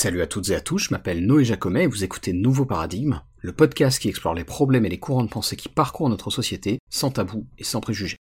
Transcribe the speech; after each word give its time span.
Salut 0.00 0.22
à 0.22 0.28
toutes 0.28 0.50
et 0.50 0.54
à 0.54 0.60
tous, 0.60 0.78
je 0.78 0.90
m'appelle 0.92 1.26
Noé 1.26 1.44
Jacomet 1.44 1.82
et 1.82 1.86
vous 1.88 2.04
écoutez 2.04 2.32
Nouveau 2.32 2.64
Paradigme, 2.64 3.20
le 3.38 3.52
podcast 3.52 3.98
qui 3.98 4.08
explore 4.08 4.32
les 4.32 4.44
problèmes 4.44 4.86
et 4.86 4.88
les 4.88 5.00
courants 5.00 5.24
de 5.24 5.28
pensée 5.28 5.56
qui 5.56 5.68
parcourent 5.68 6.08
notre 6.08 6.30
société, 6.30 6.78
sans 6.88 7.10
tabou 7.10 7.48
et 7.58 7.64
sans 7.64 7.80
préjugés. 7.80 8.16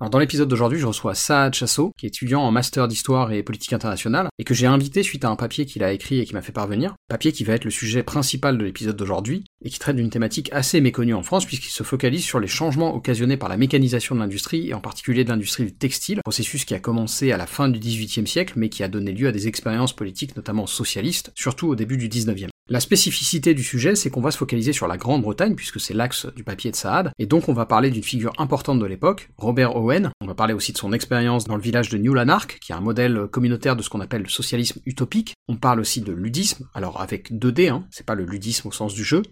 Alors 0.00 0.10
dans 0.10 0.20
l'épisode 0.20 0.48
d'aujourd'hui, 0.48 0.78
je 0.78 0.86
reçois 0.86 1.16
Saad 1.16 1.54
Chasso, 1.54 1.92
qui 1.98 2.06
est 2.06 2.10
étudiant 2.10 2.42
en 2.42 2.52
master 2.52 2.86
d'histoire 2.86 3.32
et 3.32 3.42
politique 3.42 3.72
internationale, 3.72 4.28
et 4.38 4.44
que 4.44 4.54
j'ai 4.54 4.68
invité 4.68 5.02
suite 5.02 5.24
à 5.24 5.28
un 5.28 5.34
papier 5.34 5.66
qu'il 5.66 5.82
a 5.82 5.92
écrit 5.92 6.20
et 6.20 6.24
qui 6.24 6.34
m'a 6.34 6.40
fait 6.40 6.52
parvenir, 6.52 6.94
papier 7.08 7.32
qui 7.32 7.42
va 7.42 7.54
être 7.54 7.64
le 7.64 7.72
sujet 7.72 8.04
principal 8.04 8.56
de 8.56 8.64
l'épisode 8.64 8.94
d'aujourd'hui, 8.94 9.42
et 9.64 9.70
qui 9.70 9.80
traite 9.80 9.96
d'une 9.96 10.08
thématique 10.08 10.50
assez 10.52 10.80
méconnue 10.80 11.14
en 11.14 11.24
France 11.24 11.46
puisqu'il 11.46 11.70
se 11.70 11.82
focalise 11.82 12.22
sur 12.22 12.38
les 12.38 12.46
changements 12.46 12.94
occasionnés 12.94 13.36
par 13.36 13.48
la 13.48 13.56
mécanisation 13.56 14.14
de 14.14 14.20
l'industrie, 14.20 14.68
et 14.68 14.74
en 14.74 14.80
particulier 14.80 15.24
de 15.24 15.30
l'industrie 15.30 15.64
du 15.64 15.74
textile, 15.74 16.20
processus 16.22 16.64
qui 16.64 16.74
a 16.74 16.78
commencé 16.78 17.32
à 17.32 17.36
la 17.36 17.46
fin 17.46 17.68
du 17.68 17.80
XVIIIe 17.80 18.28
siècle, 18.28 18.52
mais 18.54 18.68
qui 18.68 18.84
a 18.84 18.88
donné 18.88 19.10
lieu 19.10 19.26
à 19.26 19.32
des 19.32 19.48
expériences 19.48 19.96
politiques 19.96 20.36
notamment 20.36 20.68
socialistes, 20.68 21.32
surtout 21.34 21.66
au 21.66 21.74
début 21.74 21.96
du 21.96 22.08
XIXe. 22.08 22.50
La 22.70 22.80
spécificité 22.80 23.54
du 23.54 23.62
sujet, 23.62 23.94
c'est 23.94 24.10
qu'on 24.10 24.20
va 24.20 24.30
se 24.30 24.36
focaliser 24.36 24.74
sur 24.74 24.86
la 24.88 24.98
Grande-Bretagne, 24.98 25.54
puisque 25.54 25.80
c'est 25.80 25.94
l'axe 25.94 26.26
du 26.36 26.44
papier 26.44 26.70
de 26.70 26.76
Saad, 26.76 27.12
et 27.18 27.24
donc 27.24 27.48
on 27.48 27.54
va 27.54 27.64
parler 27.64 27.90
d'une 27.90 28.02
figure 28.02 28.34
importante 28.36 28.78
de 28.78 28.84
l'époque, 28.84 29.30
Robert 29.38 29.74
Owen. 29.74 30.10
On 30.20 30.26
va 30.26 30.34
parler 30.34 30.52
aussi 30.52 30.74
de 30.74 30.76
son 30.76 30.92
expérience 30.92 31.46
dans 31.46 31.56
le 31.56 31.62
village 31.62 31.88
de 31.88 31.96
New 31.96 32.12
Lanark, 32.12 32.58
qui 32.60 32.72
est 32.72 32.74
un 32.74 32.82
modèle 32.82 33.26
communautaire 33.32 33.74
de 33.74 33.82
ce 33.82 33.88
qu'on 33.88 34.02
appelle 34.02 34.20
le 34.20 34.28
socialisme 34.28 34.82
utopique. 34.84 35.32
On 35.48 35.56
parle 35.56 35.80
aussi 35.80 36.02
de 36.02 36.12
ludisme, 36.12 36.68
alors 36.74 37.00
avec 37.00 37.32
2D, 37.32 37.70
hein, 37.70 37.86
c'est 37.90 38.04
pas 38.04 38.14
le 38.14 38.26
ludisme 38.26 38.68
au 38.68 38.72
sens 38.72 38.92
du 38.92 39.02
jeu, 39.02 39.22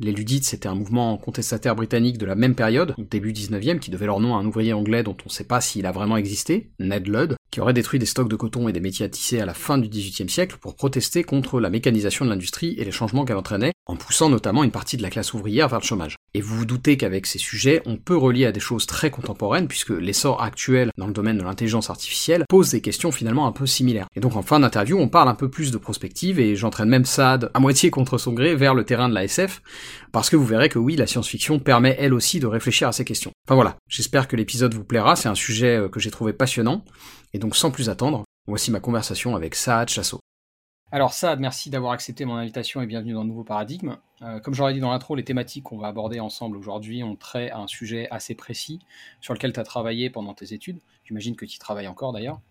les 0.00 0.12
Ludites, 0.12 0.44
c'était 0.44 0.68
un 0.68 0.74
mouvement 0.74 1.16
contestataire 1.16 1.76
britannique 1.76 2.18
de 2.18 2.26
la 2.26 2.34
même 2.34 2.54
période, 2.54 2.94
début 2.98 3.32
19e, 3.32 3.78
qui 3.78 3.90
devait 3.90 4.06
leur 4.06 4.20
nom 4.20 4.36
à 4.36 4.38
un 4.38 4.46
ouvrier 4.46 4.72
anglais 4.72 5.02
dont 5.02 5.16
on 5.20 5.28
ne 5.28 5.32
sait 5.32 5.44
pas 5.44 5.60
s'il 5.60 5.86
a 5.86 5.92
vraiment 5.92 6.16
existé, 6.16 6.70
Ned 6.78 7.06
Ludd, 7.06 7.36
qui 7.50 7.60
aurait 7.60 7.74
détruit 7.74 7.98
des 7.98 8.06
stocks 8.06 8.28
de 8.28 8.36
coton 8.36 8.68
et 8.68 8.72
des 8.72 8.80
métiers 8.80 9.04
à 9.04 9.08
tisser 9.08 9.40
à 9.40 9.46
la 9.46 9.54
fin 9.54 9.78
du 9.78 9.88
XVIIIe 9.88 10.28
siècle 10.28 10.56
pour 10.60 10.74
protester 10.74 11.22
contre 11.22 11.60
la 11.60 11.70
mécanisation 11.70 12.24
de 12.24 12.30
l'industrie 12.30 12.74
et 12.78 12.84
les 12.84 12.90
changements 12.90 13.24
qu'elle 13.24 13.36
entraînait, 13.36 13.72
en 13.86 13.96
poussant 13.96 14.30
notamment 14.30 14.64
une 14.64 14.70
partie 14.70 14.96
de 14.96 15.02
la 15.02 15.10
classe 15.10 15.34
ouvrière 15.34 15.68
vers 15.68 15.80
le 15.80 15.84
chômage. 15.84 16.16
Et 16.34 16.40
vous 16.40 16.56
vous 16.56 16.64
doutez 16.64 16.96
qu'avec 16.96 17.26
ces 17.26 17.38
sujets, 17.38 17.82
on 17.84 17.96
peut 17.96 18.16
relier 18.16 18.46
à 18.46 18.52
des 18.52 18.60
choses 18.60 18.86
très 18.86 19.10
contemporaines, 19.10 19.68
puisque 19.68 19.90
l'essor 19.90 20.42
actuel 20.42 20.90
dans 20.96 21.06
le 21.06 21.12
domaine 21.12 21.36
de 21.36 21.42
l'intelligence 21.42 21.90
artificielle 21.90 22.44
pose 22.48 22.70
des 22.70 22.80
questions 22.80 23.12
finalement 23.12 23.46
un 23.46 23.52
peu 23.52 23.66
similaires. 23.66 24.06
Et 24.16 24.20
donc 24.20 24.36
en 24.36 24.42
fin 24.42 24.60
d'interview, 24.60 24.98
on 24.98 25.08
parle 25.08 25.28
un 25.28 25.34
peu 25.34 25.50
plus 25.50 25.70
de 25.70 25.78
prospective, 25.78 26.40
et 26.40 26.56
j'entraîne 26.56 26.88
même 26.88 27.04
Saad 27.04 27.50
à 27.52 27.60
moitié 27.60 27.90
contre 27.90 28.16
son 28.16 28.32
gré 28.32 28.54
vers 28.54 28.74
le 28.74 28.84
terrain 28.84 29.08
de 29.08 29.14
la 29.14 29.24
SF, 29.24 29.61
parce 30.12 30.30
que 30.30 30.36
vous 30.36 30.46
verrez 30.46 30.68
que 30.68 30.78
oui, 30.78 30.96
la 30.96 31.06
science-fiction 31.06 31.58
permet 31.58 31.96
elle 31.98 32.14
aussi 32.14 32.40
de 32.40 32.46
réfléchir 32.46 32.88
à 32.88 32.92
ces 32.92 33.04
questions. 33.04 33.32
Enfin 33.46 33.54
voilà, 33.54 33.76
j'espère 33.88 34.28
que 34.28 34.36
l'épisode 34.36 34.74
vous 34.74 34.84
plaira, 34.84 35.16
c'est 35.16 35.28
un 35.28 35.34
sujet 35.34 35.76
euh, 35.76 35.88
que 35.88 36.00
j'ai 36.00 36.10
trouvé 36.10 36.32
passionnant, 36.32 36.84
et 37.32 37.38
donc 37.38 37.56
sans 37.56 37.70
plus 37.70 37.88
attendre, 37.88 38.24
voici 38.46 38.70
ma 38.70 38.80
conversation 38.80 39.36
avec 39.36 39.54
Saad 39.54 39.88
Chasso. 39.88 40.20
Alors 40.94 41.14
Saad, 41.14 41.40
merci 41.40 41.70
d'avoir 41.70 41.92
accepté 41.92 42.26
mon 42.26 42.34
invitation 42.34 42.82
et 42.82 42.86
bienvenue 42.86 43.14
dans 43.14 43.24
nouveau 43.24 43.44
paradigme. 43.44 43.96
Euh, 44.20 44.40
comme 44.40 44.52
j'aurais 44.52 44.74
dit 44.74 44.80
dans 44.80 44.90
l'intro, 44.90 45.14
les 45.14 45.24
thématiques 45.24 45.64
qu'on 45.64 45.78
va 45.78 45.86
aborder 45.86 46.20
ensemble 46.20 46.54
aujourd'hui 46.54 47.02
ont 47.02 47.16
trait 47.16 47.48
à 47.48 47.60
un 47.60 47.66
sujet 47.66 48.08
assez 48.10 48.34
précis 48.34 48.78
sur 49.22 49.32
lequel 49.32 49.54
tu 49.54 49.60
as 49.60 49.62
travaillé 49.62 50.10
pendant 50.10 50.34
tes 50.34 50.52
études. 50.52 50.80
J'imagine 51.06 51.34
que 51.34 51.46
tu 51.46 51.58
travailles 51.58 51.88
encore 51.88 52.12
d'ailleurs. 52.12 52.42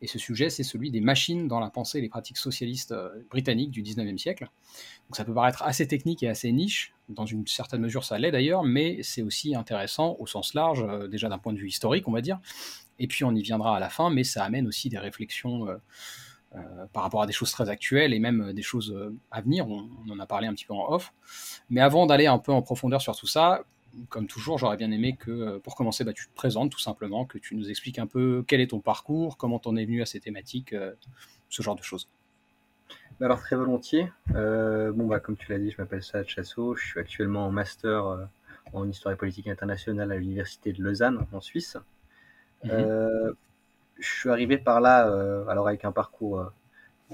Et 0.00 0.06
ce 0.06 0.18
sujet, 0.18 0.48
c'est 0.48 0.62
celui 0.62 0.90
des 0.90 1.02
machines 1.02 1.46
dans 1.46 1.60
la 1.60 1.68
pensée 1.68 1.98
et 1.98 2.00
les 2.00 2.08
pratiques 2.08 2.38
socialistes 2.38 2.92
euh, 2.92 3.10
britanniques 3.28 3.70
du 3.70 3.82
19e 3.82 4.16
siècle. 4.16 4.44
Donc 5.06 5.16
ça 5.16 5.26
peut 5.26 5.34
paraître 5.34 5.62
assez 5.62 5.86
technique 5.86 6.22
et 6.22 6.28
assez 6.30 6.50
niche, 6.52 6.94
dans 7.10 7.26
une 7.26 7.46
certaine 7.46 7.82
mesure 7.82 8.04
ça 8.04 8.18
l'est 8.18 8.30
d'ailleurs, 8.30 8.64
mais 8.64 9.02
c'est 9.02 9.20
aussi 9.20 9.54
intéressant 9.54 10.16
au 10.20 10.26
sens 10.26 10.54
large, 10.54 10.82
euh, 10.88 11.06
déjà 11.06 11.28
d'un 11.28 11.38
point 11.38 11.52
de 11.52 11.58
vue 11.58 11.68
historique 11.68 12.08
on 12.08 12.12
va 12.12 12.22
dire, 12.22 12.40
et 12.98 13.06
puis 13.06 13.24
on 13.24 13.34
y 13.34 13.42
viendra 13.42 13.76
à 13.76 13.78
la 13.78 13.90
fin, 13.90 14.08
mais 14.08 14.24
ça 14.24 14.42
amène 14.42 14.66
aussi 14.66 14.88
des 14.88 14.98
réflexions 14.98 15.66
par 16.92 17.04
rapport 17.04 17.22
à 17.22 17.26
des 17.26 17.32
choses 17.32 17.52
très 17.52 17.68
actuelles 17.68 18.12
et 18.12 18.18
même 18.18 18.48
euh, 18.48 18.52
des 18.52 18.62
choses 18.62 18.92
euh, 18.92 19.14
à 19.30 19.40
venir. 19.40 19.68
On, 19.68 19.88
en 20.10 20.18
a 20.18 20.26
parlé 20.26 20.46
un 20.46 20.54
petit 20.54 20.64
peu 20.64 20.74
en 20.74 20.92
off. 20.92 21.12
Mais 21.68 21.80
avant 21.80 22.06
d'aller 22.06 22.26
un 22.26 22.38
peu 22.38 22.52
en 22.52 22.62
profondeur 22.62 23.00
sur 23.00 23.16
tout 23.16 23.26
ça, 23.26 23.62
comme 24.08 24.26
toujours, 24.26 24.58
j'aurais 24.58 24.76
bien 24.76 24.90
aimé 24.90 25.16
que, 25.16 25.58
pour 25.58 25.74
commencer, 25.76 26.04
bah, 26.04 26.12
tu 26.12 26.26
te 26.26 26.34
présentes 26.34 26.70
tout 26.70 26.78
simplement, 26.78 27.24
que 27.24 27.38
tu 27.38 27.54
nous 27.56 27.70
expliques 27.70 27.98
un 27.98 28.06
peu 28.06 28.44
quel 28.46 28.60
est 28.60 28.68
ton 28.68 28.80
parcours, 28.80 29.36
comment 29.36 29.58
t'en 29.58 29.76
es 29.76 29.84
venu 29.84 30.02
à 30.02 30.06
ces 30.06 30.20
thématiques, 30.20 30.74
ce 31.48 31.62
genre 31.62 31.74
de 31.74 31.82
choses. 31.82 32.08
Bah, 33.18 33.26
alors 33.26 33.40
très 33.40 33.56
volontiers. 33.56 34.12
bon 34.28 35.06
bah 35.06 35.18
comme 35.18 35.36
tu 35.36 35.50
l'as 35.50 35.58
dit, 35.58 35.72
je 35.72 35.76
m'appelle 35.78 36.04
Saad 36.04 36.28
Chasso, 36.28 36.76
je 36.76 36.86
suis 36.86 37.00
actuellement 37.00 37.46
en 37.46 37.50
master 37.50 38.28
en 38.72 38.88
histoire 38.88 39.12
et 39.12 39.16
politique 39.16 39.48
internationale 39.48 40.12
à 40.12 40.16
l'université 40.16 40.72
de 40.72 40.80
Lausanne 40.82 41.26
en 41.32 41.40
Suisse. 41.40 41.76
Mhm 42.62 43.34
je 44.00 44.08
suis 44.08 44.30
arrivé 44.30 44.58
par 44.58 44.80
là, 44.80 45.08
euh, 45.08 45.46
alors 45.46 45.68
avec 45.68 45.84
un 45.84 45.92
parcours 45.92 46.40
euh, 46.40 46.46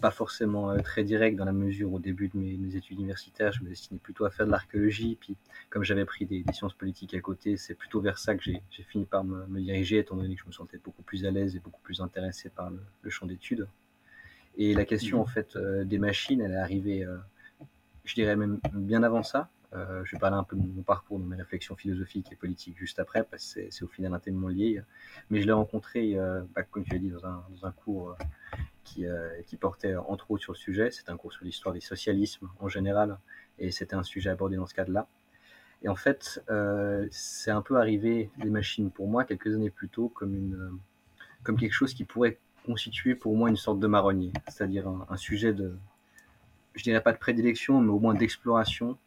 pas 0.01 0.11
forcément 0.11 0.71
euh, 0.71 0.79
très 0.79 1.05
direct 1.05 1.37
dans 1.37 1.45
la 1.45 1.53
mesure 1.53 1.93
au 1.93 1.99
début 1.99 2.29
de 2.29 2.37
mes, 2.39 2.77
études 2.77 2.99
universitaires, 2.99 3.53
je 3.53 3.63
me 3.63 3.69
destinais 3.69 3.99
plutôt 3.99 4.25
à 4.25 4.31
faire 4.31 4.47
de 4.47 4.51
l'archéologie. 4.51 5.17
Puis 5.21 5.37
comme 5.71 5.85
j'avais 5.85 6.05
pris 6.05 6.27
des, 6.27 6.45
sciences 6.53 6.75
politiques 6.75 7.15
à 7.15 7.21
côté, 7.21 7.57
c'est 7.57 7.75
plutôt 7.75 8.01
vers 8.01 8.19
ça 8.19 8.35
que 8.37 8.43
j'ai 8.43 8.63
fini 8.89 9.05
par 9.05 9.25
me, 9.25 9.61
diriger, 9.61 9.99
étant 9.99 10.17
donné 10.17 10.35
que 10.37 10.43
je 10.43 10.47
me 10.47 10.53
sentais 10.53 10.79
beaucoup 10.79 11.03
plus 11.03 11.25
à 11.25 11.31
l'aise 11.31 11.57
et 11.57 11.61
beaucoup 11.61 11.81
plus 11.83 12.01
intéressé 12.01 12.51
par 12.51 12.71
le, 12.71 13.11
champ 13.11 13.27
d'études. 13.27 13.67
Et 14.59 14.75
la 14.75 14.85
question 14.85 15.19
mmh. 15.19 15.21
en 15.21 15.27
fait 15.27 15.59
des 15.59 15.99
machines, 15.99 16.41
elle 16.41 16.53
est 16.53 16.57
arrivée, 16.57 17.07
je 18.05 18.15
dirais 18.15 18.37
même 18.37 18.61
bien 18.73 19.03
avant 19.03 19.23
ça. 19.23 19.51
Euh, 19.73 20.05
je 20.05 20.13
vais 20.13 20.19
parler 20.19 20.37
un 20.37 20.45
peu 20.45 20.57
de 20.57 20.63
mon 20.63 20.83
parcours, 20.83 21.19
de 21.19 21.25
mes 21.25 21.37
réflexions 21.37 21.77
philosophiques 21.77 22.31
et 22.33 22.37
politiques 22.37 22.79
juste 22.79 22.99
après, 22.99 23.25
parce 23.25 23.55
que 23.55 23.61
c'est 23.71 23.85
au 23.85 23.89
final 23.89 24.15
intimement 24.15 24.49
lié. 24.49 24.83
Mais 25.31 25.41
je 25.41 25.47
l'ai 25.47 25.53
rencontré, 25.53 26.17
euh, 26.17 26.43
bah, 26.55 26.63
comme 26.63 26.85
tu 26.85 26.93
l'as 26.93 26.99
dit, 26.99 27.11
dans 27.11 27.67
un, 27.67 27.73
cours 27.73 28.17
euh, 29.01 29.43
qui, 29.45 29.57
portait 29.57 29.97
entre 29.97 30.31
autres 30.31 30.43
sur 30.43 30.53
le 30.53 30.59
sujet. 30.59 30.91
C'était 30.91 31.11
un 31.11 31.17
cours 31.17 31.33
sur 31.33 31.45
l'histoire 31.45 31.75
des 31.75 31.81
socialismes 31.81 32.49
en 32.61 32.69
général, 32.69 33.19
et 33.59 33.71
c'était 33.71 33.97
un 33.97 34.03
sujet 34.03 34.31
abordé 34.31 34.57
dans 34.57 34.67
ce 34.67 34.75
cadre-là. 34.75 35.09
Et 35.83 35.89
en 35.89 35.97
fait, 35.97 36.43
c'est 37.11 37.51
un 37.51 37.63
peu 37.63 37.77
arrivé, 37.77 38.31
les 38.39 38.51
machines, 38.51 38.91
pour 38.91 39.09
moi, 39.09 39.25
quelques 39.25 39.55
années 39.55 39.71
plus 39.71 39.89
tôt, 39.89 40.09
comme, 40.09 40.81
quelque 41.45 41.73
chose 41.73 41.93
qui 41.93 42.05
pourrait 42.05 42.39
constituer 42.65 43.15
pour 43.15 43.37
moi 43.37 43.49
une 43.51 43.57
sorte 43.57 43.79
de 43.79 43.87
marronnier, 43.87 44.33
c'est-à-dire 44.49 44.89
un, 44.89 45.07
un 45.09 45.17
sujet 45.17 45.53
de, 45.53 45.77
je 46.75 46.83
dirais 46.83 47.03
pas 47.03 47.13
de 47.13 47.19
prédilection, 47.19 47.81
mais 47.81 47.91
au 47.91 48.01
moins 48.01 48.15
d'exploration 48.15 48.99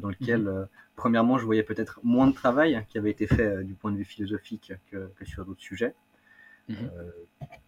dans 0.00 0.08
lequel, 0.08 0.42
mhm. 0.42 0.48
euh, 0.48 0.64
premièrement, 0.96 1.38
je 1.38 1.44
voyais 1.44 1.62
peut-être 1.62 2.00
moins 2.02 2.26
de 2.26 2.34
travail 2.34 2.84
qui 2.88 2.98
avait 2.98 3.10
été 3.10 3.26
fait 3.26 3.46
euh, 3.46 3.62
du 3.62 3.74
point 3.74 3.92
de 3.92 3.96
vue 3.96 4.04
philosophique 4.04 4.72
que, 4.90 5.10
sur 5.24 5.44
d'autres 5.44 5.62
sujets. 5.62 5.94
Mhm. 6.66 6.90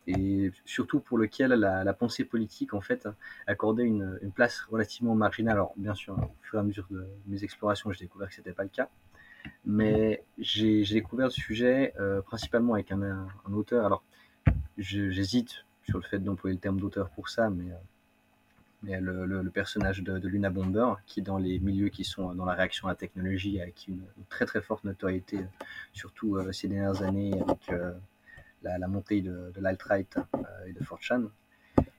et 0.06 0.50
surtout 0.64 1.00
pour 1.00 1.18
lequel 1.18 1.50
la, 1.50 1.92
pensée 1.92 2.24
politique 2.24 2.72
en 2.72 2.80
fait 2.80 3.06
accordait 3.46 3.84
une, 3.84 4.18
place 4.34 4.62
relativement 4.70 5.14
marginale. 5.14 5.52
Alors 5.56 5.74
bien 5.76 5.94
sûr, 5.94 6.14
au 6.14 6.34
fur 6.40 6.58
et 6.58 6.60
à 6.60 6.62
mesure 6.62 6.86
de 6.90 7.06
mes 7.26 7.44
explorations, 7.44 7.92
j'ai 7.92 8.06
découvert 8.06 8.28
que 8.28 8.34
c'était 8.34 8.54
pas 8.54 8.62
le 8.62 8.70
cas, 8.70 8.88
mais 9.66 10.24
j'ai 10.38 10.82
découvert 10.82 11.26
le 11.26 11.30
sujet 11.30 11.92
principalement 12.24 12.72
avec 12.72 12.90
un, 12.90 13.02
un, 13.02 13.52
auteur. 13.52 13.84
Alors 13.84 14.02
j'hésite 14.78 15.66
sur 15.82 15.98
le 15.98 16.04
fait 16.04 16.18
d'employer 16.18 16.54
le 16.54 16.60
terme 16.60 16.80
d'auteur 16.80 17.10
pour 17.10 17.28
ça, 17.28 17.50
mais 17.50 17.70
le, 18.82 19.26
le, 19.26 19.50
personnage 19.50 20.02
de, 20.02 20.28
Luna 20.28 20.50
Bomber, 20.50 20.94
qui 21.06 21.22
dans 21.22 21.38
les 21.38 21.58
milieux 21.58 21.88
qui 21.88 22.04
sont 22.04 22.34
dans 22.34 22.44
la 22.44 22.54
réaction 22.54 22.88
à 22.88 22.92
la 22.92 22.96
technologie, 22.96 23.60
a 23.60 23.66
une, 23.66 23.72
une 23.88 24.24
très 24.28 24.46
très 24.46 24.60
forte 24.60 24.84
notoriété, 24.84 25.40
surtout 25.92 26.36
euh, 26.36 26.52
ces 26.52 26.68
dernières 26.68 27.02
années 27.02 27.32
avec 27.40 27.68
euh, 27.70 27.92
la, 28.62 28.88
montée 28.88 29.20
de, 29.20 29.52
de 29.54 29.60
l'alt-right 29.60 30.18
euh, 30.34 30.66
et 30.66 30.72
de 30.72 30.80
4chan. 30.80 31.28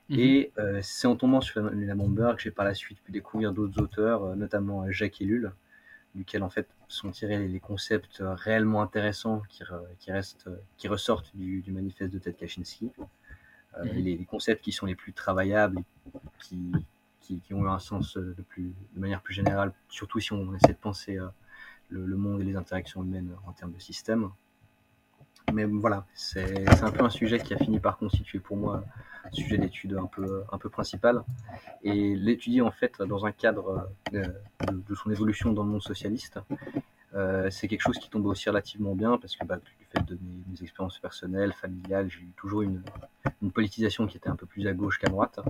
Mhm. 0.08 0.18
Et 0.18 0.52
c'est 0.82 1.06
en 1.06 1.16
tombant 1.16 1.42
sur 1.42 1.60
Luna 1.60 1.94
Bomber 1.94 2.32
que 2.36 2.42
j'ai 2.42 2.50
par 2.50 2.64
la 2.64 2.74
suite 2.74 3.02
pu 3.02 3.12
découvrir 3.12 3.52
d'autres 3.52 3.80
auteurs, 3.82 4.36
notamment 4.36 4.90
Jacques 4.90 5.20
Ellul, 5.20 5.52
duquel 6.14 6.42
en 6.42 6.48
fait 6.48 6.66
sont 6.88 7.10
tirés 7.10 7.46
les 7.46 7.60
concepts 7.60 8.22
réellement 8.22 8.80
intéressants 8.80 9.42
qui, 9.50 9.62
qui, 9.98 10.10
restent, 10.10 10.48
qui 10.78 10.88
ressortent 10.88 11.36
du, 11.36 11.60
du 11.60 11.72
manifeste 11.72 12.10
de 12.10 12.18
Ted 12.18 12.38
Kaczynski. 12.38 12.90
Euh, 13.78 13.84
mhm. 13.84 14.04
les, 14.04 14.24
concepts 14.24 14.62
qui 14.62 14.72
sont 14.72 14.86
les 14.86 14.94
plus 14.94 15.12
travaillables, 15.12 15.82
qui, 16.40 16.72
qui, 17.20 17.42
ont 17.52 17.64
eu 17.64 17.68
un 17.68 17.78
sens 17.78 18.16
de, 18.16 18.42
plus, 18.48 18.72
de 18.94 19.00
manière 19.00 19.20
plus 19.20 19.34
générale, 19.34 19.72
surtout 19.88 20.20
si 20.20 20.32
on 20.32 20.54
essaie 20.54 20.72
de 20.72 20.78
penser 20.78 21.18
euh, 21.18 21.28
le, 21.90 22.16
monde 22.16 22.40
et 22.40 22.44
les 22.44 22.56
interactions 22.56 23.02
humaines 23.02 23.34
en 23.46 23.52
termes 23.52 23.72
de 23.72 23.78
système. 23.78 24.30
Mais 25.52 25.64
voilà, 25.64 26.06
c'est 26.12 26.68
un 26.82 26.90
peu 26.90 27.04
un 27.04 27.10
sujet 27.10 27.38
qui 27.38 27.54
a 27.54 27.58
fini 27.58 27.80
par 27.80 27.96
constituer 27.96 28.38
pour 28.38 28.56
moi 28.58 28.84
un 29.24 29.30
sujet 29.32 29.56
d'étude 29.56 29.94
un 29.94 30.06
peu, 30.06 30.44
un 30.52 30.58
peu 30.58 30.68
principal. 30.68 31.22
Et 31.82 32.14
l'étudier 32.16 32.60
en 32.60 32.70
fait 32.70 33.00
dans 33.00 33.24
un 33.24 33.32
cadre 33.32 33.88
de, 34.12 34.22
de, 34.70 34.94
son 34.94 35.10
évolution 35.10 35.52
dans 35.52 35.62
le 35.62 35.70
monde 35.70 35.82
socialiste, 35.82 36.38
euh, 37.14 37.48
c'est 37.50 37.68
quelque 37.68 37.82
chose 37.82 37.98
qui 37.98 38.10
tombe 38.10 38.26
aussi 38.26 38.48
relativement 38.48 38.94
bien 38.94 39.16
parce 39.18 39.34
que 39.36 39.44
bah, 39.44 39.56
du 39.56 39.86
fait 39.90 40.04
de 40.04 40.18
mes, 40.50 40.62
expériences 40.62 40.98
personnelles, 40.98 41.52
familiales, 41.52 42.10
j'ai 42.10 42.20
eu 42.20 42.32
toujours 42.36 42.62
une, 42.62 42.82
une, 43.42 43.50
politisation 43.50 44.06
qui 44.06 44.18
était 44.18 44.28
un 44.28 44.36
peu 44.36 44.46
plus 44.46 44.66
à 44.66 44.74
gauche 44.74 44.98
qu'à 44.98 45.08
droite. 45.08 45.40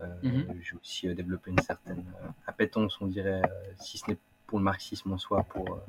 Euh, 0.00 0.06
mhm. 0.22 0.60
J'ai 0.62 0.76
aussi 0.76 1.08
euh, 1.08 1.14
développé 1.14 1.50
une 1.50 1.60
certaine 1.60 2.04
appétence, 2.46 3.00
on 3.00 3.06
dirait, 3.06 3.42
si 3.78 3.98
ce 3.98 4.10
n'est 4.10 4.18
pour 4.46 4.58
le 4.58 4.64
marxisme 4.64 5.12
en 5.12 5.18
soi, 5.18 5.42
pour, 5.44 5.80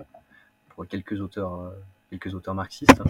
pour 0.69 0.87
quelques 0.87 1.19
auteurs, 1.21 1.73
quelques 2.09 2.33
auteurs 2.33 2.55
marxistes. 2.55 3.01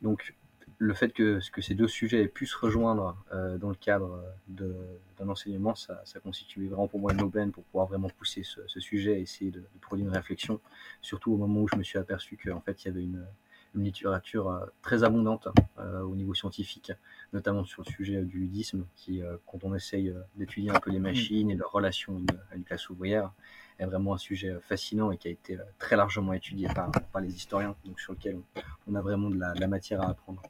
Donc 0.00 0.34
le 0.82 0.94
fait 0.94 1.12
que, 1.12 1.38
que, 1.52 1.60
ces 1.60 1.74
deux 1.74 1.86
sujets 1.86 2.22
aient 2.22 2.28
pu 2.28 2.46
se 2.46 2.56
rejoindre 2.56 3.16
euh, 3.32 3.58
dans 3.58 3.68
le 3.68 3.74
cadre 3.74 4.24
d'un 4.48 5.28
enseignement, 5.28 5.74
ça, 5.74 6.00
ça, 6.06 6.20
constitue 6.20 6.68
vraiment 6.68 6.88
pour 6.88 6.98
moi 6.98 7.12
une 7.12 7.20
aubaine 7.20 7.52
pour 7.52 7.64
pouvoir 7.64 7.86
vraiment 7.86 8.08
pousser 8.08 8.42
ce, 8.42 8.60
ce 8.66 8.80
sujet 8.80 9.18
et 9.18 9.22
essayer 9.22 9.50
de, 9.50 9.60
de, 9.60 9.78
produire 9.82 10.08
une 10.08 10.14
réflexion, 10.14 10.58
surtout 11.02 11.32
au 11.32 11.36
moment 11.36 11.60
où 11.60 11.68
je 11.68 11.76
me 11.76 11.82
suis 11.82 11.98
aperçu 11.98 12.38
qu'en 12.42 12.62
fait 12.62 12.82
il 12.82 12.88
y 12.88 12.90
avait 12.90 13.02
une, 13.02 13.26
une 13.74 13.84
littérature 13.84 14.48
euh, 14.48 14.66
très 14.82 15.04
abondante 15.04 15.48
euh, 15.78 16.02
au 16.02 16.14
niveau 16.14 16.34
scientifique, 16.34 16.92
notamment 17.32 17.64
sur 17.64 17.82
le 17.86 17.90
sujet 17.90 18.22
du 18.22 18.38
ludisme, 18.38 18.84
qui, 18.96 19.22
euh, 19.22 19.36
quand 19.46 19.64
on 19.64 19.74
essaye 19.74 20.14
d'étudier 20.36 20.70
un 20.70 20.80
peu 20.80 20.90
les 20.90 20.98
mmh. 20.98 21.02
machines 21.02 21.50
et 21.50 21.54
leur 21.54 21.70
relation 21.70 22.22
à 22.50 22.56
une 22.56 22.64
classe 22.64 22.88
ouvrière, 22.90 23.32
est 23.78 23.86
vraiment 23.86 24.14
un 24.14 24.18
sujet 24.18 24.56
fascinant 24.60 25.10
et 25.10 25.16
qui 25.16 25.28
a 25.28 25.30
été 25.30 25.58
très 25.78 25.96
largement 25.96 26.32
étudié 26.32 26.68
par, 26.74 26.90
par 27.12 27.22
les 27.22 27.34
historiens, 27.34 27.74
donc 27.84 27.98
sur 27.98 28.12
lequel 28.12 28.38
on, 28.86 28.94
a 28.94 29.00
vraiment 29.00 29.30
de 29.30 29.38
la, 29.38 29.54
la 29.54 29.68
matière 29.68 30.02
à 30.02 30.10
apprendre. 30.10 30.42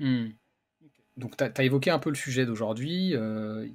Mmh. 0.00 0.30
Donc, 1.16 1.36
tu 1.36 1.44
as, 1.44 1.62
évoqué 1.64 1.90
un 1.90 1.98
peu 1.98 2.10
le 2.10 2.16
sujet 2.16 2.46
d'aujourd'hui. 2.46 3.14
Euh, 3.14 3.68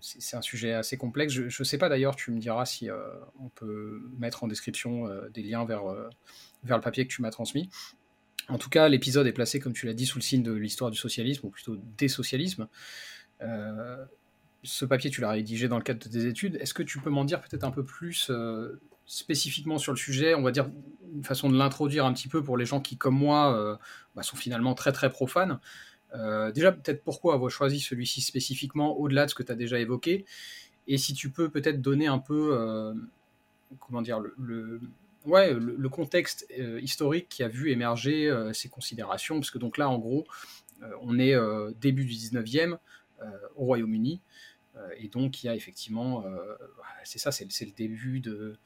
c'est 0.00 0.36
un 0.36 0.42
sujet 0.42 0.74
assez 0.74 0.96
complexe. 0.96 1.32
Je 1.32 1.44
ne 1.44 1.64
sais 1.64 1.78
pas 1.78 1.88
d'ailleurs, 1.88 2.14
tu 2.14 2.30
me 2.30 2.38
diras 2.38 2.66
si 2.66 2.88
on 3.40 3.48
peut 3.48 4.02
mettre 4.18 4.44
en 4.44 4.48
description 4.48 5.08
des 5.32 5.42
liens 5.42 5.64
vers, 5.64 5.84
vers 6.62 6.76
le 6.76 6.82
papier 6.82 7.06
que 7.06 7.12
tu 7.12 7.22
m'as 7.22 7.30
transmis. 7.30 7.70
En 8.50 8.58
tout 8.58 8.68
cas, 8.68 8.88
l'épisode 8.88 9.26
est 9.26 9.32
placé, 9.32 9.60
comme 9.60 9.72
tu 9.72 9.86
l'as 9.86 9.94
dit, 9.94 10.06
sous 10.06 10.18
le 10.18 10.22
signe 10.22 10.42
de 10.42 10.52
l'histoire 10.52 10.90
du 10.90 10.98
socialisme, 10.98 11.46
ou 11.46 11.50
plutôt 11.50 11.76
des 11.96 12.08
socialismes. 12.08 12.68
Euh, 13.42 14.04
ce 14.62 14.84
papier, 14.84 15.10
tu 15.10 15.20
l'as 15.20 15.30
rédigé 15.30 15.68
dans 15.68 15.76
le 15.76 15.82
cadre 15.82 16.00
de 16.00 16.08
tes 16.08 16.26
études. 16.26 16.56
Est-ce 16.56 16.74
que 16.74 16.82
tu 16.82 16.98
peux 16.98 17.10
m'en 17.10 17.24
dire 17.24 17.40
peut-être 17.40 17.64
un 17.64 17.70
peu 17.70 17.84
plus 17.84 18.28
euh, 18.30 18.80
spécifiquement 19.10 19.78
sur 19.78 19.92
le 19.92 19.98
sujet 19.98 20.34
On 20.34 20.42
va 20.42 20.50
dire 20.50 20.70
une 21.12 21.24
façon 21.24 21.50
de 21.50 21.56
l'introduire 21.56 22.04
un 22.04 22.12
petit 22.12 22.28
peu 22.28 22.42
pour 22.42 22.56
les 22.56 22.66
gens 22.66 22.80
qui, 22.80 22.96
comme 22.96 23.16
moi, 23.16 23.54
euh, 23.56 23.76
bah, 24.14 24.22
sont 24.22 24.36
finalement 24.36 24.74
très 24.74 24.92
très 24.92 25.10
profanes. 25.10 25.58
déjà, 26.54 26.72
peut-être 26.72 27.02
pourquoi 27.02 27.34
avoir 27.34 27.50
choisi 27.50 27.80
celui-ci 27.80 28.20
spécifiquement, 28.20 28.96
au-delà 28.96 29.26
de 29.26 29.30
ce 29.30 29.34
que 29.34 29.42
tu 29.42 29.52
as 29.52 29.56
déjà 29.56 29.78
évoqué? 29.78 30.24
Et 30.86 30.98
si 30.98 31.14
tu 31.14 31.30
peux 31.30 31.48
peut-être 31.50 31.80
donner 31.80 32.06
un 32.06 32.18
peu, 32.18 32.94
comment 33.80 34.02
dire, 34.02 34.20
le 34.20 34.80
ouais, 35.26 35.54
le, 35.54 35.88
contexte 35.88 36.46
euh, 36.58 36.80
historique 36.80 37.28
qui 37.28 37.42
a 37.42 37.48
vu 37.48 37.70
émerger 37.70 38.28
euh, 38.28 38.52
ces 38.52 38.68
considérations, 38.68 39.36
parce 39.36 39.50
que 39.50 39.58
donc 39.58 39.78
là, 39.78 39.88
en 39.88 39.98
gros, 39.98 40.26
euh, 40.82 40.90
on 41.02 41.18
est 41.18 41.34
début 41.80 42.04
du 42.04 42.14
19e 42.14 42.78
au 43.56 43.64
Royaume-Uni, 43.66 44.22
et 44.96 45.08
donc 45.08 45.42
il 45.42 45.46
y 45.46 45.50
a 45.50 45.54
effectivement, 45.54 46.24
c'est 47.04 47.18
ça, 47.18 47.30
c'est 47.30 47.44
le 47.44 47.72
début 47.72 48.20
de, 48.20 48.56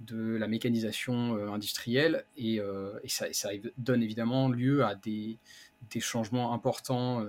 de 0.00 0.36
la 0.36 0.48
mécanisation 0.48 1.36
industrielle, 1.52 2.24
et, 2.36 2.56
et, 2.56 3.08
ça, 3.08 3.48
donne 3.78 4.02
évidemment 4.02 4.48
lieu 4.48 4.84
à 4.84 4.94
des, 4.94 5.38
changements 6.00 6.52
importants. 6.52 7.24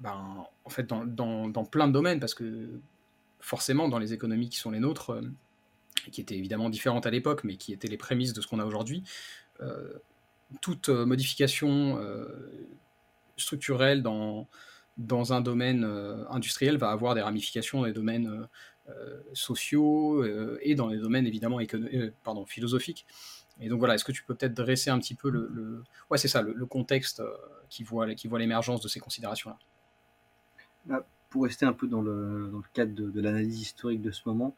Ben, 0.00 0.46
en 0.64 0.70
fait, 0.70 0.86
dans, 0.86 1.64
plein 1.70 1.88
de 1.88 1.92
domaines, 1.92 2.20
parce 2.20 2.34
que 2.34 2.68
forcément, 3.40 3.88
dans 3.88 3.98
les 3.98 4.12
économies 4.12 4.48
qui 4.48 4.58
sont 4.58 4.70
les 4.70 4.80
nôtres, 4.80 5.20
qui 6.10 6.20
étaient 6.20 6.36
évidemment 6.36 6.70
différentes 6.70 7.06
à 7.06 7.10
l'époque, 7.10 7.44
mais 7.44 7.56
qui 7.56 7.72
étaient 7.72 7.88
les 7.88 7.96
prémices 7.96 8.32
de 8.32 8.40
ce 8.40 8.46
qu'on 8.46 8.58
a 8.58 8.64
aujourd'hui, 8.64 9.02
euh, 9.60 9.92
toute 10.62 10.88
euh, 10.88 11.04
modification 11.04 11.98
euh, 11.98 12.26
structurelle 13.36 14.02
dans, 14.02 14.48
dans 14.96 15.32
un 15.32 15.40
domaine 15.40 15.84
industriel 16.30 16.76
va 16.78 16.90
avoir 16.90 17.14
des 17.14 17.20
ramifications 17.20 17.80
dans 17.80 17.86
les 17.86 17.92
domaines 17.92 18.48
sociaux 19.32 20.24
et 20.62 20.74
dans 20.74 20.88
les 20.88 20.98
domaines 20.98 21.26
évidemment 21.26 21.58
pardon, 22.24 22.46
philosophiques. 22.46 23.06
Et 23.60 23.68
donc 23.68 23.80
voilà, 23.80 23.94
est-ce 23.94 24.04
que 24.04 24.12
tu 24.12 24.22
peux 24.22 24.34
peut-être 24.34 24.54
dresser 24.54 24.90
un 24.90 24.98
petit 24.98 25.14
peu 25.14 25.30
le, 25.30 25.82
ouais 26.10 26.18
c'est 26.18 26.28
ça, 26.28 26.42
le, 26.42 26.66
contexte 26.66 27.22
qui 27.68 27.82
voit, 27.82 28.14
qui 28.14 28.28
voit 28.28 28.38
l'émergence 28.38 28.80
de 28.80 28.88
ces 28.88 29.00
considérations-là? 29.00 29.58
Bah, 30.86 31.06
Pour 31.30 31.44
rester 31.44 31.66
un 31.66 31.72
peu 31.72 31.86
dans 31.86 32.00
le, 32.00 32.48
dans 32.50 32.58
le 32.58 32.64
cadre 32.72 32.94
de, 32.94 33.20
l'analyse 33.20 33.60
historique 33.60 34.00
de 34.00 34.10
ce 34.10 34.22
moment, 34.26 34.54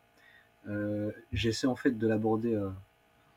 euh, 0.68 1.10
j'essaie 1.32 1.66
en 1.66 1.76
fait 1.76 1.92
de 1.92 2.06
l'aborder 2.06 2.54
euh, 2.54 2.70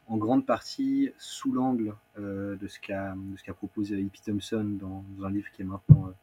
en 0.07 0.17
grande 0.17 0.45
partie 0.45 1.11
sous 1.17 1.51
l'angle 1.51 1.95
euh, 2.19 2.55
de 2.57 2.67
ce 2.67 2.79
qu'a 2.79 3.15
proposé 3.55 3.95
E.P. 3.95 4.19
Thompson 4.25 4.77
dans, 4.79 5.03
un 5.23 5.31
livre 5.31 5.49
qui 5.51 5.61
est 5.61 5.65
maintenant 5.65 6.13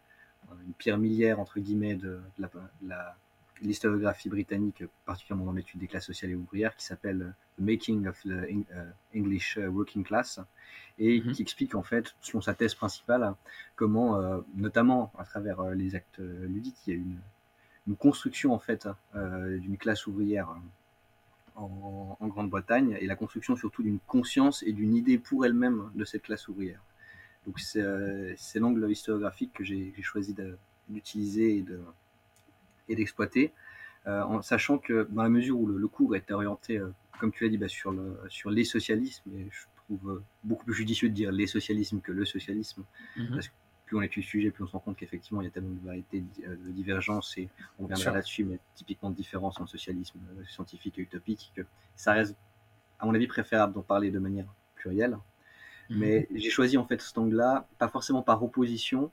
une 0.67 0.73
pierre 0.75 0.99
millière 0.99 1.39
entre 1.39 1.61
guillemets 1.61 1.95
de, 1.95 2.21
la, 2.83 3.17
l'historiographie 3.63 4.29
britannique, 4.29 4.85
particulièrement 5.05 5.47
dans 5.47 5.53
l'étude 5.53 5.81
des 5.81 5.87
classes 5.87 6.07
sociales 6.07 6.31
et 6.31 6.35
ouvrières, 6.35 6.77
qui 6.77 6.85
s'appelle 6.85 7.35
The 7.59 7.63
Making 7.63 8.07
of 8.07 8.23
the 8.23 8.49
English 9.15 9.59
Working 9.59 10.05
Class, 10.05 10.41
et 10.99 11.21
mhm. 11.21 11.33
qui 11.33 11.43
explique 11.43 11.75
en 11.75 11.83
fait, 11.83 12.15
selon 12.21 12.41
sa 12.41 12.55
thèse 12.55 12.75
principale, 12.75 13.35
comment, 13.77 14.43
notamment 14.55 15.13
à 15.19 15.25
travers 15.25 15.63
les 15.71 15.95
actes 15.95 16.19
ludiques, 16.19 16.77
il 16.87 16.91
y 16.91 16.97
a 16.97 16.99
une, 16.99 17.19
une 17.87 17.97
construction 17.97 18.55
en 18.55 18.59
fait 18.59 18.89
d'une 19.15 19.77
classe 19.77 20.07
ouvrière 20.07 20.55
en, 21.57 22.17
Grande-Bretagne 22.29 22.97
et 23.01 23.07
la 23.07 23.17
construction 23.17 23.57
surtout 23.57 23.83
d'une 23.83 23.99
conscience 24.01 24.63
et 24.63 24.73
d'une 24.73 24.95
idée 24.95 25.19
pour 25.19 25.45
elle-même 25.45 25.91
de 25.95 26.05
cette 26.05 26.23
classe 26.23 26.49
ouvrière. 26.49 26.81
Donc 27.47 27.59
c'est 27.59 27.83
euh, 27.83 28.35
l'angle 28.57 28.91
historiographique 28.91 29.53
que 29.53 29.65
j'ai 29.65 29.93
choisi 30.03 30.35
d'utiliser 30.89 31.59
et 31.59 31.65
d'exploiter, 32.95 33.53
euh, 34.07 34.23
en 34.23 34.43
sachant 34.43 34.79
que 34.79 35.07
dans 35.11 35.23
la 35.23 35.29
mesure 35.29 35.59
où 35.59 35.67
le, 35.67 35.89
cours 35.89 36.17
est 36.17 36.31
orienté, 36.31 36.79
euh, 36.79 36.89
comme 37.19 37.33
tu 37.33 37.45
l'as 37.45 37.51
dit, 37.51 37.59
bah, 37.59 37.69
sur, 37.69 37.91
le, 37.93 38.19
sur 38.29 38.51
les 38.51 38.65
socialismes, 38.65 39.31
et 39.37 39.49
je 39.51 39.61
trouve 39.85 40.23
beaucoup 40.45 40.65
plus 40.65 40.75
judicieux 40.75 41.09
de 41.09 41.15
dire 41.15 41.33
les 41.33 41.47
socialismes 41.47 42.01
que 42.01 42.13
le 42.13 42.25
socialisme, 42.25 42.85
mm-hmm. 43.17 43.35
parce 43.35 43.49
que 43.49 43.55
plus 43.91 43.99
on 43.99 44.03
étudie 44.03 44.25
le 44.25 44.31
sujet, 44.31 44.51
plus 44.53 44.63
on 44.63 44.69
se 44.69 44.73
rend 44.73 44.79
compte 44.79 44.97
qu'effectivement, 44.97 45.41
il 45.41 45.47
y 45.47 45.49
a 45.49 45.51
tellement 45.51 45.75
de 45.75 45.85
variétés, 45.85 46.23
euh, 46.47 46.55
de 46.55 46.71
divergences, 46.71 47.37
et 47.39 47.49
on 47.81 47.85
reviendra 47.85 48.13
là-dessus, 48.13 48.45
mais 48.45 48.61
typiquement 48.77 49.11
de 49.11 49.17
différences 49.17 49.61
en 49.61 49.67
socialisme 49.67 50.21
euh, 50.39 50.45
scientifique 50.45 50.97
et 51.01 51.03
utopique, 51.03 51.53
que 51.57 51.63
ça 51.97 52.13
reste, 52.13 52.37
à 53.01 53.07
mon 53.07 53.15
avis, 53.17 53.27
préférable 53.27 53.73
d'en 53.73 53.83
parler 53.83 54.13
de 54.13 54.21
manière 54.21 54.47
plurielle. 54.77 55.19
Mhm. 55.91 55.99
Mais 55.99 56.29
j'ai 56.33 56.51
choisi 56.51 56.79
en 56.79 56.87
fait 56.87 57.03
cet 57.03 57.19
angle-là, 57.19 57.67
pas 57.79 57.89
forcément 57.89 58.23
par 58.23 58.41
opposition, 58.45 59.11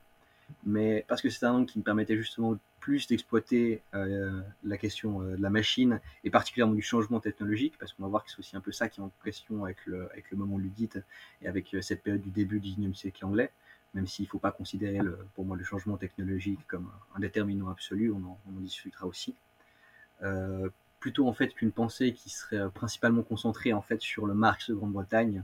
mais 0.65 1.05
parce 1.07 1.21
que 1.21 1.29
c'est 1.29 1.45
un 1.45 1.53
angle 1.53 1.69
qui 1.69 1.79
me 1.79 1.83
permettait 1.83 2.17
justement 2.17 2.57
plus 2.79 3.07
d'exploiter 3.07 3.81
euh, 3.93 4.41
la 4.63 4.77
question 4.77 5.19
de 5.19 5.41
la 5.41 5.49
machine 5.49 5.99
et 6.23 6.29
particulièrement 6.29 6.75
du 6.75 6.81
changement 6.81 7.19
technologique, 7.19 7.75
parce 7.77 7.93
qu'on 7.93 8.03
va 8.03 8.09
voir 8.09 8.23
que 8.23 8.31
c'est 8.31 8.39
aussi 8.39 8.55
un 8.55 8.61
peu 8.61 8.71
ça 8.71 8.87
qui 8.87 9.01
est 9.01 9.03
en 9.03 9.11
question 9.23 9.65
avec 9.65 9.85
le, 9.85 10.09
avec 10.11 10.31
le 10.31 10.37
moment 10.37 10.57
ludite 10.57 10.99
et 11.41 11.47
avec 11.47 11.75
cette 11.81 12.01
période 12.01 12.21
du 12.21 12.31
début 12.31 12.59
du 12.59 12.69
19e 12.69 12.95
siècle 12.95 13.25
anglais 13.25 13.51
même 13.93 14.07
s'il 14.07 14.25
ne 14.25 14.29
faut 14.29 14.39
pas 14.39 14.51
considérer 14.51 14.99
pour 15.33 15.45
moi 15.45 15.57
le 15.57 15.63
changement 15.63 15.97
technologique 15.97 16.59
comme 16.67 16.89
un 17.15 17.19
déterminant 17.19 17.69
absolu, 17.69 18.11
on 18.11 18.17
en, 18.17 18.37
discutera 18.59 19.07
aussi. 19.07 19.35
Euh, 20.23 20.69
plutôt 20.99 21.27
en 21.27 21.33
fait 21.33 21.49
qu'une 21.49 21.71
pensée 21.71 22.13
qui 22.13 22.29
serait 22.29 22.69
principalement 22.71 23.23
concentrée 23.23 23.73
en 23.73 23.81
fait 23.81 24.01
sur 24.01 24.25
le 24.25 24.33
Marx 24.33 24.69
de 24.69 24.75
Grande-Bretagne, 24.75 25.43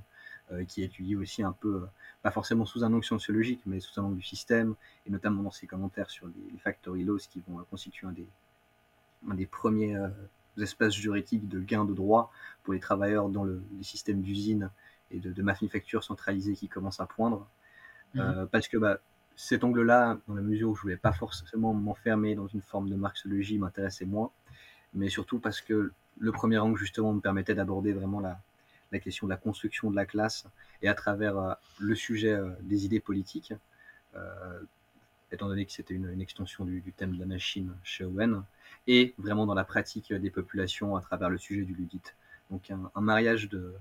euh, 0.51 0.65
qui 0.65 0.83
étudie 0.83 1.15
aussi 1.15 1.41
un 1.41 1.51
peu, 1.51 1.83
pas 2.23 2.31
forcément 2.31 2.65
sous 2.65 2.83
un 2.83 2.93
angle 2.93 3.03
sociologique, 3.03 3.61
mais 3.65 3.81
sous 3.81 3.99
un 3.99 4.05
angle 4.05 4.17
du 4.17 4.23
système, 4.23 4.75
et 5.05 5.11
notamment 5.11 5.43
dans 5.43 5.51
ses 5.51 5.67
commentaires 5.67 6.09
sur 6.09 6.25
les, 6.27 6.51
les 6.53 6.57
factory 6.57 7.03
laws 7.03 7.19
qui 7.29 7.43
vont 7.47 7.63
constituer 7.69 8.07
un 8.07 8.13
des, 8.13 8.27
un 9.29 9.35
des 9.35 9.45
premiers 9.45 9.95
euh, 9.95 10.07
espaces 10.57 10.93
juridiques 10.93 11.49
de 11.49 11.59
gain 11.59 11.83
de 11.83 11.93
droit 11.93 12.31
pour 12.63 12.73
les 12.73 12.79
travailleurs 12.79 13.27
dans 13.27 13.43
le, 13.43 13.61
les 13.77 13.83
systèmes 13.83 14.21
d'usines 14.21 14.69
et 15.11 15.19
de, 15.19 15.33
de 15.33 15.43
manufactures 15.43 16.03
centralisées 16.03 16.55
qui 16.55 16.69
commencent 16.69 17.01
à 17.01 17.05
poindre. 17.05 17.45
Euh, 18.15 18.43
mhm. 18.43 18.47
parce 18.47 18.67
que 18.67 18.77
bah, 18.77 18.99
cet 19.35 19.63
angle-là, 19.63 20.17
dans 20.27 20.35
la 20.35 20.41
mesure 20.41 20.69
où 20.69 20.75
je 20.75 20.81
voulais 20.81 20.97
pas 20.97 21.11
forcément 21.11 21.73
m'enfermer 21.73 22.35
dans 22.35 22.47
une 22.47 22.61
forme 22.61 22.89
de 22.89 22.95
marxologie, 22.95 23.57
m'intéressait 23.57 24.05
moins, 24.05 24.31
mais 24.93 25.09
surtout 25.09 25.39
parce 25.39 25.59
que 25.59 25.91
le 26.19 26.31
premier 26.31 26.57
angle 26.59 26.77
justement 26.77 27.11
me 27.11 27.19
permettait 27.19 27.55
d'aborder 27.55 27.91
vraiment 27.91 28.19
la, 28.19 28.39
la, 28.93 28.99
question 28.99 29.27
de 29.27 29.31
la 29.31 29.37
construction 29.37 29.91
de 29.91 29.95
la 29.95 30.05
classe 30.05 30.45
et 30.81 30.87
à 30.87 30.93
travers 30.93 31.37
euh, 31.37 31.53
le 31.79 31.95
sujet 31.95 32.33
euh, 32.33 32.51
des 32.61 32.85
idées 32.85 32.99
politiques, 32.99 33.53
étant 35.31 35.47
donné 35.47 35.65
que 35.65 35.71
c'était 35.71 35.95
une, 35.95 36.21
extension 36.21 36.65
du, 36.65 36.83
thème 36.95 37.15
de 37.15 37.19
la 37.19 37.25
machine 37.25 37.73
chez 37.83 38.05
Owen, 38.05 38.43
et 38.85 39.15
vraiment 39.17 39.47
dans 39.47 39.55
la 39.55 39.63
pratique 39.63 40.13
des 40.13 40.29
populations 40.29 40.95
à 40.95 41.01
travers 41.01 41.29
le 41.29 41.39
sujet 41.39 41.63
du 41.63 41.73
ludite. 41.73 42.15
Donc 42.51 42.71
un, 42.71 43.01
mariage 43.01 43.49
de, 43.49 43.73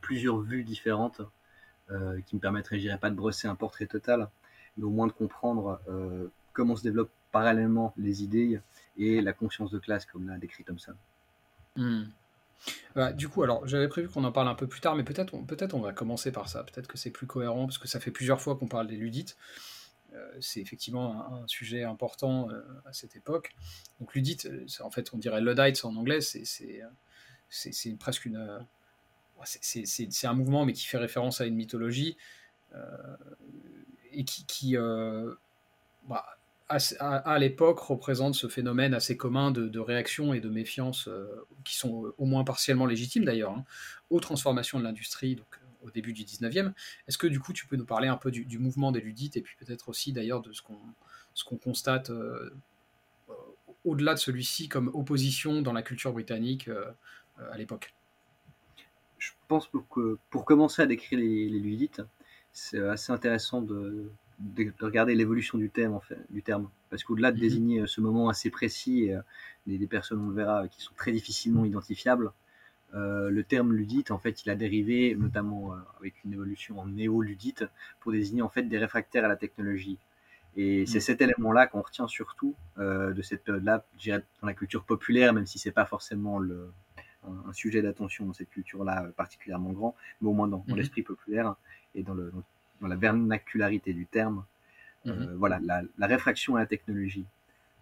plusieurs 0.00 0.40
vues 0.40 0.64
différentes 0.64 1.22
euh, 1.90 2.20
qui 2.26 2.36
me 2.36 2.40
permettrait, 2.40 2.76
je 2.76 2.82
dirais 2.82 2.98
pas 2.98 3.10
de 3.10 3.14
brosser 3.14 3.48
un 3.48 3.54
portrait 3.54 3.86
total, 3.86 4.28
mais 4.76 4.84
au 4.84 4.90
moins 4.90 5.06
de 5.06 5.12
comprendre 5.12 5.80
euh, 5.88 6.26
comment 6.52 6.76
se 6.76 6.82
développent 6.82 7.12
parallèlement 7.30 7.94
les 7.96 8.22
idées 8.22 8.60
et 8.96 9.20
la 9.20 9.32
conscience 9.32 9.70
de 9.70 9.78
classe, 9.78 10.04
comme 10.04 10.28
l'a 10.28 10.36
décrit 10.38 10.64
Thompson. 10.64 10.94
Hmm. 11.76 12.04
Bah, 12.94 13.12
du 13.12 13.28
coup, 13.28 13.42
alors 13.42 13.66
j'avais 13.66 13.88
prévu 13.88 14.08
qu'on 14.08 14.24
en 14.24 14.32
parle 14.32 14.48
un 14.48 14.54
peu 14.54 14.66
plus 14.66 14.80
tard, 14.80 14.96
mais 14.96 15.04
peut-être 15.04 15.34
on, 15.34 15.46
on 15.72 15.80
va 15.80 15.92
commencer 15.92 16.32
par 16.32 16.48
ça. 16.48 16.64
Peut-être 16.64 16.86
que 16.86 16.98
c'est 16.98 17.10
plus 17.10 17.26
cohérent, 17.26 17.66
parce 17.66 17.78
que 17.78 17.88
ça 17.88 18.00
fait 18.00 18.10
plusieurs 18.10 18.40
fois 18.40 18.56
qu'on 18.56 18.68
parle 18.68 18.86
des 18.86 18.96
ludites. 18.96 19.36
Euh, 20.14 20.36
c'est 20.40 20.60
effectivement 20.60 21.42
un, 21.42 21.46
sujet 21.46 21.84
important 21.84 22.48
à 22.84 22.92
cette 22.92 23.16
époque. 23.16 23.54
Donc 24.00 24.14
ludite, 24.14 24.48
en 24.80 24.90
fait, 24.90 25.12
on 25.12 25.18
dirait 25.18 25.40
Luddites 25.40 25.84
en 25.84 25.94
anglais, 25.96 26.20
c'est 26.20 26.82
presque 27.98 28.24
une, 28.24 28.66
c'est 29.44 30.26
un 30.26 30.34
mouvement, 30.34 30.64
mais 30.64 30.72
qui 30.72 30.86
fait 30.86 30.98
référence 30.98 31.40
à 31.40 31.46
une 31.46 31.56
mythologie. 31.56 32.16
et 34.12 34.24
qui, 34.24 34.76
bah, 36.08 36.38
à, 36.68 37.38
l'époque 37.38 37.80
représente 37.80 38.34
ce 38.34 38.46
phénomène 38.46 38.92
assez 38.92 39.16
commun 39.16 39.50
de, 39.50 39.78
réaction 39.78 40.34
et 40.34 40.40
de 40.40 40.48
méfiance 40.50 41.08
qui 41.64 41.76
sont 41.76 42.12
au 42.18 42.26
moins 42.26 42.44
partiellement 42.44 42.86
légitimes 42.86 43.24
d'ailleurs 43.24 43.52
hein, 43.52 43.64
aux 44.10 44.20
transformations 44.20 44.78
de 44.78 44.84
l'industrie 44.84 45.36
donc 45.36 45.46
au 45.82 45.90
début 45.90 46.12
du 46.12 46.24
19e. 46.24 46.72
Est-ce 47.06 47.16
que 47.16 47.26
du 47.26 47.40
coup 47.40 47.52
tu 47.52 47.66
peux 47.66 47.76
nous 47.76 47.86
parler 47.86 48.08
un 48.08 48.16
peu 48.16 48.30
du, 48.30 48.58
mouvement 48.58 48.92
des 48.92 49.00
ludites 49.00 49.36
et 49.36 49.40
puis 49.40 49.56
peut-être 49.56 49.88
aussi 49.88 50.12
d'ailleurs 50.12 50.42
de 50.42 50.52
ce 50.52 50.60
qu'on 50.60 50.78
ce 51.34 51.44
qu'on 51.44 51.56
constate 51.56 52.10
au-delà 53.84 54.14
de 54.14 54.18
celui-ci 54.18 54.68
comme 54.68 54.88
opposition 54.88 55.62
dans 55.62 55.72
la 55.72 55.82
culture 55.82 56.12
britannique 56.12 56.68
à 57.50 57.56
l'époque? 57.56 57.94
Je 59.16 59.30
pense 59.48 59.70
que 59.90 60.18
pour 60.30 60.44
commencer 60.44 60.82
à 60.82 60.86
décrire 60.86 61.18
les, 61.18 61.48
les 61.48 61.58
ludites, 61.58 62.02
c'est 62.52 62.80
assez 62.80 63.12
intéressant 63.12 63.62
de, 63.62 64.10
de, 64.38 64.72
regarder 64.80 65.14
l'évolution 65.14 65.58
du 65.58 65.70
terme, 65.70 65.94
en 65.94 66.00
fait, 66.00 66.18
du 66.30 66.42
terme. 66.42 66.68
Parce 66.90 67.04
qu'au-delà 67.04 67.32
de 67.32 67.36
mhm. 67.36 67.42
désigner 67.42 67.80
euh, 67.80 67.86
ce 67.86 68.00
moment 68.00 68.28
assez 68.28 68.50
précis, 68.50 69.12
euh, 69.12 69.20
des, 69.66 69.86
personnes, 69.86 70.20
on 70.20 70.28
le 70.28 70.34
verra, 70.34 70.68
qui 70.68 70.80
sont 70.80 70.94
très 70.94 71.12
difficilement 71.12 71.64
identifiables, 71.64 72.32
euh, 72.94 73.30
le 73.30 73.44
terme 73.44 73.72
ludite, 73.74 74.10
en 74.10 74.18
fait, 74.18 74.44
il 74.44 74.50
a 74.50 74.54
dérivé 74.54 75.14
notamment 75.14 75.74
avec 76.00 76.14
une 76.24 76.32
évolution 76.32 76.78
en 76.78 76.86
néo-ludite 76.86 77.64
pour 78.00 78.12
désigner 78.12 78.40
en 78.40 78.48
fait 78.48 78.62
des 78.62 78.78
réfractaires 78.78 79.24
à 79.24 79.28
la 79.28 79.36
technologie. 79.36 79.98
Et 80.56 80.86
c'est 80.86 80.98
mhm. 80.98 81.02
cet 81.02 81.20
élément-là 81.20 81.66
qu'on 81.66 81.82
retient 81.82 82.08
surtout 82.08 82.54
de 82.78 83.20
cette 83.22 83.44
période-là, 83.44 83.84
dans 84.06 84.46
la 84.46 84.54
culture 84.54 84.84
populaire, 84.84 85.34
même 85.34 85.44
si 85.44 85.58
c'est 85.58 85.70
pas 85.70 85.84
forcément 85.84 86.38
le, 86.38 86.72
un, 87.24 87.52
sujet 87.52 87.82
d'attention 87.82 88.24
dans 88.24 88.32
cette 88.32 88.48
culture-là 88.48 89.10
particulièrement 89.16 89.72
grand, 89.72 89.94
mais 90.22 90.28
au 90.28 90.32
moins 90.32 90.48
dans, 90.48 90.64
mhm. 90.66 90.76
l'esprit 90.76 91.02
populaire 91.02 91.56
et 91.94 92.02
dans 92.02 92.14
le, 92.14 92.30
dans 92.30 92.42
la 92.86 92.96
vernacularité 92.96 93.92
du 93.92 94.06
terme, 94.06 94.44
euh, 95.06 95.12
mhm. 95.12 95.34
voilà, 95.36 95.60
la, 95.60 96.06
réfraction 96.06 96.56
à 96.56 96.60
la 96.60 96.66
technologie. 96.66 97.26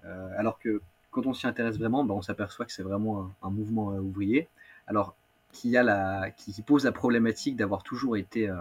Euh, 0.04 0.28
alors 0.38 0.58
que 0.58 0.80
quand 1.10 1.26
on 1.26 1.34
s'y 1.34 1.46
intéresse 1.46 1.78
vraiment, 1.78 2.04
ben, 2.04 2.14
on 2.14 2.22
s'aperçoit 2.22 2.66
que 2.66 2.72
c'est 2.72 2.82
vraiment 2.82 3.30
un, 3.42 3.50
mouvement 3.50 3.92
euh, 3.92 4.00
ouvrier. 4.00 4.48
Alors, 4.86 5.14
qui, 5.52 5.76
a 5.76 5.82
la, 5.82 6.30
qui 6.30 6.60
pose 6.62 6.84
la 6.84 6.92
problématique 6.92 7.56
d'avoir 7.56 7.82
toujours 7.82 8.16
été 8.16 8.52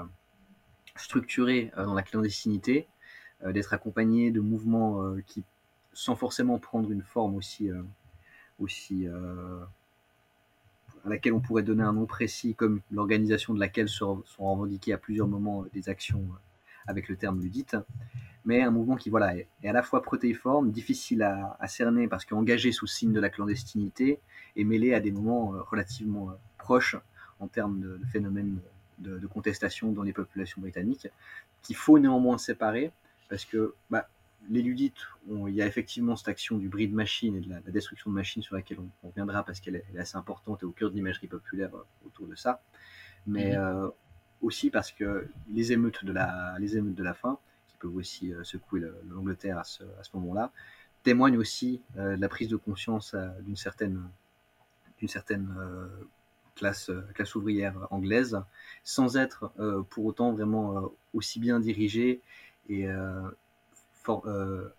structuré 0.96 1.70
dans 1.76 1.94
la 1.94 2.04
clandestinité, 2.04 2.88
d'être 3.46 3.74
accompagné 3.74 4.32
de 4.32 4.40
mouvements 4.40 5.14
qui, 5.28 5.44
sans 5.92 6.16
forcément 6.16 6.58
prendre 6.58 6.90
une 6.92 7.02
forme 7.02 7.36
aussi, 7.36 7.70
aussi 8.60 9.10
à 11.06 11.10
laquelle 11.10 11.34
on 11.34 11.40
pourrait 11.40 11.64
donner 11.64 11.84
un 11.84 11.94
nom 11.94 12.06
précis, 12.06 12.56
comme 12.56 12.82
l'organisation 12.92 13.54
de 13.54 13.60
laquelle 13.60 13.90
sont, 13.90 14.24
revendiquées 14.38 14.94
à 14.94 14.98
plusieurs 14.98 15.28
moments 15.28 15.64
euh, 15.64 15.70
des 15.74 15.90
actions 15.90 16.22
euh, 16.22 16.38
avec 16.88 17.08
le 17.08 17.16
terme 17.16 17.42
ludite, 17.42 17.78
mais 18.44 18.62
un 18.62 18.72
mouvement 18.72 18.96
qui 18.96 19.10
voilà, 19.10 19.36
est, 19.38 19.48
à 19.64 19.74
la 19.74 19.84
fois 19.84 20.02
protéiforme, 20.02 20.72
difficile 20.72 21.24
à, 21.24 21.68
cerner 21.68 22.08
parce 22.08 22.26
qu'engagé 22.26 22.72
sous 22.72 22.88
signe 22.88 23.12
de 23.12 23.20
la 23.20 23.30
clandestinité 23.30 24.20
et 24.56 24.64
mêlé 24.64 24.94
à 24.94 25.00
des 25.00 25.12
moments 25.12 25.54
euh, 25.54 25.62
relativement 25.62 26.32
proches 26.58 26.96
en 27.40 27.48
termes 27.48 27.80
de, 27.80 28.00
phénomènes 28.12 28.60
de, 29.00 29.18
de, 29.18 29.28
contestation 29.28 29.92
dans 29.92 30.04
les 30.04 30.14
populations 30.14 30.62
britanniques, 30.62 31.08
qu'il 31.64 31.76
faut 31.76 32.00
néanmoins 32.00 32.38
séparer 32.38 32.92
parce 33.30 33.46
que 33.46 33.74
bah, 33.90 34.08
les 34.50 34.62
ludites, 34.62 35.08
il 35.28 35.54
y 35.54 35.62
a 35.62 35.66
effectivement 35.66 36.16
cette 36.16 36.28
action 36.28 36.58
du 36.58 36.70
bris 36.70 36.88
de 36.88 36.96
machine 36.96 37.36
et 37.36 37.42
de 37.42 37.50
la, 37.50 37.60
destruction 37.62 38.10
de 38.10 38.16
machines 38.16 38.42
sur 38.42 38.56
laquelle 38.56 38.80
on, 38.80 39.08
reviendra 39.08 39.44
parce 39.44 39.60
qu'elle 39.60 39.76
est, 39.76 39.98
assez 39.98 40.18
importante 40.18 40.64
et 40.64 40.66
au 40.66 40.72
cœur 40.72 40.92
de 40.92 40.96
l'imagerie 40.96 41.28
populaire 41.28 41.74
euh, 41.74 41.84
autour 42.06 42.28
de 42.28 42.36
ça. 42.36 42.62
Mais 43.28 43.52
mhm. 43.52 43.62
euh, 43.62 43.90
aussi 44.42 44.70
parce 44.70 44.92
que 44.92 45.28
les 45.52 45.72
émeutes 45.72 46.06
de 46.06 46.12
la, 46.12 46.56
les 46.60 46.78
émeutes 46.78 46.96
de 46.96 47.04
la 47.04 47.14
faim, 47.14 47.40
qui 47.68 47.78
peuvent 47.78 47.96
aussi 47.96 48.34
euh, 48.34 48.44
secouer 48.44 48.82
l'Angleterre 49.10 49.58
à 49.58 49.64
ce, 49.64 49.84
moment-là, 50.14 50.52
témoignent 51.04 51.38
aussi 51.38 51.82
de 51.96 52.20
la 52.20 52.30
prise 52.30 52.50
de 52.50 52.56
conscience 52.56 53.16
d'une 53.42 53.56
certaine, 53.56 54.02
d'une 54.98 55.08
certaine 55.08 55.56
classe, 56.56 56.90
classe 57.14 57.36
ouvrière 57.36 57.76
anglaise, 57.92 58.42
sans 58.84 59.16
être 59.16 59.54
pour 59.92 60.06
autant 60.06 60.32
vraiment 60.32 60.92
aussi 61.14 61.40
bien 61.40 61.60
dirigée 61.60 62.24
et 62.70 62.88
euh, 62.88 63.30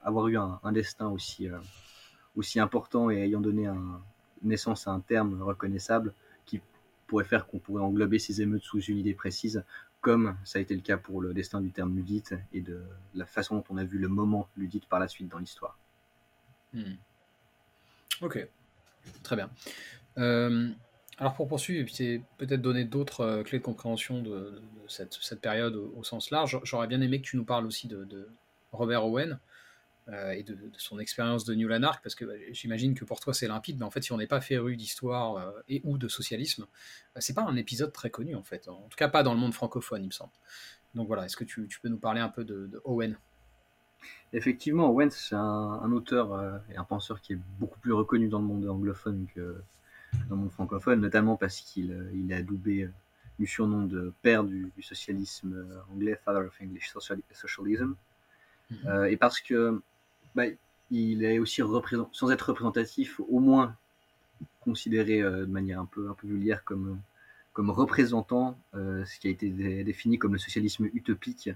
avoir 0.02 0.28
eu 0.28 0.36
un, 0.36 0.72
destin 0.72 1.08
aussi, 1.08 1.48
euh, 1.48 1.58
aussi 2.36 2.60
important 2.60 3.10
et 3.10 3.16
ayant 3.16 3.40
donné 3.40 3.68
naissance 4.42 4.86
à 4.86 4.90
un 4.90 5.00
terme 5.00 5.42
reconnaissable 5.42 6.12
qui 6.44 6.60
pourrait 7.06 7.24
faire 7.24 7.46
qu'on 7.46 7.58
pourrait 7.58 7.82
englober 7.82 8.18
ces 8.18 8.42
émeutes 8.42 8.62
sous 8.62 8.80
une 8.80 8.98
idée 8.98 9.14
précise, 9.14 9.64
comme 10.00 10.36
ça 10.44 10.58
a 10.58 10.62
été 10.62 10.74
le 10.74 10.80
cas 10.80 10.96
pour 10.96 11.20
le 11.20 11.34
destin 11.34 11.60
du 11.60 11.70
terme 11.70 11.96
ludite 11.96 12.34
et 12.52 12.60
de 12.60 12.82
la 13.14 13.26
façon 13.26 13.56
dont 13.56 13.64
on 13.70 13.76
a 13.76 13.84
vu 13.84 13.98
le 13.98 14.08
moment 14.08 14.48
ludite 14.56 14.86
par 14.86 15.00
la 15.00 15.08
suite 15.08 15.28
dans 15.28 15.38
l'histoire. 15.38 15.78
Hmm. 16.72 16.94
Ok, 18.20 18.46
très 19.22 19.36
bien. 19.36 19.50
Euh, 20.18 20.70
alors 21.18 21.34
pour 21.34 21.48
poursuivre, 21.48 21.88
c'est 21.90 22.20
peut-être 22.38 22.60
donner 22.60 22.84
d'autres 22.84 23.42
clés 23.44 23.58
de 23.58 23.64
compréhension 23.64 24.22
de, 24.22 24.60
cette, 24.88 25.40
période 25.40 25.74
au, 25.74 26.04
sens 26.04 26.30
large, 26.30 26.60
j'aurais 26.64 26.86
bien 26.86 27.00
aimé 27.00 27.20
que 27.20 27.26
tu 27.26 27.36
nous 27.36 27.44
parles 27.44 27.66
aussi 27.66 27.88
de, 27.88 28.28
Robert 28.72 29.04
Owen 29.04 29.38
euh, 30.08 30.30
et 30.30 30.44
de, 30.44 30.56
son 30.78 31.00
expérience 31.00 31.44
de 31.44 31.52
New 31.54 31.66
Lanark, 31.66 32.00
parce 32.00 32.14
que 32.14 32.24
bah, 32.24 32.34
j'imagine 32.52 32.94
que 32.94 33.04
pour 33.04 33.18
toi 33.18 33.34
c'est 33.34 33.48
limpide, 33.48 33.78
mais 33.78 33.84
en 33.84 33.90
fait, 33.90 34.02
si 34.02 34.12
on 34.12 34.18
n'est 34.18 34.28
pas 34.28 34.40
féru 34.40 34.76
d'histoire 34.76 35.36
euh, 35.36 35.50
et 35.68 35.80
ou 35.82 35.98
de 35.98 36.06
socialisme, 36.06 36.64
bah, 37.12 37.20
c'est 37.20 37.34
pas 37.34 37.42
un 37.42 37.56
épisode 37.56 37.92
très 37.92 38.08
connu 38.08 38.36
en 38.36 38.44
fait. 38.44 38.68
En 38.68 38.86
tout 38.88 38.96
cas, 38.96 39.08
pas 39.08 39.24
dans 39.24 39.34
le 39.34 39.40
monde 39.40 39.52
francophone, 39.52 40.02
il 40.04 40.06
me 40.06 40.12
semble. 40.12 40.30
Donc 40.94 41.08
voilà, 41.08 41.24
est-ce 41.24 41.36
que 41.36 41.42
tu, 41.42 41.66
peux 41.82 41.88
nous 41.88 41.98
parler 41.98 42.20
un 42.20 42.28
peu 42.28 42.44
de, 42.44 42.80
Owen? 42.84 43.18
Effectivement, 44.32 44.90
Owen, 44.90 45.10
c'est 45.10 45.34
un, 45.34 45.90
auteur 45.90 46.34
euh, 46.34 46.56
et 46.70 46.76
un 46.76 46.84
penseur 46.84 47.20
qui 47.20 47.32
est 47.32 47.38
beaucoup 47.58 47.80
plus 47.80 47.92
reconnu 47.92 48.28
dans 48.28 48.38
le 48.38 48.44
monde 48.44 48.68
anglophone 48.68 49.26
que 49.34 49.60
dans 50.28 50.36
le 50.36 50.42
monde 50.42 50.52
francophone, 50.52 51.00
notamment 51.00 51.36
parce 51.36 51.60
qu'il 51.60 52.08
il 52.14 52.30
est 52.30 52.36
adoubé 52.36 52.88
du 53.40 53.46
surnom 53.48 53.82
de 53.82 54.14
père 54.22 54.44
du, 54.44 54.72
socialisme 54.82 55.66
anglais, 55.92 56.16
Father 56.24 56.46
of 56.46 56.56
English 56.62 56.92
Socialism. 57.32 57.96
Euh, 58.86 59.04
et 59.04 59.16
parce 59.16 59.40
que 59.40 59.80
bah, 60.34 60.44
il 60.90 61.24
est 61.24 61.38
aussi 61.38 61.62
sans 62.12 62.30
être 62.30 62.48
représentatif, 62.48 63.20
au 63.28 63.40
moins 63.40 63.76
considéré 64.60 65.22
euh, 65.22 65.46
de 65.46 65.50
manière 65.50 65.80
un 65.80 65.86
peu, 65.86 66.08
un 66.08 66.14
peu 66.14 66.26
vulgaire 66.26 66.64
comme, 66.64 67.00
comme 67.52 67.70
représentant 67.70 68.58
euh, 68.74 69.04
ce 69.04 69.18
qui 69.18 69.28
a 69.28 69.30
été 69.30 69.50
défini 69.84 70.18
comme 70.18 70.32
le 70.32 70.38
socialisme 70.38 70.86
utopique 70.92 71.50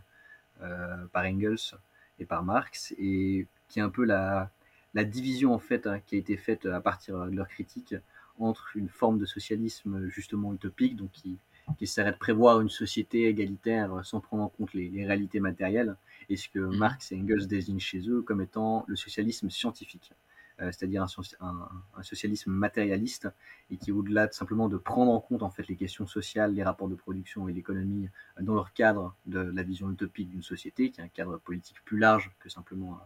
par 1.12 1.24
Engels 1.24 1.78
et 2.18 2.26
par 2.26 2.42
Marx, 2.42 2.92
et 2.98 3.46
qui 3.68 3.78
est 3.78 3.82
un 3.82 3.88
peu 3.88 4.04
la, 4.04 4.50
la 4.92 5.04
division 5.04 5.54
en 5.54 5.58
fait 5.58 5.86
hein, 5.86 6.00
qui 6.00 6.16
a 6.16 6.18
été 6.18 6.36
faite 6.36 6.66
à 6.66 6.82
partir 6.82 7.24
de 7.24 7.34
leur 7.34 7.48
critique 7.48 7.94
entre 8.38 8.76
une 8.76 8.90
forme 8.90 9.18
de 9.18 9.24
socialisme 9.24 10.06
justement 10.08 10.52
utopique, 10.52 10.96
donc 10.96 11.10
qui, 11.12 11.38
qui 11.78 11.84
essaierait 11.84 12.12
de 12.12 12.18
prévoir 12.18 12.60
une 12.60 12.68
société 12.68 13.26
égalitaire 13.26 14.04
sans 14.04 14.20
prendre 14.20 14.44
en 14.44 14.48
compte 14.48 14.74
les, 14.74 14.88
les 14.88 15.06
réalités 15.06 15.40
matérielles, 15.40 15.96
et 16.30 16.36
ce 16.36 16.48
que 16.48 16.60
mhm. 16.60 16.76
Marx 16.76 17.12
et 17.12 17.20
Engels 17.20 17.46
désignent 17.46 17.80
chez 17.80 18.08
eux 18.08 18.22
comme 18.22 18.40
étant 18.40 18.84
le 18.86 18.96
socialisme 18.96 19.50
scientifique, 19.50 20.12
euh, 20.60 20.70
c'est-à-dire 20.72 21.02
un, 21.02 22.02
socialisme 22.02 22.52
matérialiste 22.52 23.28
et 23.70 23.76
qui, 23.76 23.92
au-delà 23.92 24.28
de 24.28 24.32
simplement 24.32 24.68
de 24.68 24.76
prendre 24.76 25.10
en 25.10 25.20
compte 25.20 25.42
en 25.42 25.50
fait 25.50 25.66
les 25.68 25.76
questions 25.76 26.06
sociales, 26.06 26.54
les 26.54 26.62
rapports 26.62 26.88
de 26.88 26.94
production 26.94 27.48
et 27.48 27.52
l'économie 27.52 28.08
euh, 28.38 28.42
dans 28.42 28.54
leur 28.54 28.72
cadre 28.72 29.14
de 29.26 29.40
la 29.40 29.62
vision 29.62 29.90
utopique 29.90 30.30
d'une 30.30 30.42
société, 30.42 30.90
qui 30.90 31.00
est 31.00 31.04
un 31.04 31.08
cadre 31.08 31.38
politique 31.38 31.78
plus 31.84 31.98
large 31.98 32.30
que 32.38 32.48
simplement 32.48 32.92
euh, 32.92 33.04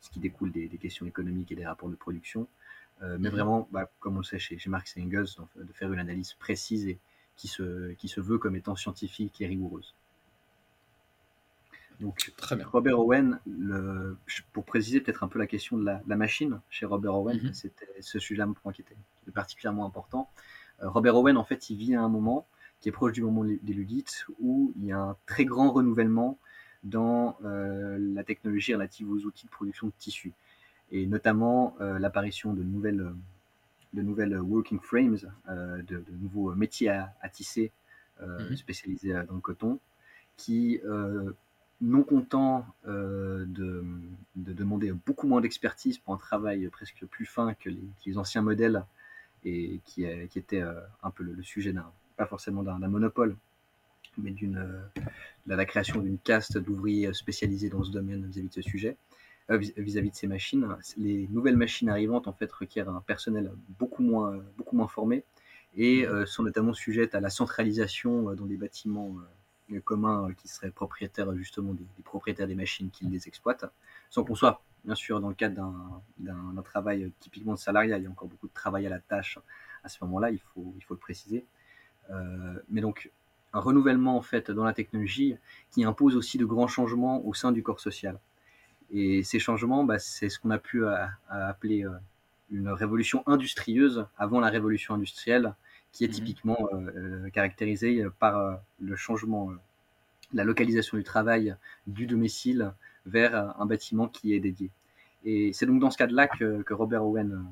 ce 0.00 0.10
qui 0.10 0.20
découle 0.20 0.52
des, 0.52 0.68
questions 0.68 1.06
économiques 1.06 1.50
et 1.50 1.56
des 1.56 1.66
rapports 1.66 1.88
de 1.88 1.96
production, 1.96 2.46
mais 3.00 3.16
mhm. 3.16 3.28
vraiment, 3.28 3.68
bah, 3.70 3.88
comme 4.00 4.16
on 4.16 4.18
le 4.18 4.24
sait 4.24 4.40
chez, 4.40 4.58
Marx 4.66 4.96
et 4.96 5.02
Engels, 5.02 5.26
de 5.56 5.72
faire 5.72 5.92
une 5.92 6.00
analyse 6.00 6.34
précise 6.34 6.86
et 6.86 6.98
qui 7.38 7.48
se, 7.48 7.92
qui 7.92 8.08
se 8.08 8.20
veut 8.20 8.36
comme 8.36 8.56
étant 8.56 8.76
scientifique 8.76 9.40
et 9.40 9.46
rigoureuse. 9.46 9.94
Donc, 12.00 12.32
Très 12.36 12.54
bien. 12.54 12.66
Robert 12.66 13.00
Owen, 13.00 13.40
le, 13.46 14.16
pour 14.52 14.64
préciser 14.64 15.00
peut-être 15.00 15.24
un 15.24 15.28
peu 15.28 15.38
la 15.38 15.46
question 15.46 15.76
de 15.78 15.84
la, 15.84 16.16
machine 16.16 16.60
chez 16.68 16.84
Robert 16.84 17.14
Owen, 17.14 17.40
mhm. 17.42 17.54
c'était 17.54 17.88
ce 18.00 18.18
sujet-là 18.18 18.46
qui 18.72 18.82
était, 18.82 18.94
qui 18.94 19.22
était 19.22 19.32
particulièrement 19.32 19.86
important. 19.86 20.28
Euh, 20.82 20.90
Robert 20.90 21.16
Owen, 21.16 21.36
en 21.36 21.44
fait, 21.44 21.70
il 21.70 21.76
vit 21.76 21.94
à 21.94 22.02
un 22.02 22.08
moment 22.08 22.46
qui 22.80 22.88
est 22.88 22.92
proche 22.92 23.12
du 23.12 23.22
moment 23.22 23.44
des 23.44 23.72
ludites 23.72 24.26
où 24.38 24.72
il 24.76 24.84
y 24.84 24.92
a 24.92 25.00
un 25.00 25.16
très 25.26 25.44
grand 25.44 25.72
renouvellement 25.72 26.38
dans 26.84 27.36
euh, 27.44 27.98
la 27.98 28.22
technologie 28.22 28.74
relative 28.74 29.10
aux 29.10 29.24
outils 29.24 29.46
de 29.46 29.50
production 29.50 29.88
de 29.88 29.92
tissus 29.98 30.32
et 30.92 31.06
notamment 31.06 31.76
euh, 31.80 31.98
l'apparition 31.98 32.52
de 32.52 32.62
nouvelles, 32.62 33.12
de 33.94 34.02
nouvelles 34.02 34.38
working 34.38 34.80
frames, 34.80 35.18
de, 35.48 35.82
de, 35.82 36.12
nouveaux 36.20 36.54
métiers 36.54 36.90
à, 36.90 37.28
tisser 37.32 37.72
mhm. 38.20 38.56
spécialisés 38.56 39.12
dans 39.12 39.34
le 39.34 39.40
coton 39.40 39.80
qui 40.36 40.80
non 41.80 42.02
content 42.02 42.66
euh, 42.86 43.44
de, 43.46 43.84
demander 44.34 44.92
beaucoup 44.92 45.26
moins 45.26 45.40
d'expertise 45.40 45.98
pour 45.98 46.14
un 46.14 46.18
travail 46.18 46.68
presque 46.68 47.04
plus 47.06 47.26
fin 47.26 47.54
que 47.54 47.70
les, 47.70 48.18
anciens 48.18 48.42
modèles 48.42 48.84
et 49.44 49.80
qui, 49.84 50.04
qui 50.28 50.38
était 50.38 50.60
euh, 50.60 50.80
un 51.02 51.10
peu 51.10 51.22
le, 51.22 51.42
sujet 51.42 51.72
d'un, 51.72 51.90
pas 52.16 52.26
forcément 52.26 52.62
d'un, 52.62 52.78
monopole, 52.88 53.36
mais 54.16 54.32
d'une 54.32 54.64
la, 55.46 55.64
création 55.64 56.00
d'une 56.00 56.18
caste 56.18 56.58
d'ouvriers 56.58 57.12
spécialisés 57.12 57.68
dans 57.68 57.84
ce 57.84 57.92
domaine 57.92 58.26
vis-à-vis 58.26 58.48
de 58.48 58.54
ce 58.54 58.62
sujet, 58.62 58.96
vis-à-vis 59.48 60.10
de 60.10 60.14
ces 60.14 60.26
machines. 60.26 60.68
Les 60.96 61.26
nouvelles 61.28 61.56
machines 61.56 61.88
arrivantes 61.88 62.28
en 62.28 62.32
fait 62.32 62.50
requièrent 62.52 62.90
un 62.90 63.00
personnel 63.00 63.50
beaucoup 63.78 64.02
moins, 64.02 64.38
beaucoup 64.56 64.76
moins 64.76 64.88
formé 64.88 65.24
et 65.76 66.06
sont 66.26 66.42
notamment 66.42 66.74
sujettes 66.74 67.14
à 67.14 67.20
la 67.20 67.30
centralisation 67.30 68.34
dans 68.34 68.46
des 68.46 68.56
bâtiments 68.56 69.14
communs 69.84 70.32
qui 70.36 70.48
seraient 70.48 70.70
propriétaires 70.70 71.34
justement 71.34 71.72
des, 71.72 71.84
des, 71.96 72.02
propriétaires 72.02 72.46
des 72.46 72.54
machines 72.54 72.90
qui 72.90 73.06
les 73.06 73.28
exploitent, 73.28 73.66
sans 74.10 74.24
qu'on 74.24 74.34
soit 74.34 74.60
bien 74.84 74.94
sûr 74.94 75.20
dans 75.20 75.28
le 75.28 75.34
cadre 75.34 75.72
d'un 76.18 76.62
travail 76.62 77.10
typiquement 77.20 77.54
de 77.54 77.58
salariat, 77.58 77.98
il 77.98 78.04
y 78.04 78.06
a 78.06 78.10
encore 78.10 78.28
beaucoup 78.28 78.48
de 78.48 78.54
travail 78.54 78.86
à 78.86 78.90
la 78.90 78.98
tâche 78.98 79.38
à 79.84 79.88
ce 79.88 80.02
moment-là, 80.04 80.30
il 80.30 80.40
faut, 80.40 80.74
il 80.76 80.82
faut 80.82 80.94
le 80.94 81.00
préciser. 81.00 81.44
Euh, 82.10 82.58
mais 82.68 82.80
donc, 82.80 83.10
un 83.52 83.60
renouvellement 83.60 84.16
en 84.16 84.22
fait 84.22 84.50
dans 84.50 84.64
la 84.64 84.72
technologie 84.72 85.36
qui 85.70 85.84
impose 85.84 86.16
aussi 86.16 86.38
de 86.38 86.44
grands 86.44 86.68
changements 86.68 87.24
au 87.24 87.34
sein 87.34 87.52
du 87.52 87.62
corps 87.62 87.80
social. 87.80 88.18
Et 88.90 89.22
ces 89.22 89.38
changements, 89.38 89.84
bah, 89.84 89.98
c'est 89.98 90.28
ce 90.28 90.38
qu'on 90.38 90.50
a 90.50 90.58
pu 90.58 90.84
euh, 90.84 90.96
appeler 91.28 91.84
euh, 91.84 91.90
une 92.50 92.68
révolution 92.68 93.22
industrieuse 93.26 94.06
avant 94.16 94.40
la 94.40 94.48
révolution 94.48 94.94
industrielle, 94.94 95.54
qui 95.92 96.04
est 96.04 96.08
mmh 96.08 96.12
typiquement 96.12 96.68
caractérisée 97.32 98.04
par 98.18 98.60
le 98.78 98.94
changement, 98.94 99.50
la 100.34 100.44
localisation 100.44 100.98
du 100.98 101.02
travail 101.02 101.56
du 101.86 102.06
domicile 102.06 102.72
vers 103.06 103.58
un 103.58 103.64
bâtiment 103.64 104.06
qui 104.06 104.34
est 104.34 104.40
dédié. 104.40 104.70
Et 105.24 105.52
c'est 105.54 105.64
donc 105.64 105.80
dans 105.80 105.90
ce 105.90 105.96
cadre-là 105.96 106.28
que, 106.28 106.62
que 106.62 106.74
Robert 106.74 107.04
Owen 107.04 107.42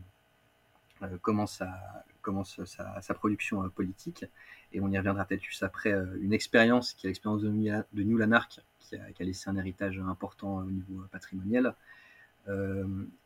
commence 1.23 1.63
à, 1.63 2.05
commence 2.27 2.61
sa, 2.65 3.15
production 3.15 3.63
euh, 3.63 3.69
politique. 3.69 4.25
Et 4.73 4.81
on 4.81 4.91
y 4.91 4.99
reviendra 4.99 5.25
peut-être 5.25 5.43
juste 5.43 5.63
après 5.63 5.93
euh, 5.93 6.05
une 6.21 6.33
expérience 6.33 6.93
qui 6.93 7.07
est 7.07 7.11
l'expérience 7.11 7.43
de, 7.43 7.51
New 7.51 8.17
Lanark, 8.17 8.61
qui 8.81 8.97
a, 8.97 9.25
laissé 9.25 9.51
un 9.51 9.57
héritage 9.57 9.99
important 9.99 10.59
au 10.59 10.71
niveau 10.71 11.03
patrimonial. 11.11 11.75
Euh, 12.49 12.85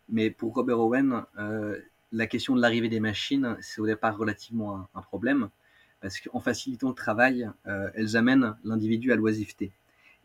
mais 0.08 0.30
pour 0.30 0.54
Robert 0.54 0.80
Owen, 0.80 1.24
la 2.12 2.26
question 2.26 2.56
de 2.56 2.60
l'arrivée 2.60 2.88
des 2.88 2.98
machines, 2.98 3.56
c'est 3.60 3.80
au 3.80 3.86
départ 3.86 4.16
relativement 4.16 4.88
un, 4.94 5.02
problème, 5.02 5.50
parce 6.00 6.18
qu'en 6.18 6.40
facilitant 6.40 6.88
le 6.88 6.94
travail, 6.94 7.48
elles 7.64 8.16
amènent 8.16 8.56
l'individu 8.64 9.12
à 9.12 9.16
l'oisiveté. 9.16 9.70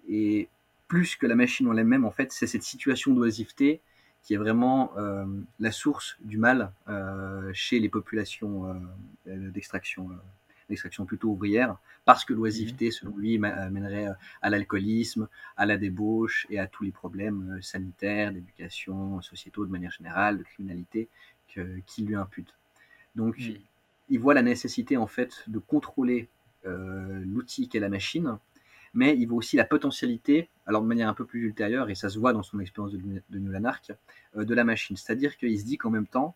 Et 0.10 0.50
plus 0.88 1.15
que 1.15 1.27
la 1.27 1.36
machine 1.36 1.67
en 1.67 1.77
elle-même, 1.77 2.05
en 2.05 2.12
fait, 2.12 2.31
c'est 2.31 2.48
cette 2.48 2.63
situation 2.63 3.13
d'oisiveté 3.13 3.81
qui 4.24 4.34
est 4.34 4.38
vraiment 4.38 4.91
euh, 4.98 5.24
la 5.60 5.72
source 5.72 6.17
du 6.22 6.38
mal 6.38 6.72
euh, 6.89 7.51
chez 7.53 7.79
les 7.79 7.89
populations 7.89 8.75
euh, 9.27 9.51
d'extraction 9.51 10.10
d'extraction 10.69 11.05
plutôt 11.05 11.29
ouvrière, 11.29 11.77
parce 12.05 12.25
que 12.25 12.34
l'oisiveté, 12.34 12.86
mhm. 12.86 12.91
selon 12.91 13.17
lui, 13.17 13.38
mènerait 13.38 14.10
à 14.41 14.50
l'alcoolisme, 14.50 15.27
à 15.57 15.65
la 15.65 15.77
débauche 15.77 16.48
et 16.50 16.60
à 16.60 16.67
tous 16.67 16.84
les 16.84 16.91
problèmes 16.91 17.60
sanitaires, 17.62 18.31
d'éducation, 18.31 19.22
sociétaux 19.22 19.65
de 19.65 19.72
manière 19.72 19.91
générale, 19.91 20.38
de 20.38 20.43
criminalité 20.43 21.07
qu'il 21.48 22.07
lui 22.07 22.15
impute. 22.15 22.53
Donc, 23.15 23.38
il 24.10 24.19
voit 24.19 24.34
la 24.34 24.41
nécessité 24.41 24.98
en 24.98 25.07
fait 25.07 25.43
de 25.48 25.60
contrôler 25.60 26.27
l'outil 26.63 27.69
qu'est 27.69 27.79
la 27.79 27.89
machine 27.89 28.38
mais 28.95 29.15
il 29.17 29.27
voit 29.27 29.38
aussi 29.38 29.57
la 29.57 29.65
potentialité, 29.65 30.50
alors 30.65 30.81
de 30.81 30.88
manière 30.88 31.10
un 31.10 31.13
peu 31.13 31.25
plus 31.25 31.45
ultérieure, 31.45 31.89
et 31.89 31.95
ça 31.95 32.10
se 32.10 32.17
voit 32.17 32.31
dans 32.31 32.43
son 32.43 32.60
expérience 32.60 32.93
de, 32.93 33.00
de 33.29 33.39
New 33.39 33.51
Lanark, 33.51 33.91
euh, 34.38 34.45
de 34.45 34.55
la 34.55 34.63
machine. 34.63 34.95
C'est-à-dire 34.95 35.38
qu'il 35.38 35.60
se 35.60 35.65
dit 35.65 35.77
qu'en 35.77 35.89
même 35.89 36.07
temps, 36.07 36.34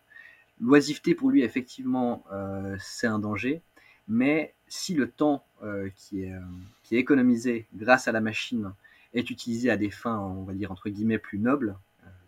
l'oisiveté 0.60 1.14
pour 1.14 1.30
lui, 1.30 1.42
effectivement, 1.42 2.22
euh, 2.32 2.76
c'est 2.78 3.06
un 3.06 3.18
danger, 3.18 3.62
mais 4.10 4.52
si 4.68 4.92
le 4.94 5.08
temps 5.10 5.42
euh, 5.62 5.88
qui, 5.96 6.24
est, 6.24 6.34
qui 6.82 6.96
est 6.96 6.98
économisé 6.98 7.66
grâce 7.74 8.06
à 8.06 8.12
la 8.12 8.20
machine 8.20 8.74
est 9.14 9.30
utilisé 9.30 9.70
à 9.70 9.78
des 9.78 9.90
fins, 9.90 10.18
on 10.18 10.44
va 10.44 10.52
dire, 10.52 10.70
entre 10.70 10.90
guillemets, 10.90 11.18
plus 11.18 11.38
nobles, 11.38 11.76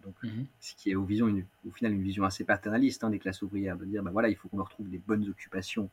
donc, 0.04 0.14
mhm. 0.22 0.46
ce 0.60 0.74
qui 0.74 0.90
est 0.90 0.94
au, 0.94 1.04
vision 1.04 1.32
au 1.66 1.70
final 1.70 1.92
une 1.92 2.02
vision 2.02 2.24
assez 2.24 2.44
paternaliste 2.44 3.04
hein, 3.04 3.10
des 3.10 3.18
classes 3.18 3.42
ouvrières, 3.42 3.76
de 3.76 3.84
dire 3.84 4.02
ben 4.02 4.10
voilà, 4.10 4.28
il 4.28 4.36
faut 4.36 4.48
qu'on 4.48 4.58
leur 4.58 4.68
trouve 4.68 4.90
des 4.90 4.98
bonnes 4.98 5.28
occupations 5.28 5.90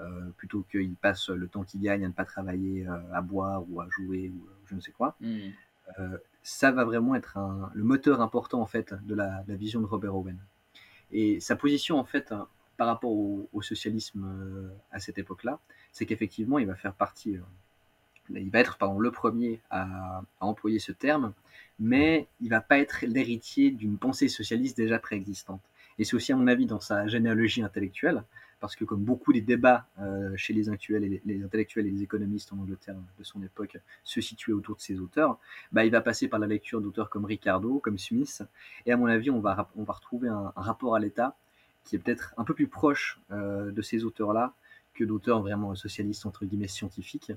euh, 0.00 0.28
plutôt 0.36 0.64
qu'ils 0.70 0.94
passent 0.94 1.30
le 1.30 1.48
temps 1.48 1.64
qu'ils 1.64 1.80
gagnent 1.80 2.04
à 2.04 2.08
ne 2.08 2.12
pas 2.12 2.24
travailler, 2.24 2.86
euh, 2.86 2.98
à 3.12 3.22
boire 3.22 3.64
ou 3.70 3.80
à 3.80 3.88
jouer 3.88 4.30
ou 4.34 4.46
je 4.66 4.74
ne 4.74 4.80
sais 4.80 4.92
quoi. 4.92 5.16
Mhm. 5.20 5.52
Euh, 5.98 6.18
ça 6.42 6.70
va 6.70 6.84
vraiment 6.84 7.14
être 7.14 7.38
un, 7.38 7.70
le 7.74 7.84
moteur 7.84 8.20
important 8.20 8.60
en 8.60 8.66
fait 8.66 8.94
de 9.04 9.14
la, 9.14 9.42
vision 9.48 9.80
de 9.80 9.86
Robert 9.86 10.14
Owen. 10.14 10.38
Et 11.12 11.40
sa 11.40 11.56
position 11.56 11.98
en 11.98 12.04
fait 12.04 12.32
hein, 12.32 12.48
par 12.76 12.86
rapport 12.86 13.10
au, 13.10 13.62
socialisme 13.62 14.70
à 14.90 15.00
cette 15.00 15.18
époque-là, 15.18 15.58
c'est 15.92 16.06
qu'effectivement 16.06 16.58
il 16.58 16.66
va 16.66 16.74
faire 16.74 16.94
partie 16.94 17.38
il 18.30 18.50
va 18.50 18.60
être 18.60 18.76
pardon, 18.76 18.98
le 18.98 19.10
premier 19.10 19.60
à, 19.70 20.22
employer 20.40 20.78
ce 20.78 20.92
terme, 20.92 21.32
mais 21.78 22.26
il 22.40 22.48
va 22.48 22.60
pas 22.60 22.78
être 22.78 23.04
l'héritier 23.06 23.70
d'une 23.70 23.98
pensée 23.98 24.28
socialiste 24.28 24.76
déjà 24.76 24.98
préexistante. 24.98 25.60
Et 25.98 26.04
c'est 26.04 26.14
aussi 26.14 26.32
à 26.32 26.36
mon 26.36 26.46
avis 26.46 26.66
dans 26.66 26.80
sa 26.80 27.06
généalogie 27.06 27.62
intellectuelle, 27.62 28.22
parce 28.60 28.74
que 28.76 28.84
comme 28.84 29.02
beaucoup 29.02 29.32
des 29.32 29.40
débats 29.40 29.86
euh, 30.00 30.34
chez 30.36 30.52
les 30.52 30.68
intellectuels, 30.68 31.04
et 31.04 31.22
les, 31.24 31.42
intellectuels 31.42 31.86
et 31.86 31.90
les 31.90 32.02
économistes 32.02 32.52
en 32.52 32.58
Angleterre 32.58 32.96
de 33.18 33.24
son 33.24 33.42
époque 33.42 33.78
se 34.02 34.20
situaient 34.20 34.54
autour 34.54 34.76
de 34.76 34.80
ces 34.80 34.98
auteurs, 34.98 35.38
bah, 35.72 35.84
il 35.84 35.90
va 35.90 36.00
passer 36.00 36.28
par 36.28 36.38
la 36.38 36.46
lecture 36.46 36.80
d'auteurs 36.80 37.10
comme 37.10 37.24
Ricardo, 37.24 37.78
comme 37.78 37.98
Smith, 37.98 38.42
et 38.84 38.92
à 38.92 38.96
mon 38.96 39.06
avis 39.06 39.30
on 39.30 39.40
va, 39.40 39.70
on 39.76 39.84
va 39.84 39.92
retrouver 39.92 40.28
un, 40.28 40.52
rapport 40.56 40.94
à 40.94 41.00
l'État 41.00 41.36
qui 41.86 41.96
est 41.96 41.98
peut-être 41.98 42.34
un 42.36 42.44
peu 42.44 42.52
plus 42.52 42.66
proche 42.66 43.18
euh, 43.30 43.70
de 43.70 43.80
ces 43.80 44.04
auteurs-là 44.04 44.52
que 44.94 45.04
d'auteurs 45.04 45.40
vraiment 45.40 45.74
socialistes 45.74 46.26
entre 46.26 46.44
guillemets 46.44 46.68
scientifiques. 46.68 47.32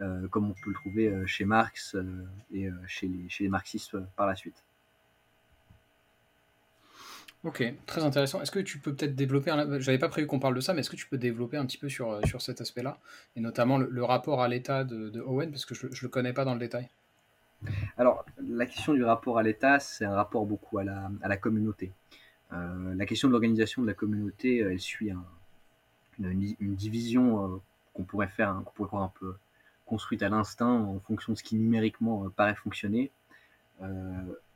Euh, 0.00 0.28
comme 0.28 0.48
on 0.48 0.54
peut 0.54 0.70
le 0.70 0.74
trouver 0.74 1.08
euh, 1.08 1.26
chez 1.26 1.44
Marx 1.44 1.94
et 2.54 2.70
chez 2.86 3.06
les, 3.06 3.28
chez 3.28 3.44
les 3.44 3.50
marxistes 3.50 3.98
par 4.16 4.26
la 4.26 4.36
suite. 4.36 4.62
Ok, 7.42 7.64
très 7.86 8.04
intéressant. 8.04 8.40
Est-ce 8.42 8.50
que 8.50 8.60
tu 8.60 8.78
peux 8.78 8.94
peut-être 8.94 9.14
développer, 9.14 9.50
un... 9.50 9.80
j'avais 9.80 9.98
pas 9.98 10.10
prévu 10.10 10.26
qu'on 10.26 10.38
parle 10.38 10.54
de 10.54 10.60
ça, 10.60 10.74
mais 10.74 10.80
est-ce 10.80 10.90
que 10.90 10.96
tu 10.96 11.06
peux 11.06 11.16
développer 11.16 11.56
un 11.56 11.64
petit 11.64 11.78
peu 11.78 11.88
sur, 11.88 12.20
sur 12.26 12.42
cet 12.42 12.60
aspect-là, 12.60 12.98
et 13.34 13.40
notamment 13.40 13.78
le, 13.78 14.04
rapport 14.04 14.42
à 14.42 14.48
l'État 14.48 14.84
de, 14.84 15.20
Owen, 15.22 15.50
parce 15.50 15.64
que 15.64 15.74
je 15.74 15.86
ne 15.86 15.92
le 16.02 16.08
connais 16.08 16.34
pas 16.34 16.44
dans 16.44 16.52
le 16.52 16.60
détail 16.60 16.88
Alors, 17.96 18.26
la 18.46 18.66
question 18.66 18.92
du 18.92 19.04
rapport 19.04 19.38
à 19.38 19.42
l'État, 19.42 19.80
c'est 19.80 20.04
un 20.04 20.14
rapport 20.14 20.44
beaucoup 20.44 20.76
à 20.78 20.84
la, 20.84 21.10
à 21.22 21.28
la 21.28 21.38
communauté. 21.38 21.92
La 22.52 23.06
question 23.06 23.28
de 23.28 23.32
l'organisation 23.32 23.82
de 23.82 23.86
la 23.86 23.94
communauté, 23.94 24.58
elle 24.58 24.80
suit 24.80 25.12
une, 26.18 26.74
division 26.74 27.60
qu'on 27.94 28.04
pourrait 28.04 28.28
faire, 28.28 28.60
qu'on 28.64 28.72
pourrait 28.72 28.88
croire 28.88 29.04
un 29.04 29.12
peu 29.18 29.34
construite 29.90 30.22
à 30.22 30.28
l'instinct 30.28 30.72
en 30.72 31.00
fonction 31.00 31.32
de 31.32 31.38
ce 31.38 31.42
qui 31.42 31.56
numériquement 31.56 32.24
euh, 32.24 32.28
paraît 32.28 32.54
fonctionner. 32.54 33.10
Euh, 33.82 33.86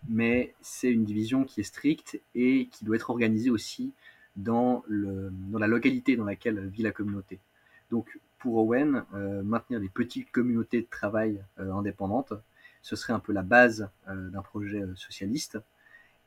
mais 0.08 0.54
c'est 0.60 0.90
une 0.90 1.04
division 1.04 1.44
qui 1.44 1.60
est 1.60 1.64
stricte 1.64 2.20
et 2.36 2.68
qui 2.70 2.84
doit 2.84 2.94
être 2.94 3.10
organisée 3.10 3.50
aussi 3.50 3.92
dans, 4.36 4.84
la 4.88 5.66
localité 5.66 6.16
dans 6.16 6.24
laquelle 6.24 6.68
vit 6.68 6.82
la 6.82 6.92
communauté. 6.92 7.40
Donc 7.90 8.18
pour 8.38 8.56
Owen, 8.58 9.04
euh, 9.14 9.42
maintenir 9.42 9.80
des 9.80 9.88
petites 9.88 10.30
communautés 10.30 10.82
de 10.82 10.86
travail 10.88 11.42
indépendantes, 11.56 12.34
ce 12.82 12.96
serait 12.96 13.14
un 13.14 13.18
peu 13.18 13.32
la 13.32 13.42
base 13.42 13.88
d'un 14.06 14.42
projet 14.42 14.82
socialiste. 14.94 15.58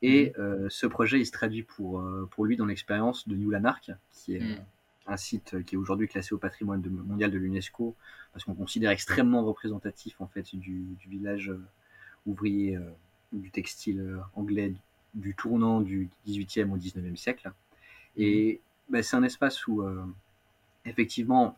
Et 0.02 0.34
mmh. 0.38 0.70
ce 0.70 0.86
projet, 0.86 1.20
il 1.20 1.26
se 1.26 1.32
traduit 1.32 1.64
pour, 1.64 2.04
pour 2.32 2.46
lui 2.46 2.56
dans 2.56 2.66
l'expérience 2.66 3.28
de 3.28 3.36
New 3.36 3.50
Lanark, 3.50 3.92
qui 4.12 4.36
est 4.36 4.40
mmh 4.40 4.64
un 5.08 5.18
site 5.18 5.64
qui 5.64 5.76
est 5.76 5.78
aujourd'hui 5.78 6.08
classé 6.08 6.36
au 6.36 6.38
patrimoine 6.38 6.84
mondial 6.90 7.32
de 7.32 7.38
l'UNESCO, 7.38 7.96
parce 8.34 8.44
qu'on 8.46 8.54
considère 8.54 8.92
extrêmement 8.92 9.44
représentatif 9.44 10.20
en 10.20 10.28
fait 10.28 10.56
du, 10.56 10.86
village 11.08 11.50
euh, 11.50 11.66
ouvrier 12.26 12.76
euh, 12.76 12.82
du 13.32 13.50
textile 13.50 14.02
euh, 14.02 14.20
anglais 14.36 14.74
du 15.14 15.34
tournant 15.34 15.82
du 15.82 16.10
18e 16.28 16.72
au 16.72 16.78
19e 16.78 17.16
siècle. 17.16 17.52
Et 18.18 18.62
bah, 18.90 19.02
c'est 19.02 19.16
un 19.16 19.24
espace 19.24 19.66
où, 19.66 19.84
effectivement, 20.86 21.58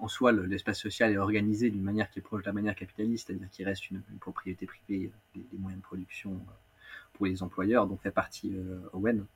en 0.00 0.08
soi, 0.08 0.32
l'espace 0.32 0.78
social 0.80 1.12
est 1.12 1.16
organisé 1.16 1.70
d'une 1.70 1.82
manière 1.82 2.10
qui 2.10 2.18
est 2.18 2.22
proche 2.22 2.42
de 2.42 2.46
la 2.46 2.52
manière 2.52 2.74
capitaliste, 2.74 3.28
c'est-à-dire 3.28 3.48
qu'il 3.50 3.64
reste 3.64 3.90
une, 3.90 4.02
propriété 4.18 4.66
privée 4.66 5.12
des, 5.36 5.58
moyens 5.58 5.80
de 5.80 5.86
production 5.86 6.40
pour 7.12 7.26
les 7.26 7.42
employeurs, 7.42 7.86
dont 7.86 7.96
fait 7.96 8.10
partie 8.10 8.54
Owen. 8.92 9.26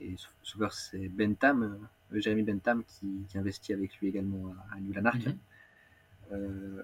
Et 0.00 0.14
souvent, 0.42 0.70
c'est 0.70 1.08
Bentham, 1.08 1.78
euh, 2.12 2.20
Jérémy 2.20 2.42
Bentham 2.42 2.82
qui, 2.84 3.26
investit 3.34 3.72
avec 3.72 3.96
lui 3.98 4.08
également 4.08 4.54
à, 4.72 4.80
New 4.80 4.92
Lanark. 4.92 5.26
Mhm. 5.26 5.38
Euh, 6.32 6.82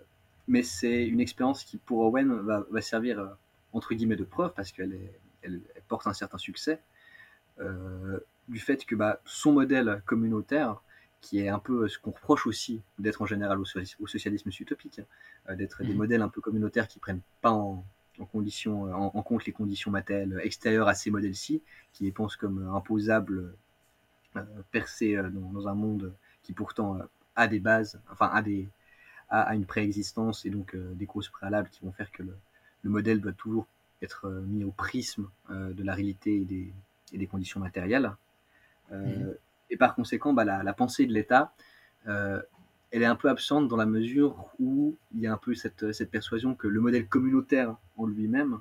mais 0.49 0.63
c'est 0.63 1.07
une 1.07 1.21
expérience 1.21 1.65
qui 1.65 1.77
pour 1.79 2.01
Owen 2.01 2.33
va, 2.33 2.81
servir 2.81 3.19
euh, 3.19 3.29
entre 3.73 3.95
guillemets 3.95 4.17
de 4.17 4.25
preuve 4.25 4.53
parce 4.55 4.73
qu'elle 4.73 4.99
elle, 5.43 5.61
porte 5.89 6.07
un 6.07 6.13
certain 6.13 6.39
succès 6.39 6.81
du 8.49 8.59
fait 8.59 8.85
que 8.85 8.97
bah, 8.97 9.21
son 9.25 9.53
modèle 9.53 10.03
communautaire 10.07 10.83
qui 11.21 11.39
est 11.39 11.49
un 11.49 11.61
peu 11.61 11.89
ce 11.89 11.99
qu'on 11.99 12.11
reproche 12.11 12.47
aussi 12.47 12.83
d'être 12.99 13.23
en 13.23 13.27
général 13.27 13.59
au, 13.61 13.65
socialisme 13.65 14.51
utopique, 14.61 15.01
d'être 15.49 15.83
des 15.83 15.93
mhm. 15.93 15.97
modèles 15.97 16.23
un 16.23 16.29
peu 16.29 16.41
communautaires 16.41 16.89
qui 16.89 16.99
prennent 16.99 17.21
pas 17.41 17.53
en, 17.53 17.85
condition, 18.31 18.85
en, 18.95 19.23
compte 19.23 19.45
les 19.45 19.53
conditions 19.53 19.91
matérielles 19.91 20.41
extérieures 20.43 20.89
à 20.89 20.95
ces 20.95 21.11
modèles-ci, 21.11 21.63
qui 21.93 22.05
les 22.05 22.13
pensent 22.13 22.37
comme 22.37 22.69
imposables 22.75 23.55
euh, 24.37 24.43
percer 24.73 25.17
euh, 25.17 25.31
dans, 25.31 25.69
un 25.69 25.75
monde 25.75 26.13
qui 26.43 26.53
pourtant 26.53 26.97
euh, 26.97 27.05
a 27.37 27.47
des 27.47 27.61
bases, 27.61 28.01
enfin 28.11 28.29
a 28.33 28.43
des, 28.43 28.69
à, 29.29 29.55
une 29.55 29.65
préexistence 29.65 30.45
et 30.45 30.51
donc 30.51 30.77
des 30.77 31.07
causes 31.07 31.29
préalables 31.29 31.69
qui 31.69 31.85
vont 31.85 31.93
faire 31.93 32.11
que 32.11 32.25
le, 32.25 32.37
modèle 32.83 33.21
doit 33.21 33.33
toujours 33.33 33.67
être 34.03 34.29
mis 34.29 34.63
au 34.65 34.71
prisme 34.71 35.31
de 35.49 35.83
la 35.83 35.95
réalité 35.95 36.43
et 36.43 36.45
des, 36.45 36.73
et 37.13 37.19
des 37.19 37.27
conditions 37.27 37.61
matérielles. 37.61 38.13
Mhm. 38.93 39.35
Et 39.71 39.77
par 39.79 39.95
conséquent, 39.95 40.35
bah, 40.35 40.45
la, 40.45 40.73
pensée 40.75 41.07
de 41.07 41.13
l'État, 41.13 41.55
elle 42.05 42.43
est 42.93 43.07
un 43.07 43.17
peu 43.17 43.31
absente 43.31 43.67
dans 43.69 43.79
la 43.79 43.87
mesure 43.87 44.51
où 44.59 44.97
il 45.15 45.21
y 45.21 45.27
a 45.27 45.33
un 45.33 45.39
peu 45.39 45.55
cette, 45.55 45.93
cette 45.93 46.11
persuasion 46.11 46.55
que 46.55 46.69
le 46.69 46.81
modèle 46.81 47.09
communautaire 47.09 47.75
en 47.97 48.07
lui-même 48.07 48.61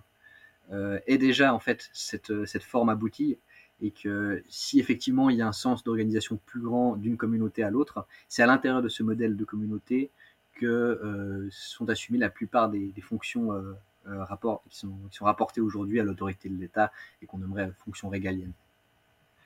est 0.72 1.17
déjà 1.17 1.54
en 1.54 1.60
fait 1.60 1.89
cette, 1.93 2.46
cette 2.46 2.63
forme 2.63 2.89
aboutie 2.89 3.38
et 3.82 3.91
que 3.91 4.41
si 4.48 4.80
effectivement 4.80 5.30
il 5.30 5.38
y 5.38 5.41
a 5.41 5.48
un 5.48 5.54
sens 5.54 5.84
d'organisation 5.84 6.39
plus 6.46 6.62
grand 6.62 6.96
d'une 6.96 7.17
communauté 7.17 7.63
à 7.63 7.69
l'autre, 7.69 8.08
c'est 8.30 8.41
à 8.41 8.46
l'intérieur 8.46 8.82
de 8.82 8.89
ce 8.89 9.04
modèle 9.04 9.36
de 9.36 9.43
communauté 9.43 10.10
que 10.54 10.65
euh, 10.65 11.50
sont 11.52 11.89
assumées 11.89 12.19
la 12.19 12.30
plupart 12.30 12.69
des, 12.69 12.93
fonctions 13.02 13.54
euh, 13.54 13.74
euh, 14.08 14.24
rapport, 14.24 14.63
qui, 14.69 14.78
sont, 14.78 14.93
qui, 15.10 15.17
sont, 15.17 15.26
rapportées 15.26 15.62
aujourd'hui 15.62 16.00
à 16.00 16.04
l'autorité 16.04 16.48
de 16.48 16.58
l'État 16.58 16.91
et 17.22 17.26
qu'on 17.26 17.39
nommerait 17.39 17.72
fonctions 17.84 18.10
régaliennes. 18.10 18.54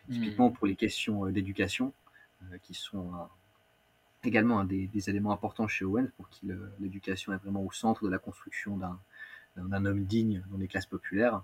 Mmh. 0.08 0.14
Typiquement 0.14 0.52
pour 0.52 0.68
les 0.68 0.76
questions 0.76 1.26
d'éducation, 1.28 1.92
qui 2.62 2.76
sont 2.76 3.10
également 4.24 4.60
un 4.60 4.66
des, 4.66 5.10
éléments 5.10 5.32
importants 5.32 5.68
chez 5.68 5.86
Owen, 5.86 6.12
pour 6.18 6.30
qui 6.30 6.48
l'éducation 6.80 7.34
est 7.34 7.38
vraiment 7.38 7.64
au 7.64 7.72
centre 7.72 8.06
de 8.06 8.10
la 8.10 8.20
construction 8.20 8.78
d'un 9.58 9.86
homme 9.86 10.04
digne 10.04 10.44
dans 10.52 10.58
les 10.58 10.68
classes 10.68 10.86
populaires. 10.86 11.44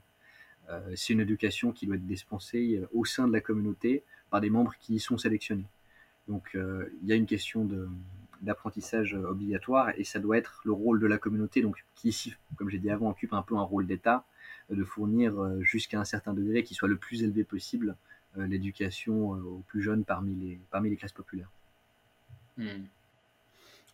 Euh, 0.69 0.80
c'est 0.95 1.13
une 1.13 1.19
éducation 1.19 1.71
qui 1.71 1.86
doit 1.86 1.95
être 1.95 2.06
dispensée 2.06 2.78
euh, 2.78 2.88
au 2.93 3.06
sein 3.06 3.28
de 3.28 3.34
la 3.34 3.41
communauté 3.41 4.04
par 4.30 4.41
des 4.41 4.49
membres 4.49 4.73
qui 4.80 4.95
y 4.95 4.99
sont 4.99 5.17
sélectionnés. 5.17 5.65
Donc 6.28 6.52
euh, 6.56 6.89
il 7.02 7.10
y 7.10 7.12
a 7.12 7.15
une 7.15 7.26
question 7.26 7.67
d'apprentissage 8.41 9.13
obligatoire 9.13 9.91
et 9.97 10.04
ça 10.04 10.19
doit 10.19 10.38
être 10.38 10.62
le 10.63 10.71
rôle 10.71 10.99
de 10.99 11.08
la 11.08 11.17
communauté, 11.17 11.62
donc 11.62 11.84
qui 11.95 12.10
ici, 12.10 12.34
comme 12.56 12.69
j'ai 12.69 12.80
dit 12.80 12.89
avant, 12.89 13.10
occupe 13.10 13.34
un 13.34 13.41
peu 13.41 13.56
un 13.58 13.62
rôle 13.62 13.88
d'État, 13.88 14.26
de 14.69 14.84
fournir 14.84 15.62
jusqu'à 15.62 15.99
un 15.99 16.06
certain 16.06 16.34
degré 16.34 16.63
qui 16.63 16.73
soit 16.73 16.88
le 16.88 16.95
plus 16.95 17.23
élevé 17.23 17.43
possible 17.43 17.97
l'éducation 18.38 19.32
aux 19.32 19.63
plus 19.67 19.82
jeunes 19.82 20.06
parmi 20.06 20.34
les, 20.36 20.60
parmi 20.71 20.89
les 20.89 20.95
classes 20.95 21.12
populaires. 21.12 21.49
Hmm. 22.58 22.86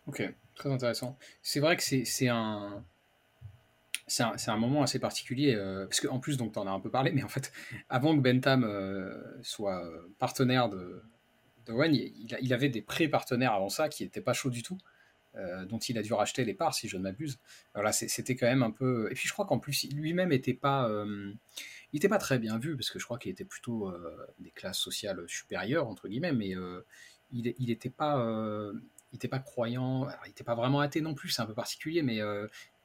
Ok, 0.06 0.22
très 0.54 0.70
intéressant. 0.70 1.16
C'est 1.42 1.60
vrai 1.60 1.76
que 1.76 1.82
c'est 1.82 2.28
un, 2.28 2.82
c'est 4.10 4.50
un, 4.50 4.56
moment 4.56 4.82
assez 4.82 4.98
particulier, 4.98 5.54
euh, 5.54 5.86
parce 5.86 6.00
qu'en 6.00 6.18
plus, 6.18 6.36
donc, 6.36 6.52
tu 6.52 6.58
en 6.58 6.66
as 6.66 6.70
un 6.70 6.80
peu 6.80 6.90
parlé, 6.90 7.12
mais 7.12 7.22
en 7.22 7.28
fait, 7.28 7.52
avant 7.88 8.16
que 8.16 8.20
Bentham 8.20 8.64
euh, 8.64 9.22
soit 9.42 9.84
euh, 9.84 10.12
partenaire 10.18 10.68
de, 10.68 11.02
de 11.66 11.74
il, 12.40 12.52
avait 12.52 12.68
des 12.68 12.82
pré-partenaires 12.82 13.52
avant 13.52 13.68
ça 13.68 13.88
qui 13.88 14.02
n'étaient 14.02 14.20
pas 14.20 14.32
chauds 14.32 14.50
du 14.50 14.62
tout, 14.62 14.78
dont 15.68 15.78
il 15.78 15.96
a 15.96 16.02
dû 16.02 16.12
racheter 16.12 16.44
les 16.44 16.54
parts, 16.54 16.74
si 16.74 16.88
je 16.88 16.96
ne 16.96 17.02
m'abuse. 17.02 17.38
Voilà, 17.74 17.92
c'était 17.92 18.34
quand 18.34 18.48
même 18.48 18.64
un 18.64 18.72
peu. 18.72 19.08
Et 19.12 19.14
puis 19.14 19.28
je 19.28 19.32
crois 19.32 19.46
qu'en 19.46 19.60
plus, 19.60 19.88
lui-même 19.92 20.30
n'était 20.30 20.54
pas, 20.54 20.90
il 21.92 22.08
pas 22.08 22.18
très 22.18 22.40
bien 22.40 22.58
vu, 22.58 22.76
parce 22.76 22.90
que 22.90 22.98
je 22.98 23.04
crois 23.04 23.16
qu'il 23.16 23.30
était 23.30 23.44
plutôt 23.44 23.92
des 24.40 24.50
classes 24.50 24.80
sociales 24.80 25.22
supérieures, 25.28 25.86
entre 25.86 26.08
guillemets, 26.08 26.32
mais 26.32 26.56
il 27.30 27.54
n'était 27.60 27.90
pas. 27.90 28.18
il 29.12 29.28
pas 29.28 29.38
croyant, 29.38 30.08
il 30.24 30.30
n'était 30.30 30.42
pas 30.42 30.56
vraiment 30.56 30.80
athée 30.80 31.00
non 31.00 31.14
plus, 31.14 31.28
c'est 31.28 31.42
un 31.42 31.46
peu 31.46 31.54
particulier, 31.54 32.02
mais 32.02 32.20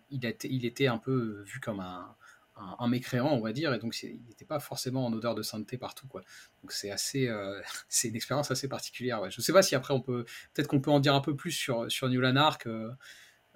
il, 0.09 0.25
était, 0.65 0.87
un 0.87 0.97
peu 0.97 1.43
vu 1.45 1.59
comme 1.59 1.79
un, 1.79 2.87
mécréant, 2.87 3.33
on 3.33 3.41
va 3.41 3.51
dire, 3.53 3.73
et 3.73 3.79
donc 3.79 4.01
il 4.03 4.21
n'était 4.27 4.45
pas 4.45 4.59
forcément 4.59 5.05
en 5.05 5.13
odeur 5.13 5.35
de 5.35 5.43
sainteté 5.43 5.77
partout, 5.77 6.07
quoi. 6.07 6.21
Donc 6.61 6.71
c'est 6.71 6.91
assez, 6.91 7.27
euh, 7.27 7.61
c'est 7.89 8.07
une 8.07 8.15
expérience 8.15 8.51
assez 8.51 8.67
particulière. 8.67 9.29
Je 9.29 9.39
ne 9.39 9.43
sais 9.43 9.53
pas 9.53 9.61
si 9.61 9.75
après 9.75 9.93
on 9.93 10.01
peut, 10.01 10.25
peut-être 10.53 10.67
qu'on 10.67 10.81
peut 10.81 10.91
en 10.91 10.99
dire 10.99 11.15
un 11.15 11.21
peu 11.21 11.35
plus 11.35 11.51
sur 11.51 12.09
New 12.09 12.21
Lanark. 12.21 12.67
Euh, 12.67 12.91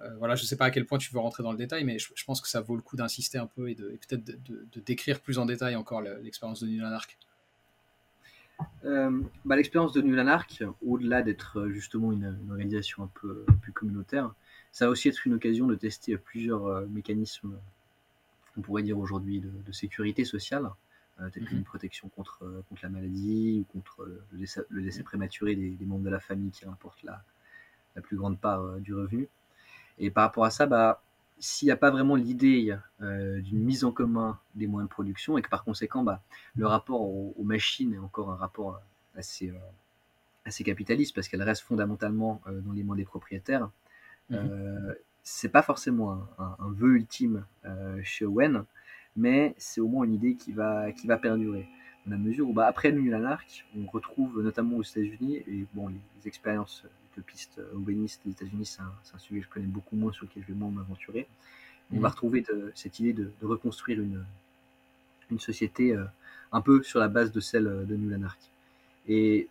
euh, 0.02 0.16
voilà, 0.16 0.34
je 0.34 0.42
ne 0.42 0.46
sais 0.46 0.56
pas 0.56 0.66
à 0.66 0.70
quel 0.70 0.86
point 0.86 0.98
tu 0.98 1.12
veux 1.12 1.20
rentrer 1.20 1.42
dans 1.42 1.52
le 1.52 1.58
détail, 1.58 1.84
mais 1.84 1.98
je, 1.98 2.24
pense 2.24 2.40
que 2.40 2.48
ça 2.48 2.60
vaut 2.60 2.76
le 2.76 2.82
coup 2.82 2.96
d'insister 2.96 3.38
un 3.38 3.46
peu 3.46 3.68
et, 3.68 3.74
de, 3.74 3.98
peut-être 4.08 4.24
de, 4.24 4.80
décrire 4.80 5.20
plus 5.20 5.38
en 5.38 5.44
détail 5.44 5.76
encore 5.76 6.00
l'expérience 6.00 6.60
de 6.60 6.68
New 6.68 6.80
Lanark. 6.80 7.18
Bah, 8.82 9.56
l'expérience 9.56 9.92
de 9.92 10.02
New 10.02 10.14
Lanark, 10.14 10.62
au-delà 10.86 11.22
d'être 11.22 11.68
justement 11.68 12.12
une, 12.12 12.38
une, 12.42 12.50
organisation 12.50 13.04
un 13.04 13.10
peu 13.20 13.44
plus 13.60 13.72
communautaire, 13.72 14.32
ça 14.72 14.86
va 14.86 14.92
aussi 14.92 15.08
être 15.08 15.26
une 15.26 15.34
occasion 15.34 15.66
de 15.66 15.74
tester 15.74 16.16
plusieurs 16.16 16.66
euh, 16.66 16.86
mécanismes, 16.86 17.58
on 18.56 18.60
pourrait 18.60 18.82
dire 18.82 18.98
aujourd'hui, 18.98 19.40
de, 19.40 19.72
sécurité 19.72 20.24
sociale, 20.24 20.70
euh, 21.20 21.28
tels 21.30 21.44
qu'une 21.44 21.58
mhm. 21.58 21.64
protection 21.64 22.08
contre, 22.08 22.44
euh, 22.44 22.62
contre 22.68 22.82
la 22.84 22.88
maladie 22.88 23.60
ou 23.60 23.72
contre 23.72 24.08
le 24.32 24.82
décès, 24.82 25.02
prématuré 25.02 25.56
des, 25.56 25.84
membres 25.84 26.04
de 26.04 26.10
la 26.10 26.20
famille 26.20 26.50
qui 26.50 26.64
rapportent 26.64 27.02
la, 27.02 27.22
la 27.96 28.02
plus 28.02 28.16
grande 28.16 28.38
part 28.38 28.78
du 28.80 28.94
revenu. 28.94 29.28
Et 29.98 30.10
par 30.10 30.24
rapport 30.24 30.44
à 30.44 30.50
ça, 30.50 30.66
bah, 30.66 31.02
s'il 31.40 31.66
n'y 31.66 31.72
a 31.72 31.76
pas 31.76 31.90
vraiment 31.90 32.14
l'idée 32.16 32.76
d'une 33.00 33.64
mise 33.64 33.84
en 33.84 33.92
commun 33.92 34.38
des 34.54 34.66
moyens 34.66 34.88
de 34.88 34.92
production 34.92 35.38
et 35.38 35.42
que 35.42 35.48
par 35.48 35.64
conséquent 35.64 36.02
bah, 36.02 36.22
le 36.54 36.66
rapport 36.66 37.00
aux, 37.00 37.34
machines 37.42 37.94
est 37.94 37.98
encore 37.98 38.30
un 38.30 38.36
rapport 38.36 38.80
assez, 39.16 39.52
assez 40.44 40.62
capitaliste 40.64 41.14
parce 41.14 41.28
qu'elle 41.28 41.42
reste 41.42 41.62
fondamentalement 41.62 42.42
dans 42.46 42.72
les 42.72 42.84
mains 42.84 42.94
des 42.94 43.04
propriétaires, 43.04 43.70
Mhm. 44.30 44.38
Euh, 44.38 44.94
c'est 45.22 45.50
pas 45.50 45.62
forcément 45.62 46.26
un, 46.38 46.56
vœu 46.70 46.96
ultime 46.96 47.44
euh, 47.64 48.00
chez 48.02 48.24
Owen, 48.24 48.64
mais 49.16 49.54
c'est 49.58 49.80
au 49.80 49.88
moins 49.88 50.04
une 50.04 50.14
idée 50.14 50.34
qui 50.34 50.52
va, 50.52 50.92
qui 50.92 51.06
va 51.06 51.18
perdurer. 51.18 51.68
Dans 52.06 52.12
la 52.12 52.18
mesure 52.18 52.48
où, 52.48 52.52
bah, 52.52 52.66
après 52.66 52.90
New 52.92 53.10
Lanark, 53.10 53.66
on 53.76 53.86
retrouve 53.86 54.42
notamment 54.42 54.76
aux 54.76 54.82
États-Unis, 54.82 55.36
et 55.36 55.66
bon, 55.74 55.88
les, 55.88 56.00
expériences 56.26 56.84
utopistes, 57.12 57.58
euh, 57.58 57.74
owenistes 57.74 58.20
des 58.24 58.32
États-Unis, 58.32 58.66
c'est 58.66 58.82
un, 58.82 59.18
sujet 59.18 59.40
que 59.40 59.46
je 59.46 59.50
connais 59.50 59.66
beaucoup 59.66 59.96
moins, 59.96 60.12
sur 60.12 60.26
lequel 60.26 60.42
je 60.46 60.52
vais 60.52 60.58
moins 60.58 60.70
m'aventurer. 60.70 61.26
On 61.92 61.96
va 61.96 62.08
mhm. 62.08 62.12
retrouver 62.12 62.46
cette 62.74 63.00
idée 63.00 63.12
de, 63.12 63.32
reconstruire 63.42 64.00
une, 64.00 64.24
une 65.30 65.40
société 65.40 65.96
un 66.52 66.60
peu 66.60 66.84
sur 66.84 67.00
la 67.00 67.08
base 67.08 67.32
de 67.32 67.40
celle 67.40 67.64
de 67.64 67.96
New 67.96 68.08
Lanark. 68.08 68.38
Et 69.08 69.48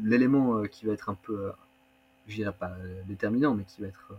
l'élément 0.00 0.62
qui 0.68 0.86
va 0.86 0.92
être 0.92 1.08
un 1.10 1.14
peu 1.16 1.50
je 2.28 2.36
dirais 2.36 2.52
pas 2.52 2.70
euh, 2.70 3.02
déterminant, 3.06 3.54
mais 3.54 3.64
qui 3.64 3.80
va 3.80 3.88
être, 3.88 4.08
euh, 4.10 4.16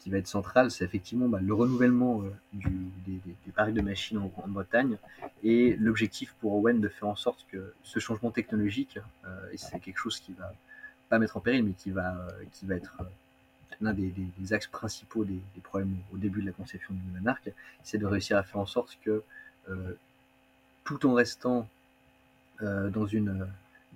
qui 0.00 0.10
va 0.10 0.18
être 0.18 0.26
central, 0.26 0.70
c'est 0.70 0.84
effectivement 0.84 1.28
bah, 1.28 1.40
le 1.40 1.54
renouvellement 1.54 2.22
euh, 2.22 2.30
du, 2.52 2.68
des, 3.06 3.20
des, 3.24 3.72
de 3.72 3.80
machines 3.80 4.18
en 4.18 4.26
Grande-Bretagne 4.26 4.98
et 5.42 5.76
l'objectif 5.76 6.34
pour 6.40 6.54
Owen 6.54 6.80
de 6.80 6.88
faire 6.88 7.08
en 7.08 7.16
sorte 7.16 7.46
que 7.50 7.72
ce 7.82 7.98
changement 7.98 8.30
technologique, 8.30 8.98
et 9.52 9.56
c'est 9.56 9.80
quelque 9.80 9.98
chose 9.98 10.20
qui 10.20 10.32
va 10.32 10.52
pas 11.08 11.18
mettre 11.18 11.36
en 11.36 11.40
péril, 11.40 11.64
mais 11.64 11.72
qui 11.72 11.90
va, 11.90 12.16
qui 12.52 12.66
va 12.66 12.76
être 12.76 12.94
l'un 13.80 13.92
des, 13.92 14.52
axes 14.52 14.66
principaux 14.66 15.24
des, 15.24 15.40
problèmes 15.62 15.96
au 16.12 16.16
début 16.16 16.40
de 16.40 16.46
la 16.46 16.52
conception 16.52 16.94
du 16.94 17.00
monarque, 17.18 17.50
c'est 17.82 17.98
de 17.98 18.06
réussir 18.06 18.36
à 18.36 18.42
faire 18.42 18.60
en 18.60 18.66
sorte 18.66 18.98
que, 19.04 19.22
tout 20.84 21.06
en 21.06 21.14
restant 21.14 21.68
dans 22.60 23.06
une 23.06 23.46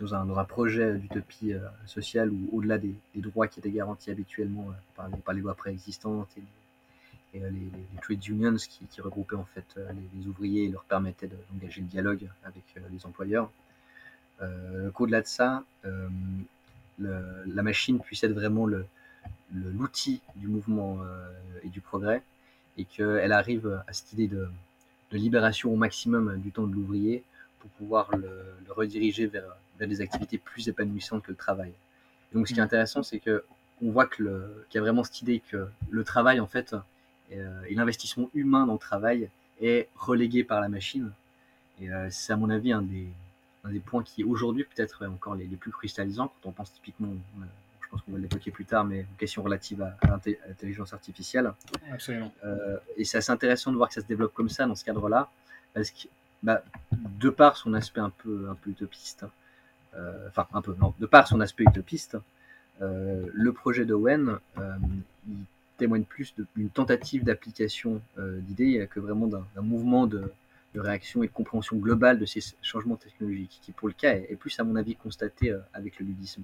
dans 0.01 0.15
un, 0.15 0.45
projet 0.45 0.95
d'utopie 0.95 1.53
euh, 1.53 1.61
sociale 1.87 2.31
ou 2.31 2.49
au-delà 2.53 2.79
des, 2.79 2.95
droits 3.17 3.49
qui 3.49 3.61
étaient 3.61 3.71
garantis 3.71 4.11
habituellement 4.11 4.69
euh, 4.99 5.03
par, 5.25 5.35
les 5.35 5.41
lois 5.41 5.55
préexistantes 5.55 6.31
et, 7.35 7.43
euh, 7.43 7.51
les, 7.51 7.71
trade 8.01 8.27
unions 8.27 8.57
qui, 8.57 9.01
regroupaient 9.01 9.37
en 9.37 9.45
fait 9.45 9.79
les, 10.17 10.27
ouvriers 10.27 10.65
et 10.65 10.69
leur 10.69 10.85
permettaient 10.85 11.29
d'engager 11.53 11.83
le 11.83 11.87
dialogue 11.87 12.29
avec 12.45 12.65
les 12.91 13.07
employeurs. 13.07 13.51
Qu'au-delà 14.95 15.21
de 15.21 15.27
ça, 15.27 15.63
la 17.01 17.63
machine 17.63 17.99
puisse 18.01 18.23
être 18.25 18.33
vraiment 18.33 18.67
l'outil 19.53 20.21
du 20.37 20.47
mouvement 20.47 20.99
et 21.63 21.69
du 21.69 21.81
progrès 21.81 22.23
et 22.77 22.85
qu'elle 22.85 23.33
arrive 23.33 23.83
à 23.87 23.93
cette 23.93 24.13
idée 24.13 24.29
de, 24.29 24.49
libération 25.13 25.73
au 25.73 25.77
maximum 25.77 26.39
du 26.41 26.53
temps 26.53 26.69
de 26.69 26.73
l'ouvrier 26.73 27.25
pour 27.59 27.71
pouvoir 27.71 28.17
le 28.17 28.73
rediriger 28.73 29.27
vers 29.27 29.57
des 29.81 30.01
activités 30.01 30.39
plus 30.39 30.69
épanouissantes 30.69 31.23
que 31.25 31.31
le 31.31 31.37
travail. 31.37 31.73
donc, 32.33 32.47
ce 32.47 32.55
qui 32.55 32.61
est 32.61 32.63
mm. 32.63 32.67
intéressant, 32.67 33.03
c'est 33.03 33.19
que 33.19 33.45
on 33.83 33.91
voit 33.91 34.07
qu'il 34.07 34.27
y 34.75 34.79
a 34.79 34.81
vraiment 34.81 35.05
cette 35.05 35.23
idée 35.23 35.43
que 35.51 35.69
le 35.91 36.05
travail, 36.05 36.41
en 36.41 36.47
fait, 36.47 36.75
euh, 37.33 37.63
et 37.69 37.75
l'investissement 37.75 38.29
humain 38.35 38.67
dans 38.67 38.75
le 38.75 38.79
travail 38.79 39.31
est 39.61 39.89
relégué 39.97 40.45
par 40.45 40.61
la 40.61 40.69
machine. 40.69 41.13
Et 41.81 41.91
euh, 41.91 42.09
c'est 42.11 42.33
à 42.33 42.37
mon 42.37 42.51
avis 42.51 42.73
un 42.73 42.83
des, 42.83 43.09
un 43.65 43.71
des 43.71 43.81
points 43.81 44.03
qui 44.03 44.25
aujourd'hui 44.25 44.65
peut-être 44.65 45.07
encore 45.07 45.35
les, 45.35 45.47
plus 45.47 45.71
cristallisants 45.71 46.33
quand 46.43 46.49
on 46.49 46.53
pense 46.53 46.73
typiquement, 46.73 47.13
je 47.81 47.89
pense 47.91 48.01
qu'on 48.03 48.13
va 48.13 48.19
l'évoquer 48.19 48.51
plus 48.51 48.65
tard, 48.65 48.85
mais 48.85 49.03
aux 49.03 49.19
questions 49.19 49.43
relatives 49.43 49.83
à, 49.83 49.97
l'intelligence 50.49 50.93
artificielle. 50.93 51.53
Absolument. 51.93 52.33
Euh, 52.45 52.79
et 52.97 53.05
c'est 53.05 53.19
assez 53.19 53.33
intéressant 53.33 53.71
de 53.73 53.77
voir 53.77 53.89
que 53.89 53.95
ça 53.95 54.01
se 54.01 54.07
développe 54.07 54.33
comme 54.33 54.49
ça 54.49 54.67
dans 54.67 54.75
ce 54.75 54.85
cadre-là, 54.85 55.31
parce 55.75 55.91
que 55.91 56.09
bah, 56.43 56.63
de 56.93 57.29
par 57.29 57.57
son 57.57 57.75
aspect 57.75 58.01
un 58.01 58.11
peu, 58.11 58.49
un 58.49 58.55
peu 58.55 58.71
utopiste, 58.71 59.27
euh, 59.95 60.29
enfin 60.29 60.47
un 60.55 60.63
peu, 60.63 60.75
non, 60.81 60.95
de 60.99 61.07
par 61.07 61.29
son 61.29 61.41
aspect 61.41 61.65
utopiste, 61.65 62.17
euh, 62.81 63.27
le 63.33 63.53
projet 63.53 63.85
d'Owen 63.85 64.39
euh, 64.59 64.77
témoigne 65.77 66.05
plus 66.05 66.35
d'une 66.57 66.71
tentative 66.71 67.25
d'application 67.25 68.01
d'idées 68.19 68.87
que 68.91 69.01
vraiment 69.01 69.27
d'un 69.27 69.63
mouvement 69.63 70.07
de, 70.07 70.33
réaction 70.77 71.23
et 71.23 71.27
de 71.27 71.33
compréhension 71.33 71.77
globale 71.77 72.19
de 72.19 72.27
ces 72.27 72.41
changements 72.63 72.97
technologiques, 72.97 73.59
qui 73.63 73.73
pour 73.73 73.89
le 73.89 73.95
cas 73.95 74.15
est, 74.15 74.37
plus 74.37 74.59
à 74.61 74.65
mon 74.65 74.77
avis 74.77 74.95
constaté 74.95 75.55
avec 75.73 75.99
le 75.99 76.07
ludisme. 76.07 76.43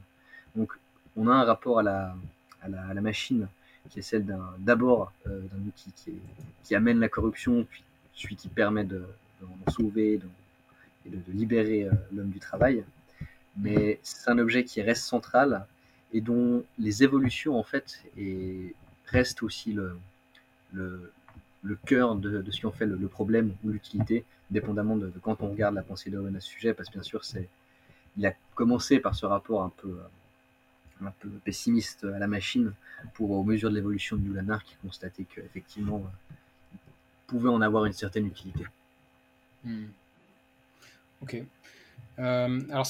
Donc 0.57 0.73
on 1.17 1.29
a 1.29 1.33
un 1.33 1.45
rapport 1.45 1.79
à 1.79 1.83
la, 1.83 2.17
à 2.63 2.69
la, 2.95 3.01
machine 3.01 3.49
qui 3.89 4.01
est 4.01 4.03
celle 4.03 4.27
d'abord 4.59 5.13
d'un 5.25 5.67
outil 5.67 5.93
qui, 6.65 6.75
amène 6.75 6.99
la 6.99 7.09
corruption, 7.09 7.65
puis 7.65 7.85
celui 8.15 8.37
qui 8.37 8.49
permet 8.49 8.85
de, 8.85 9.05
sauver 9.69 10.21
et 11.05 11.11
de, 11.11 11.33
libérer 11.33 11.89
l'homme 12.13 12.31
du 12.31 12.41
travail. 12.41 12.85
Mais 13.57 14.01
c'est 14.03 14.29
un 14.29 14.39
objet 14.39 14.65
qui 14.65 14.83
reste 14.83 15.05
central 15.05 15.67
et 16.13 16.21
dont 16.21 16.65
les 16.79 17.03
évolutions 17.05 17.59
en 17.59 17.63
fait 17.63 18.05
et 18.17 18.75
restent 19.07 19.43
aussi 19.43 19.73
le, 19.73 19.97
le, 20.73 21.13
le 21.67 21.77
cœur 21.87 22.17
de, 22.17 22.41
de, 22.43 22.51
ce 22.51 22.61
qui 22.61 22.67
en 22.67 22.73
fait 22.73 22.87
le, 22.87 23.09
problème 23.09 23.53
ou 23.65 23.71
l'utilité, 23.71 24.25
dépendamment 24.51 24.97
de, 24.97 25.13
quand 25.23 25.43
on 25.43 25.51
regarde 25.51 25.75
la 25.75 25.83
pensée 25.83 26.11
d'Owen 26.11 26.35
à 26.37 26.41
ce 26.41 26.49
sujet, 26.49 26.75
parce 26.75 26.89
que 26.89 26.95
bien 26.95 27.03
sûr, 27.03 27.25
c'est, 27.25 27.49
il 28.17 28.25
a 28.27 28.33
commencé 28.55 29.01
par 29.01 29.15
ce 29.15 29.27
rapport 29.27 29.63
un 29.63 29.73
peu, 29.77 29.99
un 31.03 31.11
peu 31.21 31.29
pessimiste 31.45 32.05
à 32.05 32.19
la 32.19 32.29
machine 32.29 32.73
pour, 33.15 33.33
aux 33.33 33.45
mesures 33.45 33.71
de 33.71 33.75
l'évolution 33.75 34.17
du 34.17 34.33
Lanar, 34.33 34.65
qui 34.65 34.77
constatait 34.77 35.25
qu'effectivement, 35.25 36.03
il 36.73 36.79
pouvait 37.27 37.51
en 37.51 37.61
avoir 37.61 37.85
une 37.85 37.93
certaine 37.93 38.27
utilité. 38.27 38.65
Hmm. 39.65 39.87
Ok. 41.23 41.43
Euh, 42.19 42.61
alors, 42.71 42.87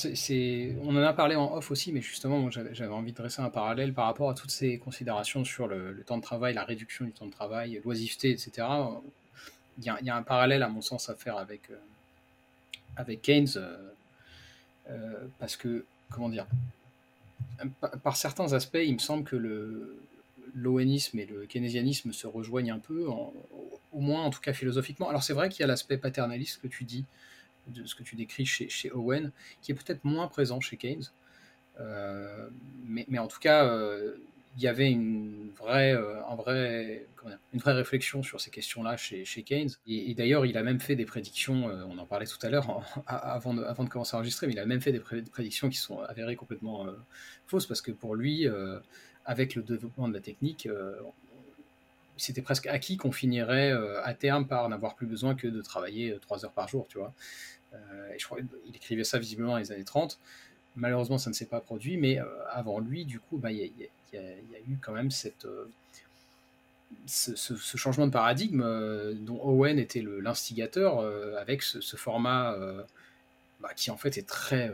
on 0.82 0.96
en 0.96 1.02
a 1.02 1.12
parlé 1.12 1.34
en 1.34 1.52
off 1.54 1.70
aussi, 1.70 1.92
mais 1.92 2.00
justement, 2.00 2.48
j'avais 2.50 2.86
envie 2.92 3.12
de 3.12 3.16
dresser 3.16 3.42
un 3.42 3.50
parallèle 3.50 3.92
par 3.92 4.06
rapport 4.06 4.30
à 4.30 4.34
toutes 4.34 4.50
ces 4.50 4.78
considérations 4.78 5.44
sur 5.44 5.66
le, 5.66 6.02
temps 6.06 6.18
de 6.18 6.22
travail, 6.22 6.54
la 6.54 6.64
réduction 6.64 7.04
du 7.04 7.12
temps 7.12 7.26
de 7.26 7.32
travail, 7.32 7.80
l'oisiveté, 7.84 8.30
etc. 8.30 8.66
Il 9.78 9.84
y, 9.84 10.10
a, 10.10 10.16
un 10.16 10.22
parallèle, 10.22 10.62
à 10.62 10.68
mon 10.68 10.80
sens, 10.80 11.10
à 11.10 11.14
faire 11.14 11.36
avec, 11.36 11.70
euh, 11.70 13.16
Keynes, 13.22 13.48
euh, 14.88 15.26
parce 15.38 15.56
que, 15.56 15.84
comment 16.10 16.28
dire, 16.28 16.46
par, 18.02 18.16
certains 18.16 18.52
aspects, 18.52 18.78
il 18.82 18.94
me 18.94 18.98
semble 18.98 19.24
que 19.24 19.36
le, 19.36 19.98
et 20.54 21.26
le 21.26 21.46
keynésianisme 21.46 22.12
se 22.12 22.26
rejoignent 22.26 22.72
un 22.72 22.78
peu, 22.78 23.06
au 23.06 24.00
moins 24.00 24.22
en 24.22 24.30
tout 24.30 24.40
cas 24.40 24.52
philosophiquement. 24.52 25.08
Alors 25.08 25.22
c'est 25.22 25.34
vrai 25.34 25.48
qu'il 25.48 25.60
y 25.60 25.64
a 25.64 25.66
l'aspect 25.66 25.98
paternaliste 25.98 26.62
que 26.62 26.68
tu 26.68 26.84
dis, 26.84 27.04
de 27.68 27.86
ce 27.86 27.94
que 27.94 28.02
tu 28.02 28.16
décris 28.16 28.46
chez, 28.46 28.68
chez 28.68 28.90
Owen, 28.92 29.32
qui 29.62 29.72
est 29.72 29.74
peut-être 29.74 30.04
moins 30.04 30.28
présent 30.28 30.60
chez 30.60 30.76
Keynes. 30.76 31.04
Euh, 31.80 32.48
mais, 32.84 33.04
mais, 33.08 33.18
en 33.18 33.28
tout 33.28 33.38
cas, 33.38 33.66
euh, 33.66 34.16
il 34.56 34.62
y 34.62 34.68
avait 34.68 34.90
une 34.90 35.50
vraie, 35.56 35.92
euh, 35.94 36.24
un 36.26 36.34
vrai, 36.36 37.06
une 37.52 37.60
vraie 37.60 37.74
réflexion 37.74 38.22
sur 38.22 38.40
ces 38.40 38.50
questions-là 38.50 38.96
chez, 38.96 39.24
chez, 39.24 39.42
Keynes. 39.42 39.70
Et, 39.86 40.14
d'ailleurs, 40.14 40.46
il 40.46 40.56
a 40.56 40.62
même 40.62 40.80
fait 40.80 40.96
des 40.96 41.04
prédictions, 41.04 41.66
on 41.66 41.98
en 41.98 42.06
parlait 42.06 42.26
tout 42.26 42.38
à 42.42 42.50
l'heure 42.50 42.82
avant, 43.06 43.54
de, 43.54 43.62
avant 43.62 43.84
de 43.84 43.88
commencer 43.88 44.14
à 44.14 44.18
enregistrer, 44.18 44.46
mais 44.46 44.54
il 44.54 44.58
a 44.58 44.66
même 44.66 44.80
fait 44.80 44.92
des 44.92 45.00
prédictions 45.00 45.68
qui 45.68 45.78
sont 45.78 46.00
avérées 46.00 46.36
complètement 46.36 46.86
fausses, 47.46 47.66
parce 47.66 47.82
que 47.82 47.92
pour 47.92 48.14
lui, 48.14 48.46
avec 49.24 49.54
le 49.54 49.62
développement 49.62 50.08
de 50.08 50.14
la 50.14 50.20
technique, 50.20 50.68
c'était 52.16 52.40
presque 52.40 52.66
acquis 52.66 52.96
qu'on 52.96 53.12
finirait 53.12 53.72
à 54.02 54.14
terme 54.14 54.46
par 54.46 54.66
n'avoir 54.70 54.94
plus 54.94 55.06
besoin 55.06 55.34
que 55.34 55.48
de 55.48 55.60
travailler 55.60 56.16
trois 56.22 56.46
heures 56.46 56.54
par 56.54 56.68
jour, 56.68 56.86
tu 56.88 56.96
vois. 56.98 57.12
Euh, 57.74 58.12
et 58.14 58.18
je 58.18 58.24
crois 58.24 58.38
qu'il 58.38 58.76
écrivait 58.76 59.04
ça 59.04 59.18
visiblement 59.18 59.52
dans 59.52 59.58
les 59.58 59.72
années 59.72 59.84
30. 59.84 60.18
Malheureusement, 60.76 61.18
ça 61.18 61.30
ne 61.30 61.34
s'est 61.34 61.46
pas 61.46 61.60
produit, 61.60 61.96
mais 61.96 62.18
euh, 62.18 62.24
avant 62.50 62.80
lui, 62.80 63.04
du 63.04 63.18
coup, 63.18 63.40
il 63.48 63.72
y, 64.12 64.18
a 64.18 64.58
eu 64.68 64.78
quand 64.80 64.92
même 64.92 65.08
euh, 65.44 65.64
ce, 67.06 67.76
changement 67.76 68.06
de 68.06 68.12
paradigme 68.12 68.62
dont 69.14 69.40
Owen 69.42 69.78
était 69.78 70.02
l'instigateur 70.02 71.00
avec 71.38 71.62
ce, 71.62 71.96
format 71.96 72.56
bah, 73.60 73.70
qui 73.74 73.90
en 73.90 73.96
fait 73.96 74.18
est 74.18 74.28
très, 74.28 74.70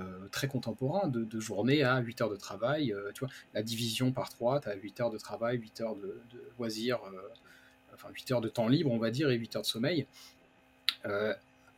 contemporain 0.49 1.07
de, 1.07 1.23
de, 1.23 1.41
journée 1.41 1.85
à 1.85 1.99
8 2.01 2.23
heures 2.23 2.31
de 2.31 2.37
travail. 2.37 2.95
tu 3.15 3.21
vois, 3.21 3.33
la 3.55 3.63
division 3.63 4.11
par 4.11 4.29
3, 4.29 4.61
tu 4.61 4.69
as 4.69 4.75
8 4.75 5.01
heures 5.01 5.11
de 5.11 5.19
travail, 5.19 5.59
8 5.59 5.81
heures 5.83 5.97
de, 5.97 6.21
de 6.33 6.43
loisirs, 6.59 7.01
enfin 7.95 8.09
8 8.13 8.33
heures 8.33 8.41
de 8.41 8.49
temps 8.49 8.67
libre, 8.67 8.91
on 8.91 8.99
va 8.99 9.13
dire, 9.13 9.31
et 9.31 9.37
8 9.37 9.57
heures 9.57 9.63
de 9.63 9.67
sommeil 9.69 10.07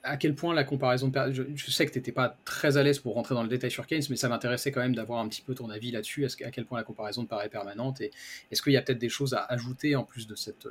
à 0.05 0.17
quel 0.17 0.35
point 0.35 0.55
la 0.55 0.65
comparaison. 0.65 1.11
Je, 1.33 1.43
je 1.55 1.71
sais 1.71 1.87
que 1.87 1.93
tu 1.93 1.99
n'étais 1.99 2.13
pas 2.13 2.37
très 2.45 2.77
à 2.77 2.83
l'aise 2.83 2.99
pour 2.99 3.15
rentrer 3.15 3.35
dans 3.35 3.43
le 3.43 3.49
détail 3.49 3.71
sur 3.71 3.87
Keynes, 3.87 4.05
mais 4.11 4.17
ça 4.17 4.29
m'intéressait 4.29 4.71
quand 4.71 4.81
même 4.81 4.95
d'avoir 4.95 5.21
un 5.21 5.29
petit 5.29 5.43
peu 5.43 5.55
ton 5.55 5.71
avis 5.71 5.91
là-dessus. 5.91 6.27
À 6.27 6.51
quel 6.51 6.67
point 6.67 6.79
la 6.79 6.85
comparaison 6.85 7.25
te 7.25 7.29
paraît 7.29 7.49
permanente 7.49 8.01
Et 8.01 8.13
est-ce 8.51 8.63
qu'il 8.63 8.73
y 8.73 8.77
a 8.77 8.83
peut-être 8.83 8.99
des 8.99 9.09
choses 9.09 9.35
à 9.35 9.41
ajouter 9.45 9.97
en 9.97 10.05
plus 10.05 10.27
de 10.27 10.35
cette, 10.35 10.69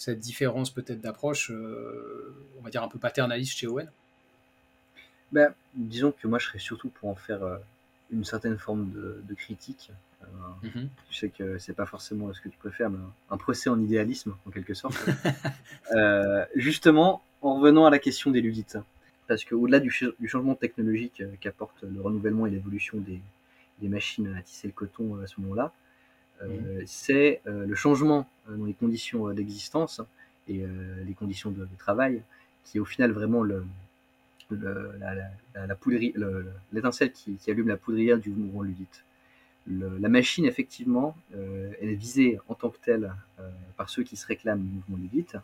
cette 0.00 0.18
différence 0.18 0.70
peut-être 0.70 1.00
d'approche, 1.00 1.50
euh, 1.50 2.34
on 2.58 2.62
va 2.62 2.70
dire 2.70 2.82
un 2.82 2.88
peu 2.88 2.98
paternaliste 2.98 3.58
chez 3.58 3.66
Owen? 3.66 3.90
Ben, 5.30 5.52
Disons 5.74 6.12
que 6.12 6.26
moi 6.26 6.38
je 6.38 6.46
serais 6.46 6.58
surtout 6.58 6.88
pour 6.88 7.10
en 7.10 7.14
faire 7.14 7.42
euh, 7.42 7.58
une 8.10 8.24
certaine 8.24 8.56
forme 8.56 8.90
de, 8.92 9.34
critique. 9.34 9.92
Euh, 10.22 10.26
mm-hmm. 10.66 10.88
Je 11.10 11.16
sais 11.18 11.28
que 11.28 11.58
c'est 11.58 11.74
pas 11.74 11.86
forcément 11.86 12.32
ce 12.32 12.40
que 12.40 12.48
tu 12.48 12.56
préfères, 12.56 12.88
mais 12.88 12.98
un 13.30 13.36
procès 13.36 13.68
en 13.68 13.78
idéalisme 13.80 14.34
en 14.46 14.50
quelque 14.50 14.74
sorte. 14.74 14.96
justement, 16.56 17.22
en 17.42 17.54
revenant 17.56 17.86
à 17.86 17.90
la 17.90 17.98
question 17.98 18.30
des 18.30 18.40
ludites, 18.40 18.78
parce 19.26 19.44
qu'au-delà 19.44 19.80
du, 19.80 19.90
changement 19.90 20.54
technologique 20.54 21.20
euh, 21.20 21.30
qu'apporte 21.40 21.82
le 21.82 22.00
renouvellement 22.00 22.46
et 22.46 22.50
l'évolution 22.50 22.98
des, 22.98 23.20
machines 23.88 24.34
à 24.36 24.42
tisser 24.42 24.66
le 24.66 24.72
coton 24.74 25.16
euh, 25.16 25.24
à 25.24 25.26
ce 25.26 25.40
moment-là, 25.40 25.72
euh, 26.42 26.82
mmh. 26.82 26.86
c'est 26.86 27.40
le 27.44 27.74
changement 27.74 28.28
dans 28.48 28.64
les 28.64 28.74
conditions 28.74 29.28
d'existence 29.32 30.00
et 30.48 30.64
les 31.06 31.12
conditions 31.12 31.50
de, 31.50 31.68
travail 31.78 32.22
qui 32.64 32.78
est 32.78 32.80
au 32.80 32.86
final 32.86 33.12
vraiment 33.12 33.42
le, 33.42 33.64
l'étincelle 36.72 37.12
qui, 37.12 37.38
allume 37.48 37.68
la 37.68 37.76
poudrière 37.76 38.18
du 38.18 38.30
mouvement 38.30 38.62
ludite. 38.62 39.04
la 39.66 40.08
machine, 40.08 40.46
effectivement, 40.46 41.14
elle 41.34 41.90
est 41.90 41.94
visée 41.94 42.38
en 42.48 42.54
tant 42.54 42.70
que 42.70 42.78
telle 42.82 43.12
par 43.76 43.90
ceux 43.90 44.02
qui 44.02 44.16
se 44.16 44.26
réclament 44.26 44.62
du 44.62 44.68
mouvement 44.76 44.96
ludite, 44.96 45.36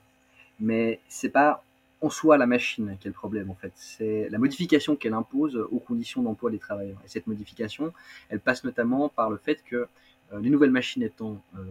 mais 0.61 0.99
c'est 1.09 1.29
pas 1.29 1.63
en 2.01 2.11
soi 2.11 2.37
la 2.37 2.47
machine 2.47 2.97
qui 3.01 3.09
est 3.09 3.11
le 3.11 3.15
problème 3.15 3.51
en 3.51 3.55
fait. 3.55 3.73
C'est 3.75 4.29
la 4.31 4.39
modification 4.39 4.97
qu'elle 4.97 5.15
impose 5.15 5.57
aux 5.57 5.79
conditions 5.79 6.23
d'emploi 6.23 6.51
des 6.51 6.59
travailleurs. 6.59 7.01
Et 7.05 7.09
cette 7.09 7.27
modification, 7.27 7.93
elle 8.29 8.41
passe 8.41 8.65
notamment 8.65 9.09
par 9.09 9.31
le 9.31 9.37
fait 9.39 9.63
que 9.65 9.89
euh, 10.33 10.41
les 10.41 10.51
nouvelles 10.51 10.71
machines 10.71 11.03
étant 11.03 11.43
euh, 11.57 11.63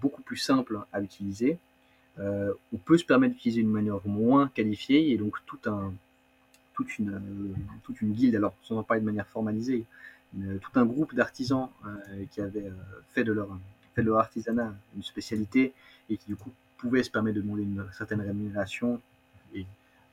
beaucoup 0.00 0.22
plus 0.22 0.36
simples 0.36 0.80
à 0.92 1.00
utiliser, 1.00 1.58
euh, 2.18 2.52
on 2.72 2.76
peut 2.76 2.98
se 2.98 3.04
permettre 3.04 3.34
d'utiliser 3.34 3.60
une 3.60 3.70
manière 3.70 4.00
moins 4.04 4.48
qualifiée 4.48 5.12
et 5.12 5.16
donc 5.16 5.36
tout 5.46 5.58
un, 5.66 5.92
toute, 6.74 6.98
une, 6.98 7.20
toute 7.82 8.00
une 8.00 8.12
guilde, 8.12 8.36
alors 8.36 8.54
sans 8.62 8.78
en 8.78 8.82
parler 8.82 9.00
de 9.00 9.06
manière 9.06 9.26
formalisée, 9.28 9.84
tout 10.60 10.70
un 10.74 10.84
groupe 10.84 11.14
d'artisans 11.14 11.70
qui 12.30 12.42
avaient 12.42 12.70
fait 13.14 13.24
de, 13.24 13.32
leur, 13.32 13.48
fait 13.94 14.02
de 14.02 14.08
leur 14.08 14.18
artisanat 14.18 14.74
une 14.94 15.02
spécialité 15.02 15.72
et 16.10 16.18
qui 16.18 16.26
du 16.26 16.36
coup 16.36 16.52
pouvaient 16.76 17.02
se 17.02 17.10
permettre 17.10 17.36
de 17.36 17.40
demander 17.40 17.62
une 17.62 17.86
certaine 17.96 18.20
rémunération 18.20 19.00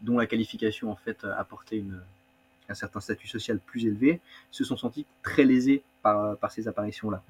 dont 0.05 0.17
la 0.17 0.27
qualification 0.27 0.91
en 0.91 0.95
fait 0.95 1.25
apportait 1.25 1.77
une, 1.77 1.99
un 2.69 2.73
certain 2.73 2.99
statut 2.99 3.27
social 3.27 3.59
plus 3.59 3.85
élevé, 3.85 4.19
se 4.51 4.63
sont 4.63 4.77
sentis 4.77 5.05
très 5.23 5.43
lésés 5.43 5.83
par, 6.01 6.37
par 6.37 6.51
ces 6.51 6.67
apparitions-là. 6.67 7.23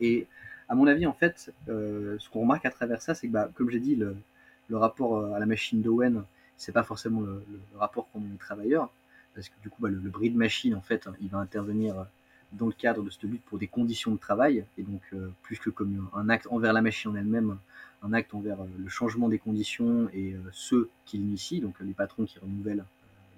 Et 0.00 0.26
à 0.68 0.74
mon 0.74 0.86
avis, 0.86 1.06
en 1.06 1.12
fait, 1.12 1.52
euh, 1.68 2.16
ce 2.18 2.28
qu'on 2.28 2.40
remarque 2.40 2.66
à 2.66 2.70
travers 2.70 3.00
ça, 3.00 3.14
c'est 3.14 3.28
que, 3.28 3.32
bah, 3.32 3.48
comme 3.54 3.70
j'ai 3.70 3.80
dit, 3.80 3.96
le, 3.96 4.16
le, 4.68 4.76
rapport 4.76 5.24
à 5.34 5.38
la 5.38 5.46
machine 5.46 5.80
d'Owen, 5.80 6.24
c'est 6.56 6.72
pas 6.72 6.82
forcément 6.82 7.20
le, 7.20 7.42
rapport 7.76 8.08
qu'on 8.12 8.20
a 8.20 8.34
aux 8.34 8.38
travailleurs, 8.38 8.90
parce 9.34 9.48
que 9.48 9.54
du 9.62 9.70
coup, 9.70 9.82
bah, 9.82 9.88
le, 9.88 9.96
bris 9.96 10.30
de 10.30 10.36
machine, 10.36 10.74
en 10.74 10.80
fait, 10.80 11.08
il 11.20 11.28
va 11.28 11.38
intervenir 11.38 12.06
dans 12.52 12.66
le 12.66 12.72
cadre 12.72 13.02
de 13.02 13.10
cette 13.10 13.24
lutte 13.24 13.42
pour 13.44 13.58
des 13.58 13.66
conditions 13.66 14.12
de 14.12 14.18
travail, 14.18 14.64
et 14.78 14.82
donc 14.82 15.02
euh, 15.12 15.30
plus 15.42 15.58
que 15.58 15.70
comme 15.70 16.08
un 16.14 16.28
acte 16.28 16.46
envers 16.50 16.72
la 16.72 16.82
machine 16.82 17.12
en 17.12 17.16
elle-même, 17.16 17.58
un 18.06 18.12
acte 18.12 18.34
envers 18.34 18.60
euh, 18.60 18.66
le 18.78 18.88
changement 18.88 19.28
des 19.28 19.38
conditions 19.38 20.08
et 20.12 20.32
euh, 20.32 20.38
ceux 20.52 20.88
qui 21.04 21.18
l'initient, 21.18 21.60
donc 21.60 21.74
les 21.80 21.92
patrons 21.92 22.24
qui 22.24 22.38
renouvellent 22.38 22.84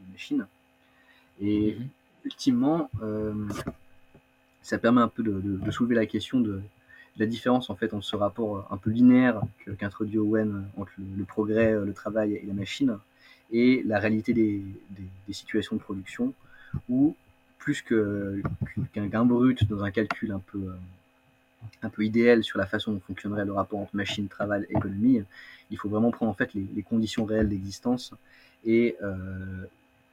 les 0.06 0.12
machines. 0.12 0.46
Et 1.40 1.76
mhm. 1.78 1.88
ultimement, 2.24 2.90
ça 4.62 4.78
permet 4.78 5.00
un 5.00 5.08
peu 5.08 5.22
de, 5.22 5.70
soulever 5.70 5.94
la 5.94 6.06
question 6.06 6.40
de, 6.40 6.60
la 7.16 7.26
différence 7.26 7.70
en 7.70 7.76
fait 7.76 7.94
entre 7.94 8.04
ce 8.04 8.16
rapport 8.16 8.66
un 8.70 8.76
peu 8.76 8.90
linéaire 8.90 9.40
qu'introduit 9.78 10.18
Owen 10.18 10.64
entre 10.76 10.92
le, 10.98 11.24
progrès, 11.24 11.72
le 11.72 11.92
travail 11.92 12.34
et 12.34 12.44
la 12.44 12.54
machine, 12.54 12.98
et 13.52 13.82
la 13.84 13.98
réalité 13.98 14.32
des, 14.34 14.62
des 15.26 15.32
situations 15.32 15.76
de 15.76 15.80
production 15.80 16.34
où 16.88 17.14
plus 17.58 17.82
qu'un 17.82 19.06
gain 19.08 19.24
brut 19.24 19.68
dans 19.68 19.82
un 19.84 19.90
calcul 19.90 20.32
un 20.32 20.38
peu, 20.38 20.58
euh, 20.58 20.72
un 21.82 21.88
peu 21.88 22.04
idéal 22.04 22.44
sur 22.44 22.58
la 22.58 22.66
façon 22.66 22.92
dont 22.92 23.00
fonctionnerait 23.00 23.44
le 23.44 23.52
rapport 23.52 23.78
entre 23.78 23.94
machine, 23.96 24.28
travail, 24.28 24.66
économie, 24.70 25.22
il 25.70 25.76
faut 25.76 25.88
vraiment 25.88 26.10
prendre 26.10 26.30
en 26.30 26.34
fait 26.34 26.50
les, 26.54 26.82
conditions 26.82 27.24
réelles 27.24 27.48
d'existence 27.48 28.12
et 28.64 28.96
euh, 29.02 29.64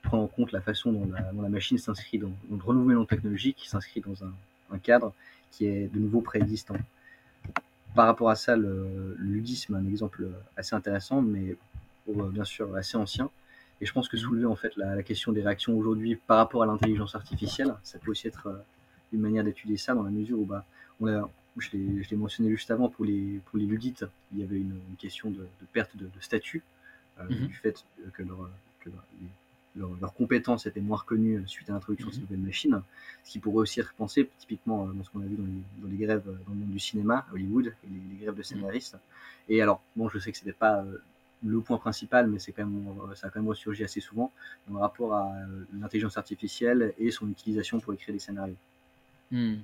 prendre 0.02 0.24
en 0.24 0.28
compte 0.28 0.52
la 0.52 0.62
façon 0.62 0.92
dont 0.92 1.10
la, 1.12 1.50
machine 1.50 1.78
s'inscrit 1.78 2.18
dans, 2.18 2.32
le 2.50 2.64
renouvellement 2.64 3.06
technologique, 3.06 3.58
qui 3.58 3.70
s'inscrit 3.70 4.02
dans 4.02 4.24
un, 4.24 4.78
cadre 4.80 5.14
qui 5.52 5.68
est 5.68 5.88
de 5.94 6.00
nouveau 6.00 6.20
préexistant. 6.20 6.76
Par 7.96 8.08
rapport 8.08 8.30
à 8.30 8.36
ça, 8.36 8.58
le, 8.58 9.16
ludisme 9.18 9.76
est 9.76 9.78
un 9.78 9.88
exemple 9.88 10.28
assez 10.58 10.76
intéressant, 10.76 11.22
mais 11.22 11.56
bien 12.08 12.44
sûr 12.44 12.76
assez 12.76 12.98
ancien. 12.98 13.30
Et 13.82 13.86
je 13.86 13.92
pense 13.92 14.08
que 14.08 14.18
soulever 14.18 14.46
en 14.46 14.56
fait 14.56 14.76
la, 14.78 15.02
question 15.04 15.32
des 15.32 15.42
réactions 15.42 15.78
aujourd'hui 15.78 16.16
par 16.16 16.38
rapport 16.38 16.64
à 16.64 16.66
l'intelligence 16.66 17.16
artificielle, 17.16 17.74
ça 17.84 18.00
peut 18.00 18.12
aussi 18.12 18.28
être 18.28 18.48
euh, 18.48 18.58
une 19.12 19.20
manière 19.20 19.44
d'étudier 19.44 19.78
ça 19.78 19.94
dans 19.94 20.04
la 20.04 20.12
mesure 20.12 20.40
où 20.40 20.46
bah, 20.46 20.66
on, 21.02 21.30
je 21.58 21.70
l'ai 21.74 22.18
mentionné 22.18 22.50
juste 22.50 22.72
avant 22.72 22.90
pour 22.90 23.06
les, 23.06 23.40
pour 23.46 23.58
les 23.58 23.66
ludites, 23.66 24.06
il 24.34 24.40
y 24.40 24.44
avait 24.44 24.58
une, 24.58 24.80
question 25.00 25.30
de, 25.30 25.48
perte 25.74 25.96
de, 25.96 26.10
statut, 26.20 26.62
mmh 27.18 27.34
du 27.34 27.54
fait 27.54 27.84
que, 28.14 28.24
leur, 28.24 28.50
que 28.82 28.90
leurs 29.76 30.14
compétences 30.14 30.66
étaient 30.66 30.82
moins 30.82 30.98
reconnues 30.98 31.44
suite 31.48 31.70
à 31.70 31.74
l'introduction 31.74 32.10
de 32.10 32.14
cette 32.14 32.24
nouvelle 32.24 32.46
machine, 32.46 32.82
ce 33.24 33.32
qui 33.32 33.40
pourrait 33.40 33.60
aussi 33.62 33.80
être 33.80 33.94
pensé 33.94 34.30
typiquement 34.40 34.86
dans 34.88 35.04
ce 35.04 35.10
qu'on 35.10 35.22
a 35.22 35.26
vu 35.26 35.38
dans 35.38 35.90
les, 35.90 35.98
grèves 35.98 36.26
dans 36.26 36.54
le 36.54 36.60
monde 36.60 36.72
du 36.72 36.80
cinéma, 36.80 37.26
Hollywood, 37.34 37.68
et 37.68 37.88
les, 37.90 38.24
grèves 38.24 38.36
de 38.36 38.44
scénaristes. 38.44 38.98
Et 39.48 39.62
alors, 39.62 39.82
bon, 39.96 40.10
je 40.10 40.20
sais 40.20 40.32
que 40.32 40.38
ce 40.38 40.44
n'était 40.44 40.58
pas 40.58 40.84
le 41.46 41.62
point 41.62 41.78
principal, 41.78 42.28
mais 42.28 42.40
c'est 42.40 42.52
quand 42.52 42.66
même, 42.66 42.86
ça 43.16 43.28
a 43.28 43.30
quand 43.30 43.40
même 43.40 43.50
ressurgi 43.50 43.84
assez 43.84 44.02
souvent 44.02 44.32
dans 44.68 44.76
le 44.76 44.80
rapport 44.80 45.14
à 45.14 45.32
l'intelligence 45.80 46.18
artificielle 46.18 46.94
et 46.98 47.12
son 47.12 47.30
utilisation 47.30 47.80
pour 47.80 47.94
écrire 47.94 48.14
des 48.14 48.20
scénarios. 48.20 48.56
Mmh. 49.32 49.56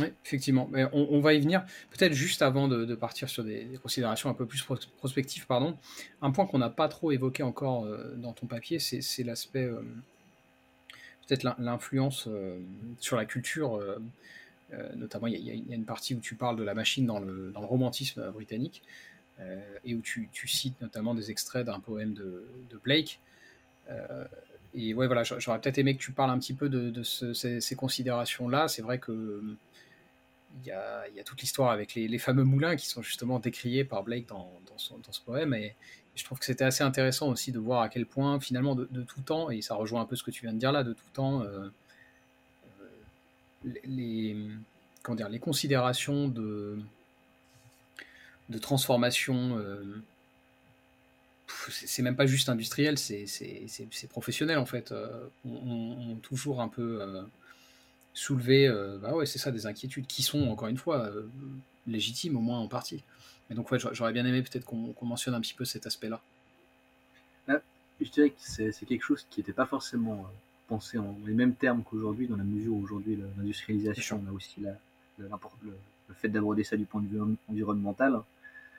Oui, 0.00 0.06
effectivement. 0.24 0.68
Mais 0.72 0.86
on, 0.92 1.20
va 1.20 1.34
y 1.34 1.40
venir. 1.40 1.64
Peut-être 1.90 2.14
juste 2.14 2.42
avant 2.42 2.66
de, 2.66 2.94
partir 2.96 3.28
sur 3.28 3.44
des, 3.44 3.78
considérations 3.80 4.28
un 4.28 4.34
peu 4.34 4.44
plus 4.44 4.64
prospectives, 4.98 5.46
pardon. 5.46 5.76
Un 6.20 6.32
point 6.32 6.46
qu'on 6.46 6.58
n'a 6.58 6.70
pas 6.70 6.88
trop 6.88 7.12
évoqué 7.12 7.44
encore 7.44 7.84
euh, 7.84 8.12
dans 8.16 8.32
ton 8.32 8.46
papier, 8.46 8.80
c'est 8.80 9.22
l'aspect, 9.22 9.64
euh, 9.64 9.80
peut-être 11.28 11.44
l'influence 11.58 12.26
euh, 12.26 12.58
sur 12.98 13.16
la 13.16 13.24
culture. 13.24 13.80
notamment, 14.96 15.28
il 15.28 15.36
y, 15.36 15.72
a 15.72 15.74
une 15.74 15.84
partie 15.84 16.16
où 16.16 16.20
tu 16.20 16.34
parles 16.34 16.56
de 16.56 16.64
la 16.64 16.74
machine 16.74 17.06
dans 17.06 17.20
le, 17.20 17.52
romantisme 17.54 18.28
britannique 18.32 18.82
et 19.84 19.94
où 19.94 20.00
tu, 20.00 20.28
cites 20.48 20.80
notamment 20.80 21.14
des 21.14 21.30
extraits 21.30 21.66
d'un 21.66 21.78
poème 21.78 22.14
de, 22.14 22.44
Blake. 22.82 23.20
et 24.74 24.92
ouais, 24.92 25.06
voilà, 25.06 25.22
j'aurais 25.22 25.60
peut-être 25.60 25.78
aimé 25.78 25.94
que 25.94 26.02
tu 26.02 26.10
parles 26.10 26.30
un 26.30 26.38
petit 26.40 26.54
peu 26.54 26.68
de, 26.68 27.02
ces, 27.04 27.60
ces 27.60 27.76
considérations-là. 27.76 28.66
C'est 28.66 28.82
vrai 28.82 28.98
que 28.98 29.40
il 30.60 30.66
y 30.66 30.70
a, 30.70 31.24
toute 31.24 31.40
l'histoire 31.40 31.70
avec 31.70 31.94
les, 31.94 32.18
fameux 32.18 32.44
moulins 32.44 32.76
qui 32.76 32.86
sont 32.86 33.02
justement 33.02 33.38
décriés 33.38 33.84
par 33.84 34.02
Blake 34.02 34.26
dans, 34.26 34.50
ce 34.76 35.20
poème. 35.20 35.54
Et, 35.54 35.74
je 36.16 36.22
trouve 36.22 36.38
que 36.38 36.44
c'était 36.44 36.64
assez 36.64 36.84
intéressant 36.84 37.28
aussi 37.28 37.50
de 37.50 37.58
voir 37.58 37.82
à 37.82 37.88
quel 37.88 38.06
point, 38.06 38.38
finalement, 38.38 38.76
de, 38.76 39.02
tout 39.02 39.20
temps, 39.22 39.50
et 39.50 39.62
ça 39.62 39.74
rejoint 39.74 40.00
un 40.02 40.04
peu 40.04 40.14
ce 40.14 40.22
que 40.22 40.30
tu 40.30 40.42
viens 40.42 40.52
de 40.52 40.58
dire 40.58 40.70
là, 40.70 40.84
de 40.84 40.92
tout 40.92 41.10
temps, 41.12 41.42
euh, 41.42 41.68
euh, 43.66 43.72
les, 43.84 44.36
comment 45.02 45.16
dire, 45.16 45.28
les 45.28 45.40
considérations 45.40 46.28
de, 46.28 46.78
de 48.48 48.58
transformation. 48.58 49.58
Euh, 49.58 49.82
c'est 51.68 52.02
même 52.02 52.16
pas 52.16 52.26
juste 52.26 52.48
industriel, 52.48 52.96
c'est 52.96 53.26
professionnel 54.08 54.58
en 54.58 54.66
fait. 54.66 54.94
on, 55.44 56.16
toujours 56.22 56.60
un 56.60 56.68
peu 56.68 57.26
soulever, 58.14 58.68
euh, 58.68 58.96
bah 58.98 59.12
ouais, 59.12 59.26
c'est 59.26 59.38
ça, 59.38 59.50
des 59.50 59.66
inquiétudes 59.66 60.06
qui 60.06 60.22
sont, 60.22 60.48
encore 60.48 60.68
une 60.68 60.78
fois, 60.78 61.06
euh, 61.06 61.28
légitimes, 61.86 62.36
au 62.36 62.40
moins 62.40 62.60
en 62.60 62.68
partie. 62.68 63.02
Mais 63.50 63.56
donc, 63.56 63.70
ouais, 63.70 63.78
j'aurais 63.92 64.12
bien 64.12 64.24
aimé 64.24 64.40
peut-être 64.40 64.64
qu'on 64.64 64.94
mentionne 65.02 65.34
un 65.34 65.40
petit 65.40 65.52
peu 65.52 65.64
cet 65.64 65.86
aspect-là. 65.86 66.22
je 68.00 68.10
dirais 68.10 68.30
que 68.30 68.36
c'est 68.40 68.86
quelque 68.86 69.02
chose 69.02 69.26
qui 69.30 69.40
n'était 69.40 69.52
pas 69.52 69.66
forcément 69.66 70.14
euh, 70.14 70.32
pensé 70.68 70.98
en 70.98 71.16
les 71.26 71.34
mêmes 71.34 71.54
termes 71.54 71.82
qu'aujourd'hui, 71.82 72.26
dans 72.26 72.36
la 72.36 72.44
mesure 72.44 72.72
où 72.74 72.82
aujourd'hui 72.82 73.18
l'industrialisation, 73.36 74.22
on 74.24 74.30
a 74.30 74.32
aussi 74.32 74.60
la, 74.60 74.72
le, 75.18 75.28
le, 75.64 76.14
fait 76.14 76.28
d'aborder 76.28 76.64
ça 76.64 76.76
du 76.76 76.84
point 76.84 77.02
de 77.02 77.08
vue 77.08 77.36
environnemental. 77.48 78.20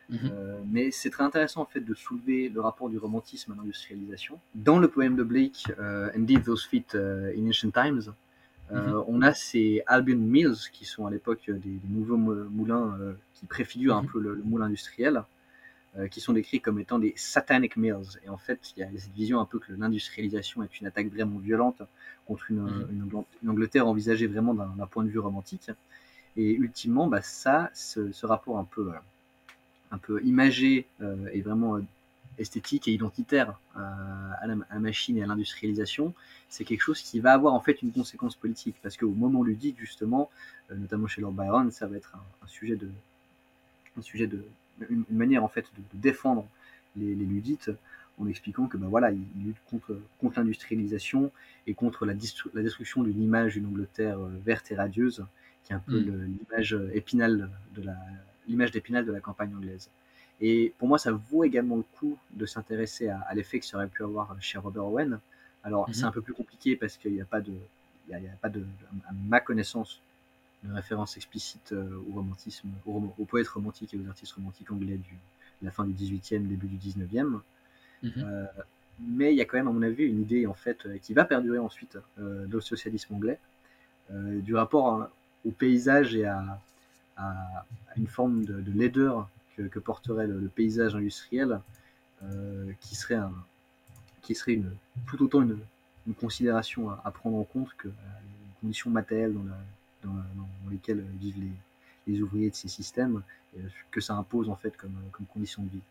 Mmh 0.07 0.29
mais 0.67 0.91
c'est 0.91 1.09
très 1.09 1.23
intéressant 1.23 1.61
en 1.61 1.65
fait 1.65 1.79
de 1.79 1.95
soulever 1.95 2.49
le 2.49 2.61
rapport 2.61 2.89
du 2.89 2.99
romantisme 2.99 3.53
à 3.53 3.55
l'industrialisation. 3.55 4.39
Dans 4.53 4.77
le 4.77 4.87
poème 4.87 5.15
de 5.15 5.23
Blake, 5.23 5.65
Indeed 5.79 6.43
Those 6.43 6.63
Feet 6.65 6.93
in 6.93 7.49
Ancient 7.49 7.71
Times, 7.71 8.13
euh, 8.71 8.99
mhm. 8.99 9.03
On 9.07 9.21
a 9.21 9.33
ces 9.33 9.83
Albion 9.87 10.17
Mills 10.17 10.69
qui 10.71 10.85
sont 10.85 11.05
à 11.05 11.11
l'époque 11.11 11.49
des, 11.49 11.79
nouveaux 11.89 12.17
moulins 12.17 12.97
euh, 12.99 13.13
qui 13.35 13.45
préfigurent 13.45 13.97
un 13.97 14.03
mhm. 14.03 14.09
peu 14.09 14.19
le, 14.19 14.41
moulin 14.43 14.65
industriel, 14.65 15.23
euh, 15.97 16.07
qui 16.07 16.19
sont 16.19 16.33
décrits 16.33 16.61
comme 16.61 16.79
étant 16.79 16.99
des 16.99 17.13
Satanic 17.15 17.77
Mills. 17.77 18.19
Et 18.25 18.29
en 18.29 18.37
fait, 18.37 18.59
il 18.75 18.79
y 18.79 18.83
a 18.83 18.87
cette 18.97 19.13
vision 19.13 19.39
un 19.39 19.45
peu 19.45 19.59
que 19.59 19.71
l'industrialisation 19.73 20.63
est 20.63 20.79
une 20.79 20.87
attaque 20.87 21.07
vraiment 21.07 21.37
violente 21.37 21.81
contre 22.25 22.49
une, 22.49 22.61
mhm. 22.61 23.23
Angleterre 23.47 23.87
envisagée 23.87 24.27
vraiment 24.27 24.53
d'un 24.53 24.87
point 24.87 25.03
de 25.03 25.09
vue 25.09 25.19
romantique. 25.19 25.69
Et 26.37 26.51
ultimement, 26.53 27.07
bah, 27.07 27.21
ça, 27.21 27.69
ce, 27.73 28.25
rapport 28.25 28.57
un 28.57 28.65
peu, 28.65 28.91
un 29.91 29.97
peu 29.97 30.21
imagé 30.23 30.85
et 31.31 31.41
vraiment 31.41 31.79
esthétique 32.37 32.87
et 32.87 32.91
identitaire 32.91 33.59
à, 33.75 34.47
la, 34.47 34.79
machine 34.79 35.17
et 35.17 35.23
à 35.23 35.27
l'industrialisation, 35.27 36.13
c'est 36.49 36.63
quelque 36.63 36.81
chose 36.81 37.01
qui 37.01 37.19
va 37.19 37.33
avoir 37.33 37.53
en 37.53 37.59
fait 37.59 37.81
une 37.81 37.91
conséquence 37.91 38.35
politique. 38.35 38.75
Parce 38.81 38.97
qu'au 38.97 39.11
moment 39.11 39.43
ludique, 39.43 39.77
justement, 39.79 40.29
euh, 40.71 40.75
notamment 40.75 41.07
chez 41.07 41.21
Lord 41.21 41.33
Byron, 41.33 41.71
ça 41.71 41.87
va 41.87 41.97
être 41.97 42.15
un, 42.15 42.47
sujet 42.47 42.75
de. 42.75 42.89
Un 43.97 44.01
sujet 44.01 44.27
de 44.27 44.43
une, 44.89 45.05
manière 45.09 45.43
en 45.43 45.47
fait 45.47 45.65
de, 45.77 45.99
défendre 45.99 46.45
les, 46.97 47.15
ludites 47.15 47.71
en 48.19 48.27
expliquant 48.27 48.67
que 48.67 48.77
ben 48.77 48.87
voilà, 48.87 49.11
il, 49.11 49.23
lutte 49.45 49.57
contre, 49.69 49.97
contre 50.19 50.39
l'industrialisation 50.39 51.31
et 51.67 51.73
contre 51.73 52.05
la, 52.05 52.13
la 52.53 52.61
destruction 52.61 53.03
d'une 53.03 53.21
image 53.21 53.53
d'une 53.53 53.65
Angleterre 53.65 54.19
euh, 54.19 54.29
verte 54.45 54.71
et 54.71 54.75
radieuse, 54.75 55.25
qui 55.63 55.73
est 55.73 55.75
un 55.75 55.79
peu 55.79 55.99
mm. 55.99 56.37
l'image 56.39 56.77
épinale 56.93 57.49
de 57.75 57.81
la 57.81 57.95
l'image 58.47 58.71
d'épinal 58.71 59.05
de 59.05 59.11
la 59.11 59.19
campagne 59.19 59.53
anglaise. 59.55 59.89
Et 60.41 60.73
pour 60.77 60.87
moi, 60.87 60.97
ça 60.97 61.11
vaut 61.11 61.43
également 61.43 61.77
le 61.77 61.83
coup 61.97 62.17
de 62.31 62.45
s'intéresser 62.45 63.09
à, 63.09 63.33
l'effet 63.33 63.59
que 63.59 63.65
ça 63.65 63.77
aurait 63.77 63.87
pu 63.87 64.03
avoir 64.03 64.35
chez 64.41 64.57
Robert 64.57 64.85
Owen. 64.85 65.19
Alors, 65.63 65.87
c'est 65.91 66.01
mhm. 66.01 66.09
un 66.09 66.11
peu 66.11 66.21
plus 66.21 66.33
compliqué 66.33 66.75
parce 66.75 66.97
qu'il 66.97 67.13
n'y 67.13 67.21
a 67.21 67.25
pas 67.25 67.41
de, 67.41 67.53
il 68.09 68.11
y 68.11 68.27
a, 68.27 68.35
pas 68.41 68.49
de, 68.49 68.65
à 69.07 69.13
ma 69.27 69.39
connaissance, 69.39 70.01
de 70.63 70.73
référence 70.73 71.15
explicite 71.17 71.71
euh, 71.71 72.03
au 72.09 72.15
romantisme, 72.15 72.69
au, 72.85 73.25
poète 73.25 73.47
romantique 73.47 73.93
et 73.93 73.97
aux 73.97 74.07
artistes 74.07 74.33
romantiques 74.33 74.71
anglais 74.71 74.97
du, 74.97 75.13
de 75.61 75.65
la 75.65 75.71
fin 75.71 75.85
du 75.85 75.93
18e, 75.93 76.47
début 76.47 76.67
du 76.67 76.77
19e. 76.77 77.39
Mhm. 78.03 78.11
Euh, 78.17 78.45
mais 78.99 79.33
il 79.33 79.37
y 79.37 79.41
a 79.41 79.45
quand 79.45 79.57
même, 79.57 79.67
à 79.67 79.71
mon 79.71 79.81
avis, 79.81 80.05
une 80.05 80.21
idée 80.21 80.47
en 80.47 80.53
fait 80.53 80.85
euh, 80.85 80.97
qui 80.99 81.13
va 81.13 81.25
perdurer 81.25 81.59
ensuite 81.59 81.97
euh, 82.19 82.45
dans 82.45 82.57
le 82.57 82.61
socialisme 82.61 83.13
anglais, 83.15 83.39
du 84.11 84.53
rapport 84.53 85.09
au 85.45 85.49
paysage 85.49 86.15
et 86.15 86.25
à, 86.25 86.59
à, 87.17 87.65
une 87.97 88.05
forme 88.05 88.45
de, 88.45 88.61
de 88.61 88.71
laideur 88.71 89.27
que, 89.55 89.79
porterait 89.79 90.27
le, 90.27 90.47
paysage 90.47 90.95
industriel, 90.95 91.59
euh, 92.23 92.71
qui 92.81 92.95
serait, 92.95 93.15
un, 93.15 93.33
qui 94.21 94.35
serait 94.35 94.53
une, 94.53 94.75
tout 95.07 95.21
autant 95.23 95.41
une, 95.41 95.59
considération 96.19 96.91
à, 96.91 97.11
prendre 97.11 97.37
en 97.37 97.43
compte 97.43 97.73
que 97.77 97.87
euh, 97.87 97.91
les 97.91 98.61
conditions 98.61 98.91
matérielles 98.91 99.33
dans, 100.03 100.09
dans, 100.09 100.69
lesquelles 100.69 101.03
vivent 101.19 101.39
les, 101.39 102.13
les, 102.13 102.21
ouvriers 102.21 102.51
de 102.51 102.55
ces 102.55 102.67
systèmes, 102.67 103.23
et 103.57 103.61
que 103.89 104.01
ça 104.01 104.13
impose 104.13 104.49
en 104.49 104.55
fait 104.55 104.77
comme, 104.77 104.95
comme 105.11 105.25
condition 105.25 105.63
de 105.63 105.69
vie. 105.69 105.81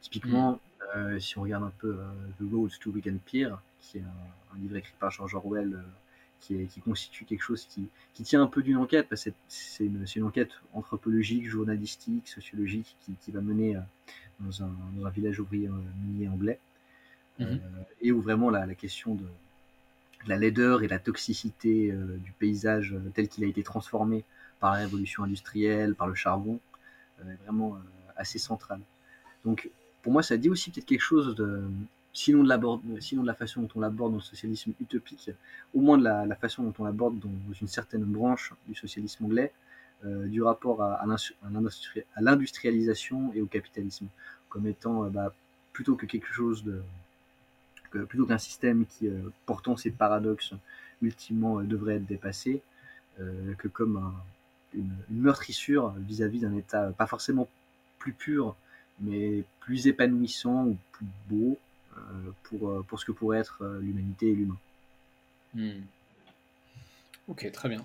Typiquement, 0.00 0.52
mm. 0.52 0.58
euh, 0.96 1.20
si 1.20 1.38
on 1.38 1.42
regarde 1.42 1.62
un 1.62 1.72
peu 1.78 1.96
The 2.40 2.52
Road 2.52 2.72
to 2.80 2.90
Weekend 2.90 3.20
Pier, 3.20 3.50
qui 3.80 3.98
est 3.98 4.02
un, 4.02 4.58
livre 4.58 4.76
écrit 4.76 4.94
par 4.98 5.10
George 5.10 5.34
Orwell 5.34 5.82
qui, 6.42 6.80
constitue 6.80 7.24
quelque 7.24 7.42
chose 7.42 7.66
qui, 7.66 7.88
tient 8.22 8.42
un 8.42 8.46
peu 8.46 8.62
d'une 8.62 8.76
enquête, 8.76 9.08
parce 9.08 9.24
que 9.24 9.30
c'est 9.48 9.84
une, 9.84 10.24
enquête 10.24 10.50
anthropologique, 10.72 11.48
journalistique, 11.48 12.28
sociologique, 12.28 12.96
qui, 13.20 13.30
va 13.30 13.40
mener 13.40 13.76
euh, 13.76 13.80
dans 14.40 14.62
un, 14.62 15.10
village 15.10 15.40
ouvrier 15.40 15.68
euh, 15.68 15.72
minier 16.04 16.28
anglais, 16.28 16.58
euh, 17.40 17.56
et 18.00 18.12
où 18.12 18.20
vraiment 18.20 18.50
la, 18.50 18.66
question 18.74 19.14
de, 19.14 19.24
la 20.26 20.36
laideur 20.36 20.82
et 20.82 20.88
la 20.88 20.98
toxicité 20.98 21.92
du 22.18 22.32
paysage 22.32 22.94
tel 23.14 23.28
qu'il 23.28 23.44
a 23.44 23.46
été 23.46 23.62
transformé 23.62 24.24
par 24.60 24.72
la 24.72 24.78
révolution 24.78 25.24
industrielle, 25.24 25.94
par 25.94 26.06
le 26.06 26.14
charbon, 26.14 26.60
est 27.20 27.44
vraiment 27.44 27.78
assez 28.16 28.38
centrale. 28.38 28.80
Donc 29.44 29.70
pour 30.02 30.12
moi, 30.12 30.22
ça 30.22 30.36
dit 30.36 30.50
aussi 30.50 30.70
peut-être 30.70 30.86
quelque 30.86 31.00
chose 31.00 31.34
de, 31.34 31.64
sinon 32.12 32.44
de, 32.44 33.00
sinon 33.00 33.22
de 33.22 33.26
la 33.26 33.34
façon 33.34 33.62
dont 33.62 33.68
on 33.74 33.80
l'aborde 33.80 34.12
dans 34.12 34.18
le 34.18 34.22
socialisme 34.22 34.72
utopique, 34.80 35.30
au 35.74 35.80
moins 35.80 35.98
de 35.98 36.04
la, 36.04 36.36
façon 36.36 36.62
dont 36.62 36.74
on 36.78 36.84
l'aborde 36.84 37.18
dans 37.18 37.54
une 37.60 37.68
certaine 37.68 38.04
branche 38.04 38.52
du 38.68 38.74
socialisme 38.74 39.24
anglais, 39.24 39.52
euh, 40.04 40.26
du 40.26 40.42
rapport 40.42 40.82
à, 40.82 41.04
l'industrialisation 42.20 43.32
et 43.34 43.40
au 43.40 43.46
capitalisme, 43.46 44.06
comme 44.48 44.66
étant 44.66 45.04
euh, 45.04 45.08
bah, 45.08 45.32
plutôt 45.72 45.96
que 45.96 46.06
quelque 46.06 46.32
chose 46.32 46.64
de 46.64 46.82
plutôt 47.90 48.24
qu'un 48.24 48.38
système 48.38 48.86
qui, 48.86 49.06
euh, 49.06 49.20
portant 49.44 49.76
ses 49.76 49.90
paradoxes, 49.90 50.54
ultimement 51.02 51.60
devrait 51.60 51.96
être 51.96 52.06
dépassé, 52.06 52.62
que 53.58 53.68
comme 53.68 54.14
une, 54.72 54.90
meurtrissure 55.10 55.90
vis-à-vis 55.98 56.40
d'un 56.40 56.56
état 56.56 56.90
pas 56.96 57.06
forcément 57.06 57.48
plus 57.98 58.12
pur, 58.12 58.56
mais 59.00 59.44
plus 59.60 59.86
épanouissant 59.88 60.68
ou 60.68 60.78
plus 60.92 61.06
beau, 61.28 61.58
euh, 61.58 61.71
pour, 62.44 62.70
euh, 62.70 62.82
pour 62.86 63.00
ce 63.00 63.04
que 63.04 63.12
pourrait 63.12 63.38
être 63.38 63.62
euh, 63.62 63.80
l'humanité 63.80 64.30
et 64.30 64.34
l'humain. 64.34 64.58
Hmm. 65.54 65.82
Ok, 67.28 67.50
très 67.52 67.68
bien. 67.68 67.84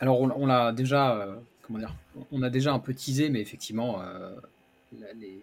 Alors 0.00 0.20
on, 0.20 0.46
l'a 0.46 0.72
déjà, 0.72 1.28
comment 1.62 1.78
dire, 1.78 1.94
on 2.30 2.42
a 2.42 2.50
déjà 2.50 2.72
un 2.72 2.78
peu 2.78 2.94
teasé, 2.94 3.30
mais 3.30 3.40
effectivement, 3.40 4.00
les, 4.92 5.42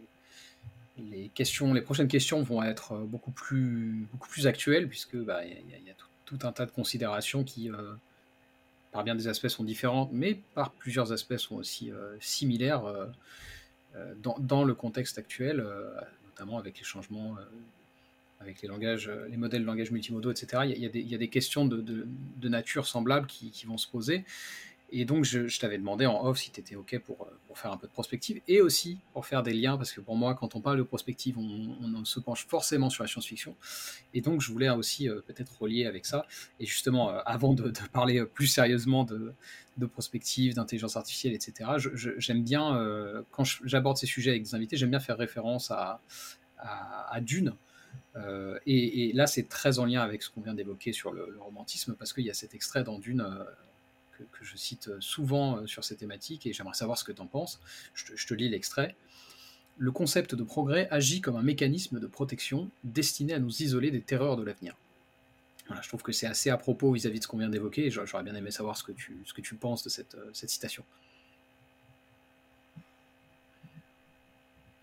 les 0.98 1.30
questions, 1.30 1.74
les 1.74 1.82
prochaines 1.82 2.08
questions 2.08 2.42
vont 2.42 2.64
être 2.64 2.98
beaucoup 3.00 3.32
plus, 3.32 4.08
beaucoup 4.12 4.30
plus 4.30 4.48
actuelles 4.48 4.88
puisque 4.88 5.18
bah, 5.18 5.46
il 5.46 5.52
y, 5.52 5.90
a 5.90 5.94
tout, 6.26 6.40
un 6.44 6.52
tas 6.52 6.66
de 6.66 6.72
considérations 6.72 7.44
qui, 7.44 7.70
par 8.92 9.04
bien 9.04 9.14
des 9.14 9.28
aspects 9.28 9.50
sont 9.50 9.66
différentes, 9.66 10.10
mais 10.14 10.36
par 10.54 10.72
plusieurs 10.72 11.12
aspects 11.12 11.38
sont 11.38 11.56
aussi 11.56 11.92
similaires 12.20 12.84
dans, 14.18 14.38
dans, 14.40 14.64
le 14.64 14.74
contexte 14.74 15.18
actuel, 15.18 15.66
notamment 16.36 16.58
avec 16.58 16.78
les 16.78 16.84
changements 16.84 17.38
avec 18.42 18.62
les 18.62 18.68
langages, 18.68 19.10
les 19.30 19.38
modèles 19.38 19.62
de 19.62 19.66
langage 19.66 19.92
multimodaux, 19.92 20.30
etc. 20.30 20.64
Il 20.66 20.78
y 20.78 21.16
a, 21.16 21.18
des, 21.18 21.28
questions 21.30 21.66
de, 21.66 22.06
nature 22.50 22.86
semblable 22.86 23.28
qui, 23.28 23.66
vont 23.66 23.78
se 23.78 23.88
poser. 23.88 24.26
Et 24.92 25.06
donc, 25.06 25.26
je, 25.26 25.60
t'avais 25.60 25.78
demandé 25.78 26.06
en 26.06 26.26
off 26.26 26.38
si 26.38 26.52
tu 26.52 26.60
étais 26.60 26.76
OK 26.76 27.00
pour, 27.00 27.28
pour, 27.48 27.58
faire 27.58 27.72
un 27.72 27.78
peu 27.78 27.88
de 27.88 27.92
prospective 27.92 28.42
et 28.48 28.62
aussi 28.62 29.00
pour 29.14 29.26
faire 29.26 29.42
des 29.42 29.54
liens, 29.54 29.78
parce 29.78 29.92
que 29.92 30.00
pour 30.00 30.16
moi, 30.16 30.36
quand 30.36 30.56
on 30.56 30.62
parle 30.62 30.78
de 30.78 30.84
prospective, 30.84 31.38
on, 31.38 32.06
se 32.06 32.20
penche 32.20 32.46
forcément 32.46 32.90
sur 32.90 33.04
la 33.04 33.08
science-fiction. 33.08 33.56
Et 34.14 34.22
donc, 34.22 34.42
je 34.42 34.52
voulais 34.52 34.70
aussi 34.70 35.10
euh, 35.10 35.22
peut-être 35.26 35.60
relier 35.60 35.86
avec 35.86 36.06
ça. 36.06 36.26
Et 36.60 36.66
justement, 36.66 37.10
euh, 37.10 37.20
avant 37.26 37.54
de, 37.54 37.74
parler 37.94 38.24
plus 38.26 38.48
sérieusement 38.48 39.04
de, 39.04 39.34
de 39.78 39.86
prospective, 39.86 40.54
d'intelligence 40.54 40.98
artificielle, 40.98 41.34
etc., 41.34 41.72
j'aime 42.18 42.44
bien, 42.44 42.78
euh, 42.78 43.24
quand 43.32 43.44
j'aborde 43.64 43.98
ces 43.98 44.06
sujets 44.06 44.32
avec 44.32 44.44
des 44.44 44.54
invités, 44.54 44.78
j'aime 44.78 44.92
bien 44.92 45.00
faire 45.00 45.18
référence 45.18 45.72
à, 45.72 46.00
à, 46.58 47.20
Dune. 47.22 47.54
et, 48.66 49.12
là, 49.14 49.26
c'est 49.28 49.50
très 49.50 49.80
en 49.80 49.86
lien 49.86 50.02
avec 50.02 50.22
ce 50.22 50.30
qu'on 50.30 50.42
vient 50.42 50.54
d'évoquer 50.54 50.94
sur 50.94 51.12
le, 51.12 51.30
le, 51.32 51.40
romantisme, 51.40 51.96
parce 51.98 52.14
qu'il 52.14 52.26
y 52.26 52.30
a 52.30 52.34
cet 52.34 52.54
extrait 52.54 52.84
dans 52.84 53.00
Dune 53.00 53.26
que, 54.18 54.46
je 54.46 54.58
cite 54.58 54.90
souvent 55.00 55.58
euh, 55.58 55.68
sur 55.68 55.84
ces 55.84 55.96
thématiques 55.96 56.46
et 56.46 56.54
j'aimerais 56.54 56.74
savoir 56.74 56.98
ce 56.98 57.04
que 57.04 57.12
tu 57.12 57.22
en 57.22 57.28
penses. 57.28 57.60
Je 57.94 58.26
te, 58.26 58.34
lis 58.34 58.50
l'extrait. 58.50 58.96
Le 59.78 59.92
concept 59.92 60.36
de 60.36 60.44
progrès 60.44 60.88
agit 60.92 61.22
comme 61.22 61.36
un 61.36 61.42
mécanisme 61.42 62.00
de 62.00 62.08
protection 62.08 62.70
destiné 62.84 63.34
à 63.34 63.40
nous 63.40 63.62
isoler 63.62 63.92
des 63.92 64.02
terreurs 64.02 64.38
de 64.38 64.44
l'avenir. 64.44 64.76
Voilà, 65.68 65.82
je 65.82 65.88
trouve 65.88 66.04
que 66.04 66.12
c'est 66.12 66.28
assez 66.28 66.50
à 66.50 66.58
propos 66.58 66.92
vis-à-vis 66.92 67.20
de 67.20 67.24
ce 67.24 67.28
qu'on 67.28 67.40
vient 67.40 67.50
d'évoquer 67.50 67.88
et 67.88 67.92
j'aurais 67.92 68.24
bien 68.24 68.36
aimé 68.36 68.52
savoir 68.52 68.78
ce 68.78 68.84
que 68.84 68.92
tu, 68.92 69.18
ce 69.26 69.34
que 69.34 69.42
tu 69.42 69.56
penses 69.56 69.84
de 69.84 69.90
cette, 69.90 70.16
euh, 70.16 70.30
cette 70.34 70.50
citation. 70.50 70.84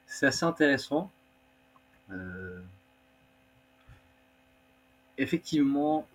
C'est 0.07 0.27
assez 0.27 0.45
intéressant. 0.45 1.11
Euh, 2.11 2.61
effectivement, 5.17 6.07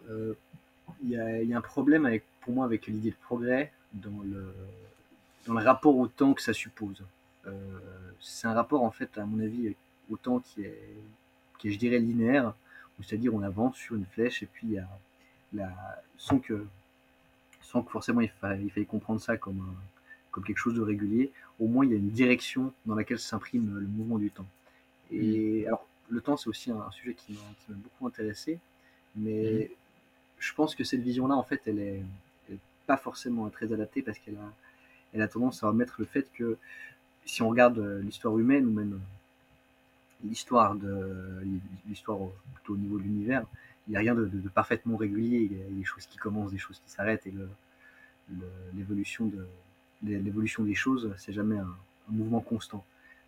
il 1.04 1.10
y, 1.10 1.54
a 1.54 1.58
un 1.58 1.62
problème 1.62 2.06
avec 2.06 2.24
pour 2.48 2.56
moi 2.56 2.64
avec 2.64 2.88
l'idée 2.88 3.10
de 3.10 3.16
progrès 3.16 3.74
dans 3.92 4.24
le, 4.24 4.54
dans 5.48 5.54
le 5.54 5.66
rapport 5.66 5.98
au 5.98 6.08
temps 6.08 6.34
que 6.34 6.42
ça 6.42 6.54
suppose. 6.54 7.04
Euh, 7.46 7.52
c'est 8.22 8.48
un 8.48 8.54
rapport, 8.54 8.84
en 8.84 8.92
fait, 8.92 9.18
à 9.18 9.26
mon 9.26 9.42
avis, 9.42 9.76
au 10.10 10.16
temps 10.16 10.40
qui 10.40 10.64
est, 10.64 10.80
qui 11.60 11.68
est 11.68 11.72
je 11.72 11.78
dirais, 11.78 12.00
linéaire, 12.00 12.54
c'est-à-dire 13.04 13.36
on 13.36 13.42
avance 13.42 13.76
sur 13.76 13.96
une 13.96 14.06
flèche 14.06 14.44
et 14.44 14.46
puis 14.46 14.68
il 14.68 14.74
y 14.76 14.80
a 14.80 14.88
la, 15.54 15.70
sans, 16.18 16.40
que, 16.40 16.66
sans 17.62 17.84
que 17.84 17.92
forcément 17.92 18.22
il 18.22 18.30
faille, 18.30 18.72
il 18.78 18.86
comprendre 18.86 19.20
ça 19.20 19.36
comme, 19.36 19.76
comme 20.32 20.46
quelque 20.46 20.58
chose 20.58 20.76
de 20.76 20.82
régulier, 20.82 21.34
au 21.60 21.68
moins 21.68 21.84
il 21.84 21.92
y 21.92 21.96
a 21.96 21.98
une 21.98 22.12
direction 22.12 22.72
dans 22.86 22.96
laquelle 22.96 23.20
s'imprime 23.20 23.78
le 23.78 23.88
mouvement 23.88 24.20
du 24.20 24.32
temps. 24.32 24.48
Et 25.12 25.64
mm. 25.64 25.68
alors, 25.68 25.86
le 26.10 26.22
temps, 26.22 26.38
c'est 26.38 26.48
aussi 26.48 26.72
un, 26.72 26.90
sujet 26.92 27.14
qui 27.14 27.34
m'a 27.34 27.76
beaucoup 27.76 28.08
intéressé, 28.08 28.58
mais 29.18 29.70
mm. 29.70 29.76
je 30.40 30.54
pense 30.54 30.76
que 30.76 30.86
cette 30.86 31.02
vision-là, 31.02 31.36
en 31.36 31.44
fait, 31.44 31.62
elle 31.66 31.80
est, 31.80 32.02
pas 32.88 32.98
forcément 32.98 33.50
très 33.50 33.72
adaptée 33.74 34.02
parce 34.02 34.18
qu'elle 34.18 34.38
a, 34.38 34.54
elle 35.14 35.22
a 35.22 35.28
tendance 35.28 35.64
à 35.64 35.68
remettre 35.68 35.96
le 36.00 36.06
fait 36.06 36.28
que 36.34 36.58
si 37.26 37.42
on 37.42 37.50
regarde 37.50 37.78
euh, 37.78 38.02
l'histoire 38.02 38.38
humaine 38.40 38.66
ou 38.66 38.72
même 38.72 38.94
euh, 38.94 40.28
l'histoire 40.28 40.74
de 40.76 41.44
l'histoire 41.88 42.18
plutôt 42.56 42.74
au 42.74 42.78
niveau 42.78 42.98
de 42.98 43.04
l'univers, 43.04 43.46
il 43.88 43.92
n'y 43.92 43.98
a 43.98 44.00
rien 44.00 44.16
de, 44.16 44.28
parfaitement 44.50 44.98
régulier. 44.98 45.50
Il 45.52 45.58
y 45.58 45.62
a 45.62 45.66
des 45.70 45.84
choses 45.84 46.06
qui 46.08 46.18
commencent, 46.18 46.52
des 46.52 46.58
choses 46.58 46.82
qui 46.84 46.92
s'arrêtent 46.92 47.28
et 47.28 47.34
l'évolution 48.74 49.28
de 49.28 49.46
l'évolution 50.04 50.64
des 50.64 50.76
choses, 50.76 51.14
c'est 51.18 51.34
jamais 51.34 51.58
un, 51.58 51.76
mouvement 52.10 52.40
constant. 52.40 52.86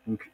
Donc 0.08 0.32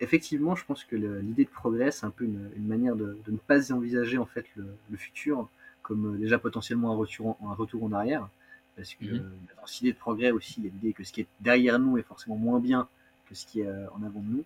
effectivement, 0.00 0.56
je 0.56 0.64
pense 0.64 0.84
que 0.84 0.96
l'idée 0.96 1.44
de 1.44 1.50
progrès, 1.50 1.90
c'est 1.90 2.06
un 2.06 2.10
peu 2.10 2.24
une, 2.24 2.50
manière 2.66 2.96
de, 2.96 3.18
ne 3.28 3.36
pas 3.36 3.72
envisager 3.72 4.18
en 4.18 4.26
fait 4.26 4.46
le, 4.56 4.66
le 4.90 4.96
futur 4.96 5.48
comme 5.82 6.14
euh, 6.14 6.18
déjà 6.18 6.38
potentiellement 6.38 6.92
un 6.92 6.96
retour 6.96 7.36
en, 7.40 7.50
un 7.50 7.54
retour 7.54 7.84
en 7.84 7.92
arrière, 7.92 8.28
parce 8.76 8.94
que 8.94 9.04
mmh. 9.04 9.30
dans 9.56 9.66
cette 9.66 9.80
idée 9.82 9.92
de 9.92 9.98
progrès 9.98 10.30
aussi, 10.30 10.54
il 10.58 10.64
y 10.64 10.68
a 10.68 10.70
l'idée 10.70 10.92
que 10.92 11.04
ce 11.04 11.12
qui 11.12 11.22
est 11.22 11.26
derrière 11.40 11.78
nous 11.78 11.98
est 11.98 12.02
forcément 12.02 12.36
moins 12.36 12.60
bien 12.60 12.88
que 13.28 13.34
ce 13.34 13.46
qui 13.46 13.60
est 13.60 13.66
euh, 13.66 13.86
en 13.90 14.02
avant 14.02 14.20
de 14.20 14.26
nous, 14.26 14.44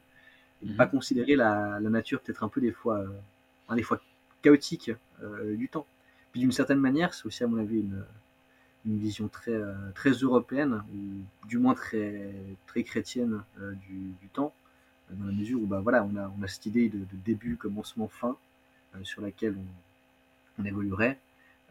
et 0.62 0.66
ne 0.66 0.72
mmh. 0.72 0.76
pas 0.76 0.86
considérer 0.86 1.36
la, 1.36 1.80
nature 1.80 2.20
peut-être 2.20 2.42
un 2.42 2.48
peu 2.48 2.60
des 2.60 2.72
fois, 2.72 2.98
euh, 2.98 3.08
un 3.68 3.76
des 3.76 3.82
fois 3.82 4.00
chaotique 4.42 4.90
du 5.56 5.68
temps. 5.68 5.86
Puis 6.32 6.40
d'une 6.40 6.52
certaine 6.52 6.80
manière, 6.80 7.14
c'est 7.14 7.24
aussi 7.24 7.44
à 7.44 7.46
mon 7.46 7.56
avis 7.56 7.78
une, 7.78 8.04
une 8.84 8.98
vision 8.98 9.28
très, 9.28 9.58
très 9.94 10.10
européenne, 10.10 10.82
ou 10.92 11.46
du 11.48 11.56
moins 11.56 11.72
très, 11.72 12.30
très 12.66 12.82
chrétienne 12.82 13.40
du, 13.56 14.12
du, 14.20 14.28
temps, 14.34 14.52
dans 15.08 15.24
la 15.24 15.32
mesure 15.32 15.62
où 15.62 15.66
bah, 15.66 15.80
voilà, 15.80 16.04
on, 16.04 16.14
a, 16.16 16.30
on 16.38 16.42
a 16.42 16.46
cette 16.46 16.66
idée 16.66 16.90
de, 16.90 16.98
de 16.98 17.16
début, 17.24 17.56
commencement, 17.56 18.06
fin, 18.08 18.36
sur 19.02 19.22
laquelle 19.22 19.56
on, 19.56 19.64
on 20.58 20.64
évoluerait. 20.64 21.18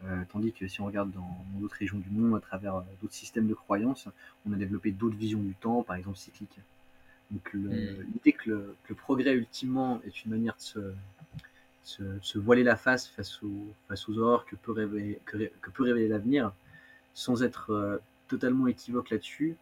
Euh, 0.06 0.22
tandis 0.30 0.52
que 0.52 0.68
si 0.68 0.80
on 0.80 0.86
regarde 0.86 1.10
dans 1.12 1.44
d'autres 1.58 1.76
régions 1.76 1.98
du 1.98 2.10
monde, 2.10 2.36
à 2.36 2.40
travers 2.40 2.76
euh, 2.76 2.82
d'autres 3.00 3.14
systèmes 3.14 3.46
de 3.46 3.54
croyances, 3.54 4.06
on 4.46 4.52
a 4.52 4.56
développé 4.56 4.90
d'autres 4.90 5.16
visions 5.16 5.40
du 5.40 5.54
temps, 5.54 5.82
par 5.82 5.96
exemple 5.96 6.18
cycliques. 6.18 6.58
Donc 7.30 7.54
hmm. 7.54 8.02
l'idée 8.12 8.32
que, 8.32 8.50
le, 8.50 8.94
progrès 8.94 9.34
ultimement 9.34 10.02
est 10.06 10.24
une 10.24 10.32
manière 10.32 10.56
de 10.56 10.60
se, 11.82 12.02
se, 12.20 12.38
voiler 12.38 12.62
la 12.62 12.76
face 12.76 13.08
face 13.08 13.42
aux, 13.42 13.72
face 13.88 14.08
aux 14.08 14.18
horreurs 14.18 14.44
que 14.44 14.56
peut 14.56 14.72
révéler, 14.72 15.18
que, 15.24 15.70
peut 15.70 15.84
révéler 15.84 16.08
l'avenir, 16.08 16.52
sans 17.14 17.42
être 17.42 17.70
euh, 17.70 17.98
totalement 18.28 18.66
équivoque 18.66 19.10
là-dessus, 19.10 19.56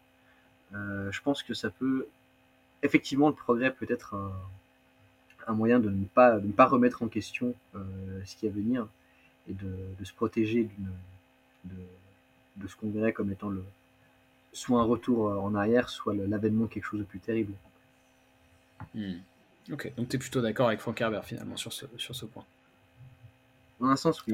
je 0.73 1.21
pense 1.21 1.43
que 1.43 1.53
ça 1.53 1.69
peut... 1.69 2.07
Effectivement, 2.81 3.29
le 3.29 3.35
progrès 3.35 3.71
peut 3.71 3.85
être 3.87 4.15
un, 4.15 4.33
un 5.45 5.53
moyen 5.53 5.79
de 5.79 5.89
ne, 5.91 6.05
pas, 6.05 6.39
de 6.39 6.47
ne 6.47 6.51
pas 6.51 6.65
remettre 6.65 7.03
en 7.03 7.07
question 7.07 7.53
ce 7.73 8.35
qui 8.35 8.47
est 8.47 8.49
à 8.49 8.51
venir, 8.51 8.87
et 9.49 9.53
de, 9.53 9.75
de 9.99 10.05
se 10.05 10.13
protéger 10.13 10.69
de, 11.65 11.75
de, 12.57 12.67
ce 12.67 12.75
qu'on 12.75 12.89
verrait 12.89 13.13
comme 13.13 13.31
étant 13.31 13.49
le, 13.49 13.63
soit 14.53 14.79
un 14.79 14.83
retour 14.83 15.25
en 15.43 15.55
arrière, 15.55 15.89
soit 15.89 16.13
l'avènement 16.13 16.65
de 16.65 16.69
quelque 16.69 16.85
chose 16.85 16.99
de 16.99 17.05
plus 17.05 17.19
terrible. 17.19 17.53
Hmm. 18.93 19.15
Ok, 19.71 19.91
donc 19.95 20.09
tu 20.09 20.15
es 20.15 20.19
plutôt 20.19 20.41
d'accord 20.41 20.67
avec 20.67 20.79
Frank 20.79 20.99
Herbert 20.99 21.25
finalement 21.25 21.57
sur 21.57 21.71
ce, 21.71 21.85
sur 21.97 22.15
ce 22.15 22.25
point. 22.25 22.45
Dans 23.79 23.87
un 23.87 23.95
sens, 23.95 24.23
oui. 24.27 24.33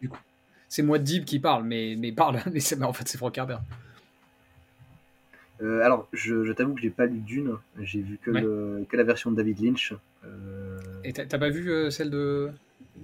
du 0.00 0.08
coup, 0.08 0.18
c'est 0.68 0.82
moi 0.82 0.98
Dib 0.98 1.24
qui 1.24 1.38
parle, 1.38 1.64
mais, 1.64 1.94
mais 1.98 2.12
parle, 2.12 2.40
mais, 2.52 2.84
en 2.84 2.92
fait 2.92 3.08
c'est 3.08 3.18
Frank 3.18 3.36
Herbert. 3.36 3.62
Euh, 5.62 5.80
alors, 5.82 6.06
je, 6.12 6.44
je 6.44 6.52
t'avoue 6.52 6.74
que 6.74 6.82
j'ai 6.82 6.90
pas 6.90 7.06
lu 7.06 7.18
Dune, 7.20 7.56
j'ai 7.80 8.02
vu 8.02 8.18
que, 8.20 8.30
le, 8.30 8.84
que, 8.88 8.96
la 8.96 9.04
version 9.04 9.30
de 9.30 9.36
David 9.36 9.60
Lynch. 9.60 9.94
Euh... 10.24 10.78
Et 11.02 11.14
t'as 11.14 11.38
pas 11.38 11.48
vu 11.48 11.70
euh, 11.70 11.90
celle 11.90 12.10
de, 12.10 12.50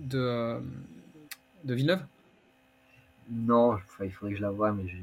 de, 0.01 0.19
euh, 0.19 0.61
de 1.65 1.75
Villeneuve? 1.75 2.05
Non, 3.31 3.77
il 4.01 4.11
faudrait 4.11 4.33
que 4.33 4.37
je 4.37 4.43
la 4.43 4.51
voie, 4.51 4.73
mais 4.73 4.87
j'ai 4.89 5.03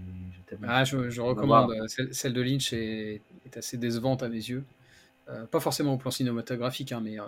ah, 0.68 0.84
je, 0.84 1.10
je 1.10 1.22
recommande. 1.22 1.74
Celle, 2.12 2.34
de 2.34 2.42
Lynch 2.42 2.74
est, 2.74 3.22
est, 3.46 3.58
assez 3.58 3.78
décevante 3.78 4.24
à 4.24 4.30
mes 4.30 4.36
yeux. 4.36 4.64
Euh, 5.30 5.46
pas 5.46 5.60
forcément 5.60 5.94
au 5.94 5.98
plan 5.98 6.10
cinématographique, 6.10 6.92
hein, 6.92 7.02
mais 7.04 7.20
euh, 7.20 7.24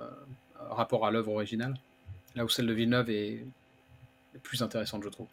rapport 0.72 1.06
à 1.06 1.12
l'œuvre 1.12 1.32
originale. 1.34 1.76
Là 2.36 2.46
où 2.46 2.50
celle 2.50 2.66
de 2.66 2.74
Villeneuve 2.74 3.10
est, 3.12 3.46
plus 4.42 4.64
intéressante, 4.64 5.04
je 5.04 5.10
trouve. 5.10 5.28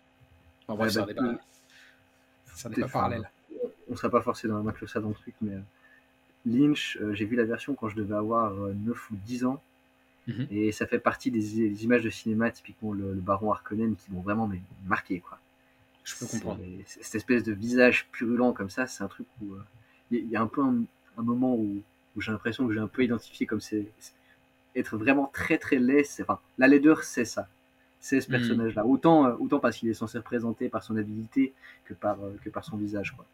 En 0.66 0.76
vrai, 0.76 0.90
ça 0.90 1.06
n'est 1.06 1.14
pas, 1.14 2.88
parallèle. 2.88 3.30
On 3.88 3.92
ne 3.92 3.96
serait 3.96 4.10
pas 4.10 4.20
forcé 4.20 4.48
d'inclure 4.48 4.88
ça 4.88 5.00
dans 5.00 5.08
le 5.08 5.14
truc, 5.14 5.34
mais 5.40 5.56
Lynch, 6.44 6.98
j'ai 7.12 7.24
vu 7.24 7.36
la 7.36 7.44
version 7.44 7.74
quand 7.74 7.88
je 7.88 7.96
devais 7.96 8.16
avoir 8.16 8.52
9 8.52 9.10
ou 9.10 9.16
10 9.24 9.46
ans. 9.46 9.62
Mhm. 10.28 10.46
Et 10.50 10.72
ça 10.72 10.86
fait 10.86 10.98
partie 10.98 11.30
des, 11.30 11.84
images 11.84 12.02
de 12.02 12.10
cinéma, 12.10 12.50
typiquement 12.50 12.92
le, 12.92 13.14
Baron 13.14 13.50
Harkonnen, 13.50 13.96
qui 13.96 14.12
m'ont 14.12 14.20
vraiment 14.20 14.46
mais, 14.46 14.60
marqué. 14.86 15.20
Quoi. 15.20 15.38
Je 16.04 16.14
peux 16.16 16.26
comprendre. 16.26 16.60
Cette 16.86 17.14
espèce 17.14 17.42
de 17.42 17.52
visage 17.52 18.06
purulent 18.12 18.52
comme 18.52 18.70
ça, 18.70 18.86
c'est 18.86 19.02
un 19.02 19.08
truc 19.08 19.26
où 19.42 19.54
euh, 19.54 19.62
il 20.10 20.28
y, 20.28 20.36
a 20.36 20.42
un 20.42 20.46
peu 20.46 20.62
un, 20.62 20.84
moment 21.22 21.54
où, 21.54 21.82
j'ai 22.18 22.30
l'impression 22.30 22.66
que 22.66 22.74
j'ai 22.74 22.80
un 22.80 22.88
peu 22.88 23.04
identifié 23.04 23.46
comme 23.46 23.60
c'est 23.60 23.86
être 24.76 24.96
vraiment 24.96 25.30
très 25.32 25.58
très 25.58 25.76
laid. 25.76 26.04
Enfin, 26.20 26.38
la 26.58 26.68
laideur, 26.68 27.02
c'est 27.04 27.24
ça. 27.24 27.48
C'est 28.00 28.20
ce 28.20 28.30
mhm. 28.30 28.38
personnage-là. 28.38 28.86
Autant, 28.86 29.26
euh, 29.26 29.34
autant 29.40 29.58
parce 29.58 29.76
qu'il 29.78 29.88
est 29.88 29.94
censé 29.94 30.18
représenter 30.18 30.68
par 30.68 30.82
son 30.82 30.96
habilité 30.96 31.52
que 31.84 31.94
par, 31.94 32.22
euh, 32.22 32.36
que 32.44 32.50
par 32.50 32.64
son 32.64 32.76
visage. 32.76 33.12
Quoi. 33.16 33.26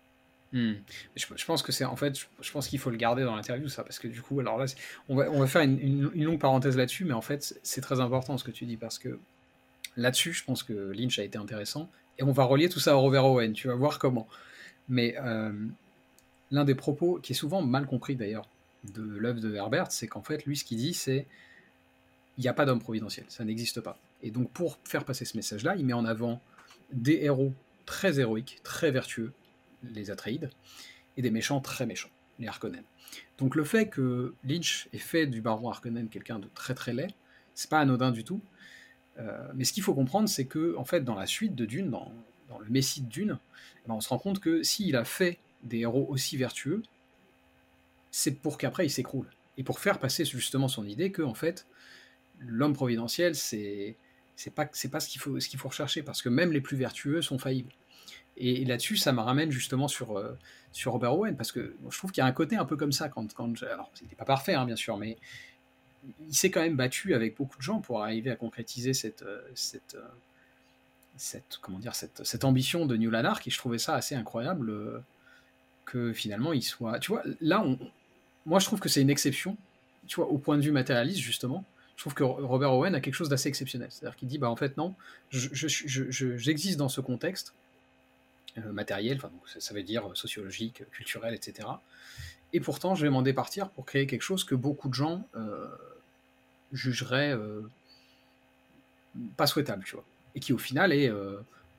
Hmm. 0.55 0.75
Je, 1.17 1.45
pense 1.47 1.65
que 1.65 1.73
c'est 1.73 1.85
en 1.85 1.97
fait, 1.97 2.17
je, 2.41 2.53
pense 2.53 2.69
qu'il 2.69 2.79
faut 2.79 2.91
le 2.91 2.97
garder 2.97 3.25
dans 3.25 3.35
l'interview, 3.35 3.69
ça, 3.69 3.83
parce 3.83 3.99
que 3.99 4.07
du 4.07 4.23
coup, 4.23 4.39
alors 4.39 4.57
là, 4.57 4.67
on 5.09 5.17
va, 5.17 5.29
on 5.29 5.41
va 5.41 5.49
faire 5.49 5.63
une, 5.63 6.13
longue 6.15 6.39
parenthèse 6.39 6.77
là-dessus, 6.77 7.05
mais 7.05 7.13
en 7.13 7.21
fait, 7.21 7.59
c'est 7.65 7.81
très 7.81 7.99
important 7.99 8.39
ce 8.39 8.45
que 8.45 8.53
tu 8.53 8.65
dis, 8.65 8.77
parce 8.77 9.01
que 9.01 9.19
là-dessus, 9.97 10.33
je 10.33 10.45
pense 10.45 10.63
que 10.63 10.93
Lynch 10.93 11.19
a 11.19 11.25
été 11.25 11.39
intéressant, 11.39 11.91
et 12.21 12.23
on 12.23 12.31
va 12.31 12.45
relier 12.45 12.69
tout 12.69 12.79
ça 12.79 12.93
à 12.93 12.95
Robert 12.95 13.27
Owen, 13.27 13.53
tu 13.53 13.67
vas 13.67 13.75
voir 13.75 13.99
comment. 13.99 14.29
Mais 14.89 15.17
euh, 15.19 15.53
l'un 16.53 16.65
des 16.65 16.77
propos 16.77 17.19
qui 17.21 17.33
est 17.33 17.37
souvent 17.37 17.61
mal 17.61 17.87
compris 17.87 18.15
d'ailleurs 18.15 18.49
de 18.95 19.03
l'œuvre 19.03 19.41
de 19.41 19.53
Herbert, 19.57 19.91
c'est 19.91 20.07
qu'en 20.07 20.23
fait, 20.23 20.47
lui, 20.47 20.57
ce 20.57 20.63
qu'il 20.63 20.79
dit, 20.79 20.95
c'est 20.95 21.27
il 22.39 22.43
n'y 22.43 22.49
a 22.49 22.55
pas 22.55 22.65
d'homme 22.65 22.81
providentiel, 22.81 23.27
ça 23.29 23.45
n'existe 23.45 23.81
pas. 23.81 23.99
Et 24.23 24.31
donc, 24.31 24.53
pour 24.53 24.79
faire 24.85 25.05
passer 25.05 25.25
ce 25.25 25.37
message-là, 25.37 25.75
il 25.75 25.85
met 25.85 25.95
en 25.95 26.05
avant 26.05 26.41
des 26.93 27.25
héros 27.25 27.53
très 27.87 28.21
héroïques, 28.21 28.61
très 28.63 28.93
vertueux, 28.93 29.33
les 29.93 30.11
Atreides, 30.11 30.51
et 31.17 31.23
des 31.23 31.31
méchants 31.31 31.61
très 31.61 31.87
méchants, 31.87 32.11
les 32.39 32.47
Harkonnen. 32.47 32.85
Donc 33.39 33.55
le 33.55 33.65
fait 33.65 33.89
que 33.89 34.35
Lynch 34.45 34.89
ait 34.93 34.99
fait 34.99 35.27
du 35.27 35.41
baron 35.41 35.69
Harkonnen 35.69 36.09
quelqu'un 36.09 36.39
de 36.39 36.49
très 36.55 36.75
très 36.75 36.93
laid, 36.93 37.15
c'est 37.55 37.71
pas 37.71 37.81
anodin 37.81 38.11
du 38.11 38.25
tout. 38.25 38.41
Euh, 39.19 39.49
mais 39.55 39.65
ce 39.65 39.73
qu'il 39.73 39.83
faut 39.83 39.95
comprendre, 39.95 40.29
c'est 40.29 40.47
que 40.47 40.77
en 40.77 40.85
fait, 40.85 41.03
dans 41.03 41.15
la 41.15 41.27
suite 41.27 41.55
de 41.55 41.65
Dune, 41.65 41.91
dans, 41.91 42.13
le 42.61 42.71
Messie 42.71 43.03
de 43.03 43.09
Dune, 43.09 43.39
eh 43.85 43.89
ben, 43.89 43.95
on 43.95 44.01
se 44.01 44.09
rend 44.09 44.19
compte 44.19 44.39
que 44.41 44.63
s'il 44.63 44.97
a 44.97 45.05
fait 45.05 45.39
des 45.63 45.81
héros 45.81 46.07
aussi 46.09 46.37
vertueux, 46.37 46.83
c'est 48.11 48.41
pour 48.41 48.59
qu'après 48.59 48.87
il 48.87 48.91
s'écroule. 48.91 49.29
Et 49.57 49.65
pour 49.65 49.81
faire 49.81 49.99
passer 49.99 50.25
justement 50.25 50.69
son 50.69 50.87
idée 50.87 51.11
que, 51.11 51.23
en 51.23 51.35
fait, 51.35 51.67
l'homme 52.41 52.73
providentiel, 52.73 53.35
c'est 53.35 53.97
pas 54.55 54.67
pas 54.67 55.01
ce 55.01 55.09
qu'il 55.09 55.21
faut 55.21 55.39
ce 55.39 55.49
qu'il 55.49 55.59
faut 55.59 55.69
rechercher 55.69 56.03
parce 56.03 56.23
que 56.23 56.29
même 56.29 56.53
les 56.53 56.61
plus 56.61 56.77
vertueux 56.77 57.23
sont 57.23 57.39
faillibles. 57.39 57.73
Et, 58.37 58.65
là-dessus, 58.65 58.97
ça 58.97 59.13
me 59.13 59.21
ramène 59.21 59.51
justement 59.51 59.89
sur 59.89 60.19
euh, 60.19 60.37
sur 60.73 60.93
Robert 60.93 61.17
Owen 61.17 61.37
parce 61.37 61.53
que 61.53 61.75
je 61.89 61.99
trouve 61.99 62.11
qu'il 62.11 62.21
y 62.21 62.25
a 62.25 62.27
un 62.27 62.33
côté 62.33 62.57
un 62.57 62.65
peu 62.65 62.77
comme 62.77 62.93
ça 62.93 63.09
quand 63.09 63.33
quand 63.33 63.63
alors 63.63 63.91
c'était 63.95 64.17
pas 64.17 64.25
parfait 64.25 64.55
hein, 64.55 64.65
bien 64.65 64.77
sûr, 64.77 64.97
mais 64.97 65.17
il 66.29 66.35
s'est 66.35 66.51
quand 66.51 66.61
même 66.61 66.77
battu 66.77 67.15
avec 67.15 67.37
beaucoup 67.37 67.57
de 67.57 67.63
gens 67.63 67.81
pour 67.81 68.03
arriver 68.03 68.31
à 68.31 68.37
concrétiser 68.37 68.93
cette 68.93 69.23
euh, 69.23 69.41
cette 69.55 69.95
euh, 69.95 70.09
cette 71.17 71.59
comment 71.63 71.79
dire 71.79 71.95
cette, 71.95 72.25
cette 72.25 72.45
ambition 72.45 72.87
de 72.87 72.97
New 72.97 73.11
Lanark 73.11 73.47
et 73.47 73.51
je 73.51 73.59
trouvais 73.59 73.79
ça 73.79 73.95
assez 73.95 74.17
incroyable 74.17 74.73
que 75.85 76.13
finalement 76.13 76.53
il 76.53 76.63
soit 76.63 76.99
tu 76.99 77.13
vois 77.13 77.23
là 77.41 77.63
on 77.63 77.79
moi 78.47 78.59
je 78.59 78.67
trouve 78.67 78.81
que 78.81 78.89
c'est 78.89 79.01
une 79.01 79.11
exception 79.11 79.57
tu 80.09 80.17
vois 80.17 80.27
au 80.27 80.39
point 80.39 80.57
de 80.57 80.63
vue 80.63 80.73
matérialiste 80.73 81.21
justement 81.21 81.65
je 81.97 82.03
trouve 82.03 82.15
que 82.15 82.25
Robert 82.25 82.73
Owen 82.73 82.95
a 82.95 83.01
quelque 83.01 83.15
chose 83.15 83.29
d'assez 83.29 83.49
exceptionnel. 83.49 83.89
C'est-à-dire 83.91 84.17
qu'il 84.17 84.29
dit, 84.29 84.39
bah 84.39 84.51
en 84.51 84.57
fait 84.57 84.77
non, 84.77 84.95
j'existe 85.31 85.87
je, 85.87 86.11
je, 86.37 86.77
dans 86.77 86.89
ce 86.89 87.01
contexte 87.01 87.55
matériel, 88.57 89.17
enfin, 89.17 89.29
donc, 89.29 89.43
ça, 89.49 89.75
veut 89.75 89.83
dire 89.83 90.11
sociologique, 90.15 90.85
culturel, 90.91 91.35
etc. 91.35 91.69
Et 92.53 92.61
pourtant, 92.61 92.95
je 92.95 93.03
vais 93.03 93.11
m'en 93.11 93.23
départir 93.23 93.71
pour 93.71 93.85
créer 93.85 94.07
quelque 94.07 94.23
chose 94.23 94.45
que 94.45 94.55
beaucoup 94.55 94.89
de 94.89 94.95
gens 94.95 95.27
euh, 95.35 95.67
jugeraient 96.73 97.35
euh, 97.35 97.63
pas 99.37 99.47
souhaitable, 99.47 99.85
tu 99.85 99.97
vois. 99.97 100.05
Et 100.37 100.41
qui 100.41 100.53
au 100.53 100.59
final 100.59 100.93
est, 100.93 101.13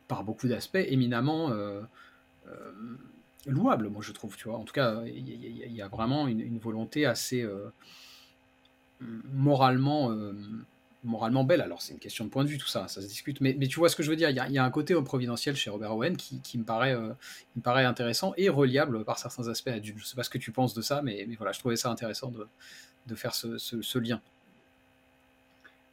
par 0.07 0.23
beaucoup 0.23 0.47
d'aspects, 0.47 0.75
éminemment 0.75 1.51
louable, 3.45 3.89
moi 3.89 4.01
je 4.01 4.11
trouve, 4.11 4.35
tu 4.37 4.47
vois. 4.47 4.57
En 4.57 4.63
tout 4.63 4.73
cas, 4.73 5.01
il 5.05 5.73
y, 5.73 5.81
a 5.81 5.87
vraiment 5.87 6.27
une, 6.27 6.57
volonté 6.57 7.05
assez 7.05 7.45
moralement, 9.01 10.11
euh, 10.11 10.33
moralement 11.05 11.43
belle. 11.43 11.61
Alors, 11.61 11.81
c'est 11.81 11.93
une 11.93 11.99
question 11.99 12.25
de 12.25 12.29
point 12.29 12.43
de 12.43 12.49
vue, 12.49 12.57
tout 12.57 12.67
ça, 12.67 12.87
ça 12.87 13.01
se 13.01 13.07
discute. 13.07 13.39
Mais, 13.41 13.55
mais 13.57 13.67
tu 13.67 13.79
vois 13.79 13.89
ce 13.89 13.95
que 13.95 14.03
je 14.03 14.09
veux 14.09 14.15
dire 14.15 14.29
il 14.29 14.35
y, 14.35 14.57
a, 14.57 14.63
un 14.63 14.71
côté 14.71 14.93
providentiel 15.01 15.55
chez 15.55 15.69
Robert 15.69 15.95
Owen 15.95 16.17
qui, 16.17 16.41
qui 16.41 16.57
me, 16.57 16.63
paraît, 16.63 16.93
euh, 16.93 17.13
me 17.55 17.61
paraît 17.61 17.85
intéressant 17.85 18.33
et 18.37 18.49
reliable 18.49 19.05
par 19.05 19.19
certains 19.19 19.47
aspects 19.47 19.69
à 19.69 19.79
Dune. 19.79 19.95
Je 19.97 20.05
sais 20.05 20.15
pas 20.15 20.23
ce 20.23 20.29
que 20.29 20.37
tu 20.37 20.51
penses 20.51 20.73
de 20.73 20.81
ça, 20.81 21.01
mais, 21.01 21.25
mais 21.27 21.35
voilà, 21.35 21.51
je 21.51 21.59
trouvais 21.59 21.75
ça 21.75 21.89
intéressant 21.89 22.31
de, 22.31 22.47
de 23.07 23.15
faire 23.15 23.33
ce, 23.33 23.57
ce, 23.57 23.99
lien. 23.99 24.21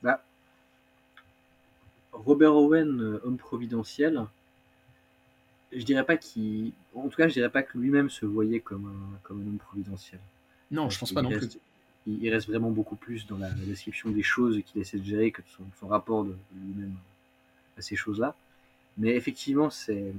Bah, 0.03 0.23
Robert 2.13 2.57
Owen, 2.57 3.01
euh, 3.01 3.21
homme 3.25 3.37
providentiel, 3.37 4.25
je 5.73 5.85
dirais 5.85 6.05
pas 6.05 6.17
qu'il. 6.17 6.73
En 6.95 7.09
tout 7.09 7.17
cas, 7.17 7.29
je 7.29 7.35
dirais 7.35 7.51
pas 7.51 7.63
que 7.63 7.79
lui-même 7.79 8.11
se 8.11 8.27
voyait 8.27 8.61
comme 8.61 8.87
un, 8.87 9.19
comme 9.23 9.43
un 9.43 9.47
homme 9.47 9.59
providentiel. 9.59 10.21
Non, 10.71 10.91
je 10.91 10.99
pense 10.99 11.13
pas 11.13 11.23
non 11.23 11.31
plus 11.31 11.59
il, 12.07 12.29
reste 12.31 12.49
vraiment 12.49 12.71
beaucoup 12.71 12.97
plus 12.97 13.27
dans 13.27 13.39
la, 13.39 13.51
description 13.51 14.11
des 14.11 14.23
choses 14.23 14.61
qu'il 14.67 14.81
essaie 14.81 14.99
de 14.99 15.05
gérer 15.05 15.31
que 15.31 15.43
son, 15.79 15.87
rapport 15.87 16.25
de, 16.25 16.35
lui-même 16.55 16.95
à 17.79 17.83
ces 17.83 17.97
choses-là. 17.97 18.35
Mais 18.99 19.15
effectivement, 19.15 19.71
c'est 19.71 20.13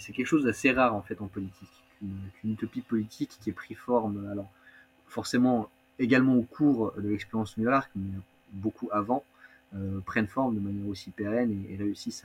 quelque 0.00 0.26
chose 0.26 0.44
d'assez 0.44 0.72
rare 0.72 0.94
en 0.94 1.02
fait 1.02 1.20
en 1.20 1.26
politique, 1.26 1.68
qu'une 1.98 2.52
utopie 2.52 2.80
politique 2.80 3.38
qui 3.40 3.50
est 3.50 3.52
pris 3.52 3.74
forme, 3.74 4.28
alors 4.30 4.50
forcément 5.08 5.68
également 5.98 6.36
au 6.36 6.42
cours 6.42 6.92
de 6.96 7.08
l'expérience 7.08 7.54
York, 7.56 7.90
mais 7.96 8.18
beaucoup 8.52 8.88
avant, 8.92 9.24
euh, 9.74 10.00
prenne 10.00 10.26
forme 10.26 10.54
de 10.54 10.60
manière 10.60 10.88
aussi 10.88 11.10
pérenne 11.10 11.64
et, 11.68 11.76
réussisse 11.76 12.24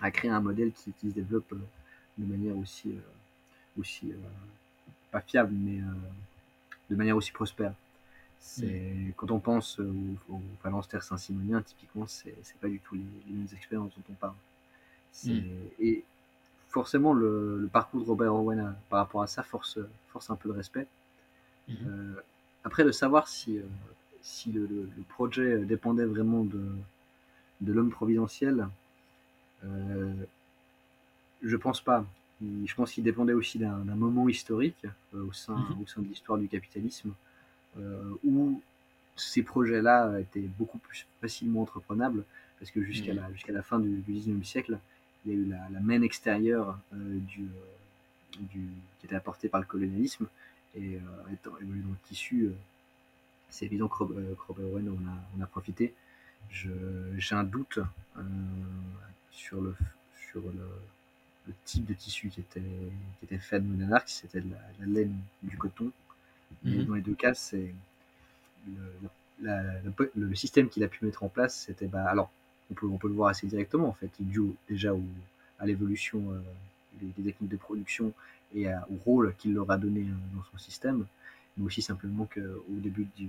à, 0.00 0.10
créer 0.10 0.30
un 0.30 0.40
modèle 0.40 0.72
qui, 0.72 0.92
se 1.02 1.14
développe 1.14 1.52
euh, 1.52 1.58
de 2.18 2.26
manière 2.26 2.56
aussi, 2.56 2.90
euh, 2.90 3.80
aussi 3.80 4.12
pas 5.10 5.20
fiable, 5.20 5.52
mais 5.54 5.80
de 6.90 6.96
manière 6.96 7.16
aussi 7.16 7.32
prospère. 7.32 7.72
C'est 8.40 8.66
mm. 8.66 9.12
quand 9.16 9.30
on 9.30 9.40
pense 9.40 9.78
au, 9.80 10.34
au 10.34 10.40
phalanstère 10.62 11.02
saint-simonien, 11.02 11.62
typiquement, 11.62 12.06
c'est 12.06 12.34
pas 12.60 12.68
du 12.68 12.78
tout 12.80 12.94
les, 12.94 13.02
mêmes 13.28 13.48
expériences 13.52 13.92
dont 13.96 14.12
on 14.12 14.14
parle. 14.14 14.34
Mm. 15.24 15.40
Et 15.80 16.04
forcément, 16.68 17.12
le, 17.12 17.68
parcours 17.72 18.00
de 18.00 18.06
Robert 18.06 18.34
Owen 18.34 18.74
par 18.88 19.00
rapport 19.00 19.22
à 19.22 19.26
ça 19.26 19.42
force, 19.42 19.78
force 20.08 20.30
un 20.30 20.36
peu 20.36 20.48
le 20.48 20.54
respect. 20.54 20.86
Mm-hmm. 21.68 21.74
Euh, 21.86 22.22
après, 22.64 22.84
de 22.84 22.92
savoir 22.92 23.28
si, 23.28 23.58
euh, 23.58 23.62
si 24.22 24.52
le, 24.52 24.88
projet 25.08 25.58
dépendait 25.58 26.04
vraiment 26.04 26.44
de, 26.44 26.64
de 27.60 27.72
l'homme 27.72 27.90
providentiel, 27.90 28.68
euh, 29.64 30.12
je 31.42 31.56
pense 31.56 31.80
pas 31.80 32.04
je 32.42 32.74
pense 32.74 32.92
qu'il 32.92 33.04
dépendait 33.04 33.32
aussi 33.32 33.58
d'un 33.58 33.76
moment 33.84 34.28
historique 34.28 34.86
euh, 35.14 35.24
au, 35.24 35.32
sein, 35.32 35.56
mhm. 35.56 35.82
au 35.82 35.86
sein 35.86 36.02
de 36.02 36.08
l'histoire 36.08 36.38
du 36.38 36.48
capitalisme, 36.48 37.12
euh, 37.78 38.14
où 38.24 38.60
ces 39.16 39.42
projets-là 39.42 40.20
étaient 40.20 40.48
beaucoup 40.58 40.78
plus 40.78 41.06
facilement 41.20 41.62
entreprenables, 41.62 42.24
parce 42.58 42.70
que 42.70 42.82
jusqu'à 42.82 43.14
mhm. 43.14 43.22
la, 43.48 43.62
fin 43.62 43.78
du, 43.78 44.02
XIXe 44.08 44.46
siècle, 44.46 44.78
il 45.24 45.32
y 45.32 45.34
a 45.34 45.38
eu 45.38 45.46
la, 45.46 45.68
la 45.70 45.80
main 45.80 46.02
extérieure 46.02 46.78
euh, 46.92 47.18
du, 47.20 47.48
du, 48.38 48.68
qui 48.98 49.06
était 49.06 49.16
apportée 49.16 49.48
par 49.48 49.60
le 49.60 49.66
colonialisme, 49.66 50.26
et 50.78 50.98
étant 51.32 51.56
évolué 51.56 51.80
dans 51.80 51.88
le 51.88 51.96
tissu, 52.06 52.50
c'est 53.48 53.64
évident 53.64 53.88
que 53.88 53.94
Robert 53.94 54.66
Owen 54.66 54.90
en 54.90 55.10
a, 55.10 55.14
on 55.38 55.42
a 55.42 55.46
profité. 55.46 55.94
j'ai 56.50 57.34
un 57.34 57.44
doute 57.44 57.78
sur 59.30 59.62
le, 59.62 59.74
sur 60.30 60.42
le, 60.42 60.68
le 61.46 61.54
type 61.64 61.86
de 61.86 61.94
tissu 61.94 62.28
qui 62.28 62.40
était, 62.40 62.60
qui 62.60 63.24
était 63.24 63.38
fait 63.38 63.60
de 63.60 63.66
Monanarch, 63.66 64.08
c'était 64.08 64.40
de 64.40 64.50
la, 64.50 64.86
laine, 64.86 65.16
du 65.42 65.56
coton. 65.56 65.90
Mhm. 66.62 66.84
dans 66.84 66.94
les 66.94 67.02
deux 67.02 67.14
cas, 67.14 67.34
c'est 67.34 67.74
le, 69.40 70.08
le, 70.14 70.34
système 70.34 70.68
qu'il 70.68 70.82
a 70.84 70.88
pu 70.88 71.04
mettre 71.04 71.22
en 71.22 71.28
place, 71.28 71.64
c'était 71.66 71.86
bah, 71.86 72.04
alors 72.08 72.30
on 72.70 72.74
peut, 72.74 72.86
on 72.86 72.98
peut 72.98 73.08
le 73.08 73.14
voir 73.14 73.28
assez 73.28 73.46
directement 73.46 73.88
en 73.88 73.92
fait, 73.92 74.10
dû 74.18 74.40
déjà 74.68 74.94
au, 74.94 75.02
à 75.58 75.66
l'évolution 75.66 76.22
euh, 76.30 76.40
des, 77.00 77.22
techniques 77.22 77.50
de 77.50 77.56
production 77.56 78.12
et 78.54 78.68
au 78.68 78.96
rôle 79.04 79.34
qu'il 79.38 79.54
leur 79.54 79.70
a 79.70 79.76
donné 79.76 80.00
euh, 80.00 80.36
dans 80.36 80.42
son 80.50 80.58
système, 80.58 81.06
mais 81.56 81.66
aussi 81.66 81.82
simplement 81.82 82.26
qu'au 82.26 82.64
début 82.68 83.06
du, 83.16 83.28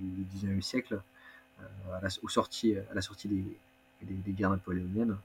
du 0.00 0.24
19e 0.38 0.62
siècle, 0.62 1.00
euh, 1.60 1.94
à, 1.96 2.00
la, 2.00 2.08
au 2.22 2.28
sortie, 2.28 2.76
à 2.76 2.94
la 2.94 3.02
sortie 3.02 3.28
des, 3.28 3.44
des, 4.02 4.14
des 4.14 4.32
guerres 4.32 4.50
napoléoniennes, 4.50 5.16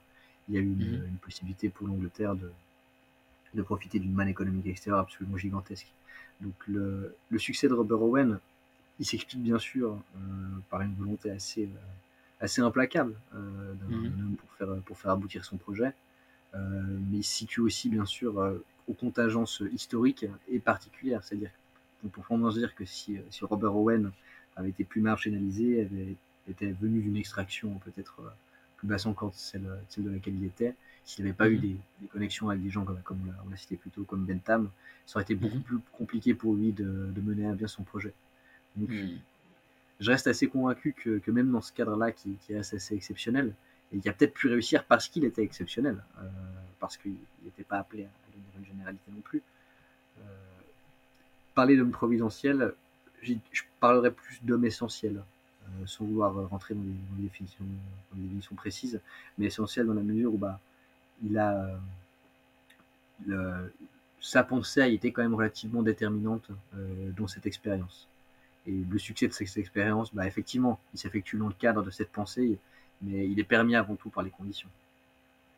il 0.48 0.56
y 0.56 0.58
a 0.58 0.62
eu 0.62 0.66
une, 0.66 1.00
mhm. 1.00 1.18
possibilité 1.22 1.70
pour 1.70 1.88
l'Angleterre 1.88 2.36
de, 2.36 2.52
de 3.54 3.62
profiter 3.62 4.00
d'une 4.00 4.14
manne 4.14 4.30
économique 4.30 4.68
extérieure 4.68 5.02
absolument 5.02 5.38
gigantesque. 5.38 5.88
Donc 6.42 6.56
le, 6.68 7.16
le 7.30 7.40
succès 7.40 7.68
de 7.68 7.74
Robert 7.74 8.02
Owen, 8.02 8.40
il 9.00 9.06
s'explique 9.06 9.42
bien 9.42 9.60
sûr 9.60 9.94
euh, 9.94 10.20
par 10.70 10.82
une 10.82 10.94
volonté 10.94 11.32
assez, 11.32 11.64
euh, 11.64 12.42
assez 12.42 12.62
implacable 12.62 13.16
euh, 13.36 13.74
d'un 13.74 13.96
mhm. 13.96 14.06
homme 14.06 14.36
pour 14.38 14.52
faire, 14.54 14.82
pour 14.84 14.98
faire 14.98 15.12
aboutir 15.12 15.46
son 15.46 15.58
projet, 15.58 15.94
mais 16.54 17.18
il 17.18 17.24
se 17.24 17.36
situe 17.36 17.62
aussi 17.62 17.88
bien 17.88 18.06
sûr 18.06 18.34
aux 18.88 18.94
contingences 18.94 19.62
historiques 19.72 20.26
et 20.50 20.58
particulières. 20.58 21.24
C'est-à-dire 21.24 21.52
qu'on 22.02 22.08
peut 22.08 22.22
vraiment 22.22 22.50
se 22.50 22.58
dire 22.58 22.74
que 22.74 22.84
si, 22.84 23.20
si 23.30 23.46
Robert 23.46 23.76
Owen 23.76 24.12
avait 24.56 24.70
été 24.70 24.84
plus 24.84 25.02
marginalisé, 25.02 25.82
avait 25.82 26.16
été 26.50 26.72
venu 26.72 27.02
d'une 27.02 27.16
extraction 27.16 27.80
peut-être 27.86 28.24
plus 28.78 28.88
basse 28.88 29.06
encore 29.06 29.34
celle, 29.34 29.68
celle 29.90 30.06
de 30.06 30.10
laquelle 30.12 30.36
il 30.36 30.46
était. 30.46 30.76
S'il 31.04 31.24
n'avait 31.24 31.36
pas 31.36 31.50
eu 31.50 31.56
mhm. 31.56 31.62
des, 31.62 31.78
des, 32.02 32.08
connexions 32.08 32.50
avec 32.50 32.62
des 32.62 32.70
gens 32.70 32.84
comme, 32.84 33.02
comme 33.02 33.20
on 33.46 33.50
l'a 33.50 33.58
cité 33.58 33.76
plus 33.78 33.90
tôt, 33.90 34.04
comme 34.04 34.26
Bentham, 34.26 34.70
ça 35.06 35.18
aurait 35.18 35.24
été 35.24 35.36
beaucoup 35.36 35.56
mhm. 35.56 35.64
plus 35.64 35.78
compliqué 35.94 36.34
pour 36.34 36.54
lui 36.54 36.74
de, 36.74 36.84
de, 36.84 37.22
mener 37.22 37.48
à 37.48 37.54
bien 37.54 37.68
son 37.68 37.84
projet. 37.84 38.14
Donc, 38.76 38.90
mhm. 38.90 39.18
je 40.00 40.12
reste 40.12 40.28
assez 40.28 40.48
convaincu 40.48 40.94
que, 40.94 41.20
que 41.20 41.32
même 41.32 41.52
dans 41.52 41.62
ce 41.62 41.72
cadre-là, 41.72 42.12
qui, 42.12 42.36
qui 42.46 42.54
reste 42.54 42.74
assez 42.74 42.94
exceptionnel, 42.94 43.54
et 43.94 44.00
qui 44.00 44.10
a 44.10 44.14
peut-être 44.14 44.34
pu 44.34 44.48
réussir 44.48 44.84
parce 44.84 45.08
qu'il 45.08 45.24
était 45.24 45.44
exceptionnel, 45.44 46.04
euh, 46.20 46.28
parce 46.80 46.98
qu'il 46.98 47.16
n'était 47.44 47.64
pas 47.64 47.78
appelé 47.78 48.04
à, 48.04 48.10
donner 48.32 48.46
une 48.60 48.66
généralité 48.66 49.12
non 49.12 49.22
plus. 49.22 49.42
Euh, 50.20 50.22
parler 51.56 51.78
d'homme 51.78 51.92
providentiel, 51.92 52.74
je 53.24 53.34
parlerai 53.80 54.12
plus 54.12 54.40
d'homme 54.44 54.66
essentiel. 54.66 55.24
Euh, 55.68 55.86
sans 55.86 56.06
vouloir 56.06 56.34
rentrer 56.50 56.74
dans 56.74 56.82
des, 56.82 57.24
définitions, 57.24 58.56
précises, 58.56 59.00
mais 59.38 59.48
essentiel 59.48 59.86
dans 59.86 59.94
la 59.94 60.02
mesure 60.02 60.34
où 60.34 60.38
bah, 60.38 60.60
il 61.24 61.38
a 61.38 61.80
euh, 63.30 63.68
sa 64.22 64.44
pensée 64.44 64.82
a 64.82 64.88
été 64.88 65.12
quand 65.12 65.22
même 65.22 65.36
relativement 65.36 65.82
déterminante 65.82 66.50
euh, 66.76 67.12
dans 67.18 67.28
cette 67.28 67.46
expérience. 67.46 68.08
Et 68.66 68.72
le 68.90 68.98
succès 68.98 69.28
de 69.28 69.34
cette 69.34 69.58
expérience, 69.58 70.14
bah, 70.14 70.26
effectivement, 70.28 70.80
il 70.94 71.00
s'effectue 71.00 71.38
dans 71.38 71.48
le 71.48 71.54
cadre 71.54 71.84
de 71.84 71.92
cette 71.92 72.12
pensée 72.12 72.58
mais 73.02 73.28
il 73.28 73.40
est 73.40 73.44
permis 73.44 73.76
avant 73.76 73.96
tout 73.96 74.10
par 74.10 74.24
les 74.24 74.32
conditions. 74.32 74.70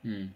Hmm. 0.04 0.28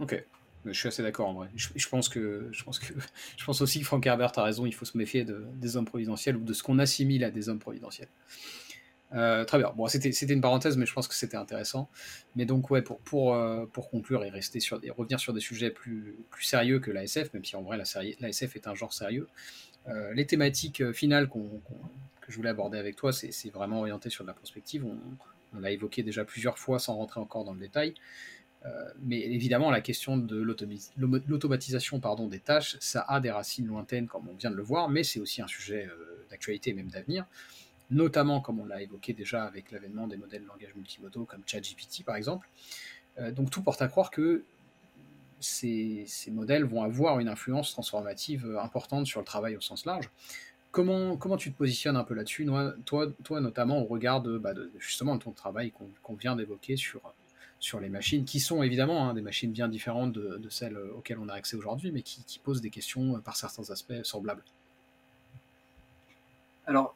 Ok, 0.00 0.24
je 0.64 0.72
suis 0.72 0.88
assez 0.88 1.02
d'accord 1.02 1.28
en 1.28 1.34
vrai. 1.34 1.48
Je, 1.54 1.88
pense 1.88 2.08
que, 2.08 2.48
je, 2.50 2.64
pense 2.64 2.78
que, 2.78 2.92
je 3.36 3.44
pense 3.44 3.60
aussi 3.60 3.80
que 3.80 3.86
Frank 3.86 4.04
Herbert 4.04 4.32
a 4.36 4.42
raison, 4.42 4.66
il 4.66 4.74
faut 4.74 4.84
se 4.84 4.96
méfier 4.98 5.24
de, 5.24 5.44
des 5.54 5.76
hommes 5.76 5.84
providentiels 5.84 6.36
ou 6.36 6.42
de 6.42 6.52
ce 6.52 6.62
qu'on 6.62 6.78
assimile 6.78 7.24
à 7.24 7.30
des 7.30 7.48
hommes 7.48 7.58
providentiels. 7.58 8.08
Euh, 9.12 9.44
très 9.44 9.58
bien. 9.58 9.72
Bon, 9.76 9.86
c'était 9.88 10.10
une 10.10 10.40
parenthèse, 10.40 10.76
mais 10.76 10.86
je 10.86 10.92
pense 10.92 11.08
que 11.08 11.14
c'était 11.14 11.36
intéressant. 11.36 11.88
Mais 12.36 12.44
donc, 12.44 12.70
ouais, 12.70 12.82
pour, 12.82 12.98
pour, 13.00 13.34
euh, 13.34 13.66
pour 13.66 13.90
conclure 13.90 14.24
et 14.24 14.30
rester 14.30 14.60
sur 14.60 14.80
revenir 14.96 15.18
sur 15.18 15.32
des 15.32 15.40
sujets 15.40 15.70
plus, 15.70 16.16
plus 16.30 16.44
sérieux 16.44 16.78
que 16.78 16.90
l'ASF, 16.90 17.32
même 17.34 17.44
si 17.44 17.56
en 17.56 17.62
vrai 17.62 17.76
l'ASF 17.76 18.56
est 18.56 18.66
un 18.66 18.74
genre 18.74 18.92
sérieux, 18.92 19.28
euh, 19.88 20.12
les 20.14 20.26
thématiques 20.26 20.92
finales 20.92 21.28
que 21.28 21.38
je 22.28 22.36
voulais 22.36 22.50
aborder 22.50 22.78
avec 22.78 22.96
toi, 22.96 23.12
c'est 23.12 23.50
vraiment 23.50 23.80
orienté 23.80 24.10
sur 24.10 24.24
de 24.24 24.28
la 24.28 24.34
prospective. 24.34 24.84
On, 24.84 24.98
on 25.56 25.58
l'a 25.58 25.72
évoqué 25.72 26.02
déjà 26.02 26.24
plusieurs 26.24 26.58
fois 26.58 26.78
sans 26.78 26.94
rentrer 26.94 27.20
encore 27.20 27.44
dans 27.44 27.54
le 27.54 27.58
détail. 27.58 27.94
mais 29.02 29.18
évidemment, 29.20 29.70
la 29.70 29.80
question 29.80 30.16
de 30.16 30.36
l'automatisation 30.38 32.00
des 32.28 32.38
tâches, 32.38 32.76
ça 32.78 33.04
a 33.08 33.18
des 33.18 33.30
racines 33.32 33.66
lointaines, 33.66 34.06
comme 34.06 34.28
on 34.28 34.34
vient 34.34 34.50
de 34.50 34.54
le 34.54 34.62
voir, 34.62 34.88
mais 34.88 35.02
c'est 35.02 35.18
aussi 35.18 35.42
un 35.42 35.48
sujet 35.48 35.88
d'actualité, 36.30 36.72
même 36.72 36.88
d'avenir 36.88 37.26
notamment 37.90 38.40
comme 38.40 38.60
on 38.60 38.66
l'a 38.66 38.82
évoqué 38.82 39.12
déjà 39.12 39.44
avec 39.44 39.70
l'avènement 39.70 40.06
des 40.06 40.16
modèles 40.16 40.42
de 40.42 40.48
langage 40.48 40.74
multimodaux 40.74 41.24
comme 41.24 41.42
ChatGPT 41.46 42.04
par 42.04 42.16
exemple. 42.16 42.48
Euh, 43.18 43.32
donc 43.32 43.50
tout 43.50 43.62
porte 43.62 43.82
à 43.82 43.88
croire 43.88 44.10
que 44.10 44.44
ces, 45.40 46.06
modèles 46.28 46.64
vont 46.64 46.82
avoir 46.82 47.18
une 47.18 47.28
influence 47.28 47.72
transformative 47.72 48.46
euh, 48.46 48.60
importante 48.60 49.06
sur 49.06 49.20
le 49.20 49.26
travail 49.26 49.56
au 49.56 49.60
sens 49.60 49.84
large. 49.86 50.10
Comment, 50.70 51.36
tu 51.36 51.50
te 51.50 51.58
positionnes 51.58 51.96
un 51.96 52.04
peu 52.04 52.14
là-dessus, 52.14 52.48
toi, 52.86 53.06
toi 53.24 53.40
notamment 53.40 53.82
au 53.82 53.86
regard 53.86 54.22
de, 54.22 54.38
bah, 54.38 54.52
justement 54.78 55.16
de 55.16 55.20
ton 55.20 55.32
travail 55.32 55.72
qu'on 55.72 56.14
vient 56.14 56.36
d'évoquer 56.36 56.76
sur, 56.76 57.00
les 57.80 57.88
machines, 57.88 58.24
qui 58.24 58.38
sont 58.38 58.62
évidemment 58.62 59.08
hein, 59.08 59.14
des 59.14 59.20
machines 59.20 59.50
bien 59.50 59.66
différentes 59.66 60.12
de, 60.12 60.48
celles 60.48 60.78
auxquelles 60.78 61.18
on 61.18 61.28
a 61.28 61.34
accès 61.34 61.56
aujourd'hui, 61.56 61.90
mais 61.90 62.02
qui, 62.02 62.22
qui, 62.22 62.38
posent 62.38 62.60
des 62.60 62.70
questions 62.70 63.16
euh, 63.16 63.18
par 63.18 63.34
certains 63.34 63.68
aspects 63.72 64.00
semblables 64.04 64.44
Alors, 66.68 66.94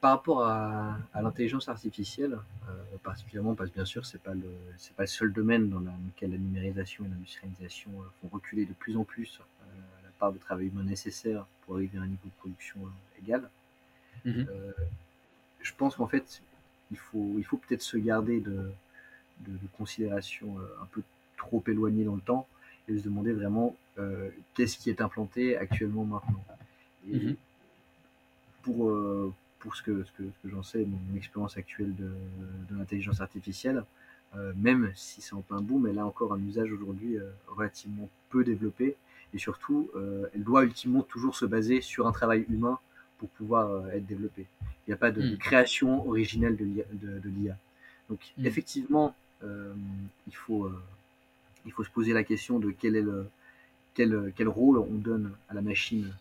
par 0.00 0.12
rapport 0.12 0.44
à, 0.44 0.98
l'intelligence 1.14 1.68
artificielle, 1.68 2.38
euh, 2.68 2.96
particulièrement 3.02 3.54
parce 3.54 3.70
que 3.70 3.74
bien 3.74 3.84
sûr 3.84 4.06
c'est 4.06 4.22
pas 4.22 4.34
le 4.34 4.50
pas 4.96 5.04
le 5.04 5.08
seul 5.08 5.32
domaine 5.32 5.68
dans, 5.68 5.80
lequel 5.80 6.32
la 6.32 6.38
numérisation 6.38 7.04
et 7.04 7.08
l'industrialisation 7.08 7.90
euh, 7.98 8.04
font 8.20 8.28
reculer 8.28 8.64
de 8.64 8.72
plus 8.72 8.96
en 8.96 9.04
plus 9.04 9.40
euh, 9.40 9.64
la 10.02 10.10
part 10.18 10.32
de 10.32 10.38
travail 10.38 10.66
humain 10.68 10.84
nécessaire 10.84 11.46
pour 11.64 11.76
arriver 11.76 11.98
à 11.98 12.02
un 12.02 12.06
niveau 12.06 12.26
de 12.26 12.38
production 12.38 12.78
égal. 13.22 13.48
Mhm. 14.26 14.46
je 15.62 15.72
pense 15.78 15.96
qu'en 15.96 16.06
fait 16.06 16.42
il 16.90 16.98
faut 16.98 17.34
il 17.38 17.44
faut 17.44 17.56
peut-être 17.56 17.80
se 17.80 17.96
garder 17.96 18.40
de, 18.40 18.70
de, 19.46 19.56
considérations 19.78 20.58
un 20.82 20.84
peu 20.92 21.02
trop 21.38 21.62
éloignées 21.66 22.04
dans 22.04 22.16
le 22.16 22.20
temps 22.20 22.46
et 22.86 22.98
se 22.98 23.02
demander 23.02 23.32
vraiment 23.32 23.74
qu'est-ce 24.54 24.76
qui 24.76 24.90
est 24.90 25.00
implanté 25.00 25.56
actuellement 25.56 26.04
maintenant. 26.04 26.44
Mhm 27.06 27.34
pour 28.62 29.76
ce 29.76 29.82
que, 29.82 30.04
ce 30.04 30.10
que, 30.12 30.48
j'en 30.50 30.62
sais, 30.62 30.84
mon 30.84 31.16
expérience 31.16 31.56
actuelle 31.56 31.94
de, 31.96 32.10
de 32.70 32.78
l'intelligence 32.78 33.20
artificielle, 33.20 33.84
euh, 34.36 34.52
même 34.56 34.92
si 34.94 35.20
c'est 35.20 35.34
en 35.34 35.40
plein 35.40 35.60
boom, 35.60 35.86
elle 35.86 35.98
a 35.98 36.06
encore 36.06 36.32
un 36.32 36.40
usage 36.40 36.70
aujourd'hui 36.70 37.16
euh, 37.16 37.28
relativement 37.48 38.08
peu 38.28 38.44
développé. 38.44 38.96
Et 39.32 39.38
surtout, 39.38 39.88
elle 40.34 40.42
doit 40.42 40.64
ultimement 40.64 41.02
toujours 41.02 41.36
se 41.36 41.44
baser 41.44 41.80
sur 41.82 42.08
un 42.08 42.12
travail 42.12 42.44
humain 42.48 42.80
pour 43.18 43.28
pouvoir 43.28 43.88
être 43.90 44.04
développée. 44.04 44.44
Il 44.62 44.90
n'y 44.90 44.94
a 44.94 44.96
pas 44.96 45.12
de, 45.12 45.22
hmm. 45.22 45.38
création 45.38 46.04
originelle 46.08 46.56
de 46.56 47.28
l'IA. 47.28 47.56
Donc 48.08 48.18
hmm. 48.36 48.46
effectivement, 48.46 49.14
il, 49.44 50.34
faut, 50.34 50.68
il 51.64 51.70
faut 51.70 51.84
se 51.84 51.90
poser 51.90 52.12
la 52.12 52.24
question 52.24 52.58
de 52.58 52.72
quel 52.72 52.96
est 52.96 53.02
le, 53.02 53.28
quel, 53.94 54.32
quel 54.34 54.48
rôle 54.48 54.78
on 54.78 54.94
donne 54.94 55.30
à 55.48 55.54
la 55.54 55.62
machine 55.62 56.12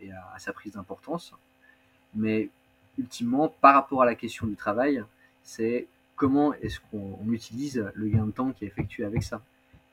et 0.00 0.12
à, 0.12 0.32
à, 0.32 0.38
sa 0.38 0.52
prise 0.52 0.74
d'importance. 0.74 1.34
Mais 2.14 2.50
ultimement, 2.98 3.48
par 3.48 3.74
rapport 3.74 4.02
à 4.02 4.06
la 4.06 4.14
question 4.14 4.46
du 4.46 4.56
travail, 4.56 5.02
c'est 5.42 5.86
comment 6.16 6.54
est-ce 6.54 6.80
qu'on 6.90 7.32
utilise 7.32 7.90
le 7.94 8.08
gain 8.08 8.26
de 8.26 8.30
temps 8.30 8.52
qui 8.52 8.64
est 8.64 8.68
effectué 8.68 9.04
avec 9.04 9.22
ça. 9.22 9.42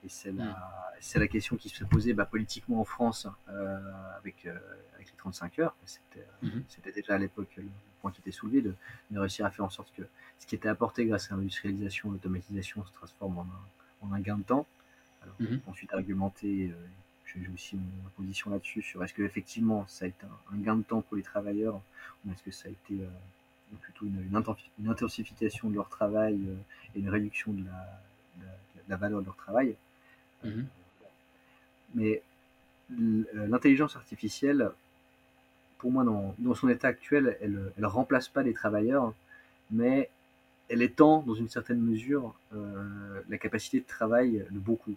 Et 0.04 0.10
c'est 0.10 0.32
la, 0.32 0.46
mm. 0.46 1.20
la, 1.20 1.28
question 1.28 1.56
qui 1.58 1.70
se 1.70 1.84
posait 1.84 2.14
bah, 2.14 2.26
politiquement 2.26 2.82
en 2.82 2.86
France 2.86 3.28
euh, 3.50 3.80
avec, 4.18 4.46
euh, 4.46 4.58
avec 4.96 5.08
les 5.08 5.18
35 5.18 5.60
heures. 5.60 5.76
C'était 5.86 6.92
déjà 6.94 7.16
à 7.16 7.18
l'époque 7.18 7.50
le 7.58 7.66
point 8.02 8.12
qui 8.12 8.22
était 8.22 8.32
soulevé 8.32 8.62
de, 8.62 8.74
de, 9.12 9.20
réussir 9.20 9.46
à 9.46 9.52
faire 9.52 9.66
en 9.66 9.70
sorte 9.70 9.92
que 9.96 10.04
ce 10.40 10.48
qui 10.48 10.56
était 10.56 10.70
apporté 10.70 11.06
grâce 11.06 11.32
à 11.32 11.36
l'industrialisation, 11.36 12.12
l'automatisation 12.12 12.84
se 12.84 12.92
transforme 12.94 13.38
en 13.38 13.42
un, 13.42 14.08
en 14.08 14.14
un, 14.14 14.20
gain 14.20 14.38
de 14.38 14.44
temps. 14.44 14.66
Alors, 15.22 15.36
mm-hmm. 15.40 15.60
Ensuite, 15.68 15.94
argumenter, 15.94 16.72
euh, 16.72 16.88
j'ai 17.40 17.50
aussi 17.54 17.76
ma 17.76 18.10
position 18.16 18.52
là-dessus 18.52 18.82
sur 18.82 19.04
est-ce 19.04 19.14
que 19.14 19.24
effectivement 19.24 19.86
ça 19.88 20.06
a 20.06 20.08
été 20.08 20.26
un, 20.52 20.58
gain 20.58 20.76
de 20.76 20.84
temps 20.84 21.02
pour 21.02 21.18
les 21.18 21.24
travailleurs 21.24 21.82
ou 22.26 22.32
est-ce 22.32 22.44
que 22.44 22.52
ça 22.52 22.68
a 22.68 22.72
été 22.72 22.94
euh, 22.94 23.76
plutôt 23.82 24.06
une, 24.06 24.26
une, 24.80 24.90
intensification 24.90 25.70
de 25.70 25.76
leur 25.76 25.90
travail 25.90 26.40
euh, 26.48 26.56
et 26.96 27.00
une 27.00 27.10
réduction 27.10 27.54
de 27.54 27.64
la, 28.88 28.98
valeur 28.98 29.22
de 29.22 29.26
leur 29.26 29.38
travail. 29.38 29.76
Mhm. 30.44 30.68
Mais 31.96 32.22
l'intelligence 32.90 33.96
artificielle, 33.96 34.70
pour 35.78 35.92
moi, 35.92 36.04
dans, 36.04 36.36
dans, 36.40 36.54
son 36.54 36.68
état 36.68 36.90
actuel, 36.90 37.38
elle 37.42 37.72
ne 37.78 37.86
remplace 37.86 38.28
pas 38.28 38.44
les 38.44 38.54
travailleurs, 38.54 39.14
mais 39.72 40.10
elle 40.72 40.82
étend 40.82 41.22
dans 41.24 41.34
une 41.34 41.50
certaine 41.50 41.82
mesure 41.82 42.34
euh, 42.54 43.22
la 43.30 43.38
capacité 43.38 43.80
de 43.80 43.86
travail 43.86 44.46
de 44.50 44.60
beaucoup. 44.60 44.96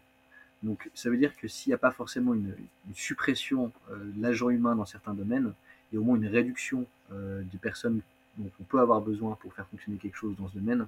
Donc 0.64 0.90
ça 0.94 1.10
veut 1.10 1.18
dire 1.18 1.36
que 1.36 1.46
s'il 1.46 1.70
n'y 1.70 1.74
a 1.74 1.78
pas 1.78 1.90
forcément 1.90 2.32
une, 2.32 2.54
suppression 2.94 3.70
euh, 3.90 4.12
de 4.12 4.22
l'agent 4.22 4.48
humain 4.48 4.74
dans 4.74 4.86
certains 4.86 5.12
domaines, 5.12 5.52
il 5.92 5.96
y 5.96 5.98
a 5.98 6.00
au 6.00 6.04
moins 6.04 6.16
une 6.16 6.26
réduction 6.26 6.86
euh, 7.12 7.42
des 7.52 7.58
personnes 7.58 8.00
dont 8.38 8.50
on 8.58 8.64
peut 8.64 8.80
avoir 8.80 9.02
besoin 9.02 9.36
pour 9.40 9.52
faire 9.52 9.66
fonctionner 9.68 9.98
quelque 9.98 10.16
chose 10.16 10.34
dans 10.36 10.48
ce 10.48 10.54
domaine. 10.54 10.86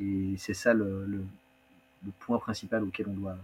Et 0.00 0.34
c'est 0.36 0.52
ça 0.52 0.74
le, 0.74 1.24
point 2.18 2.38
principal 2.38 2.82
auquel 2.82 3.06
on 3.08 3.14
doit, 3.14 3.38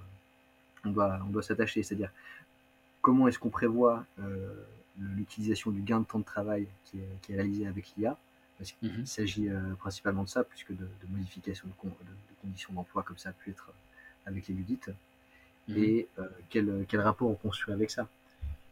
on 0.85 0.91
doit, 0.91 1.21
on 1.27 1.31
doit 1.31 1.43
s'attacher. 1.43 1.85
C'est-à-dire 1.85 2.11
comment 3.01 3.29
est-ce 3.29 3.39
qu'on 3.39 3.49
prévoit 3.49 4.05
euh, 4.19 4.53
l'utilisation 4.99 5.71
du 5.71 5.81
gain 5.81 6.01
de 6.01 6.05
temps 6.05 6.19
de 6.19 6.25
travail 6.25 6.67
qui 6.85 6.99
est, 6.99 7.37
réalisé 7.37 7.67
avec 7.67 7.93
l'IA 7.97 8.19
parce 8.59 8.73
qu'il 8.73 8.93
mhm. 8.93 9.07
s'agit 9.07 9.49
principalement 9.79 10.25
de 10.25 10.29
ça, 10.29 10.45
plus 10.45 10.65
que 10.65 10.75
de, 10.75 10.87
modification 11.09 11.67
de, 11.67 11.91
conditions 12.43 12.75
d'emploi 12.75 13.03
comme 13.03 13.17
ça 13.17 13.31
a 13.31 13.33
pu 13.33 13.51
être 13.51 13.73
avec 14.27 14.49
les 14.49 14.55
ludites. 14.55 14.91
Mhm. 15.71 15.85
et 15.85 16.09
euh, 16.19 16.29
quel, 16.49 16.85
quel, 16.89 17.01
rapport 17.01 17.29
on 17.31 17.35
construit 17.35 17.73
avec 17.73 17.91
ça. 17.91 18.09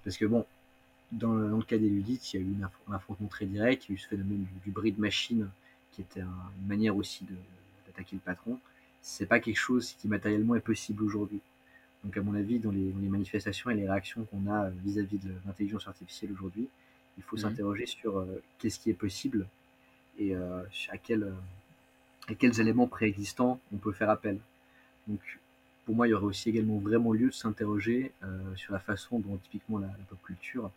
Parce 0.04 0.16
que 0.16 0.24
bon, 0.24 0.46
dans, 1.12 1.32
le 1.32 1.62
cas 1.62 1.78
des 1.78 1.88
ludites, 1.88 2.32
il 2.32 2.40
y 2.40 2.42
a 2.42 2.46
eu 2.46 2.54
un 2.88 2.94
affrontement 2.94 3.28
très 3.28 3.46
direct, 3.46 3.86
il 3.88 3.92
y 3.92 3.92
a 3.92 3.94
eu 3.96 3.98
ce 3.98 4.08
phénomène 4.08 4.44
du, 4.44 4.60
du 4.64 4.70
bris 4.70 4.92
de 4.92 5.00
machine 5.00 5.48
qui 5.92 6.02
était 6.02 6.20
une 6.20 6.66
manière 6.66 6.96
aussi 6.96 7.24
d'attaquer 7.86 8.16
le 8.16 8.20
patron. 8.20 8.58
C'est 9.02 9.26
pas 9.26 9.40
quelque 9.40 9.56
chose 9.56 9.94
qui 9.98 10.08
matériellement 10.08 10.54
est 10.54 10.60
possible 10.60 11.02
aujourd'hui. 11.02 11.40
Donc 12.04 12.16
à 12.16 12.22
mon 12.22 12.34
avis, 12.34 12.58
dans 12.58 12.70
les, 12.70 12.92
les 13.00 13.08
manifestations 13.08 13.70
et 13.70 13.74
les 13.74 13.88
réactions 13.88 14.24
qu'on 14.24 14.50
a 14.50 14.70
vis-à-vis 14.84 15.18
de 15.18 15.30
l'intelligence 15.46 15.88
artificielle 15.88 16.32
aujourd'hui, 16.32 16.68
il 17.18 17.24
faut 17.24 17.36
mhm. 17.36 17.42
s'interroger 17.42 17.86
sur 17.86 18.18
euh, 18.18 18.42
qu'est-ce 18.58 18.78
qui 18.78 18.90
est 18.90 18.94
possible 18.94 19.46
et 20.18 20.34
euh, 20.34 20.62
à, 20.90 20.98
quel, 20.98 21.32
à, 22.28 22.34
quels 22.34 22.60
éléments 22.60 22.86
préexistants 22.86 23.60
on 23.72 23.76
peut 23.76 23.92
faire 23.92 24.10
appel. 24.10 24.38
Donc 25.06 25.20
pour 25.88 25.96
moi, 25.96 26.06
il 26.06 26.10
y 26.10 26.12
aurait 26.12 26.26
aussi 26.26 26.50
également 26.50 26.76
vraiment 26.76 27.14
lieu 27.14 27.28
de 27.28 27.32
s'interroger 27.32 28.12
euh, 28.22 28.54
sur 28.56 28.74
la 28.74 28.78
façon 28.78 29.20
dont 29.20 29.38
typiquement 29.38 29.78
la, 29.78 29.88
pop 30.10 30.18
culture 30.22 30.70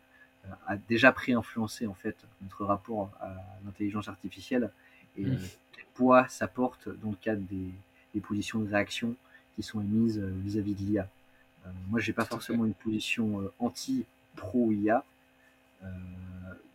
euh, 0.46 0.48
a 0.66 0.78
déjà 0.78 1.12
pré-influencé 1.12 1.86
en 1.86 1.92
fait 1.92 2.16
notre 2.40 2.64
rapport 2.64 3.10
à 3.20 3.36
l'intelligence 3.62 4.08
artificielle 4.08 4.70
et 5.18 5.26
mmh. 5.26 5.38
quel 5.74 5.84
poids 5.92 6.26
ça 6.28 6.48
porte 6.48 6.88
dans 7.02 7.10
le 7.10 7.16
cadre 7.16 7.42
des, 7.42 8.20
positions 8.22 8.60
de 8.60 8.70
réaction 8.70 9.14
qui 9.54 9.62
sont 9.62 9.82
émises 9.82 10.18
euh, 10.18 10.32
vis-à-vis 10.44 10.72
de 10.72 10.80
l'IA. 10.80 11.08
moi, 11.90 12.00
j'ai 12.00 12.14
pas 12.14 12.24
forcément 12.24 12.64
une 12.64 12.72
position 12.72 13.52
anti-pro-IA. 13.58 15.04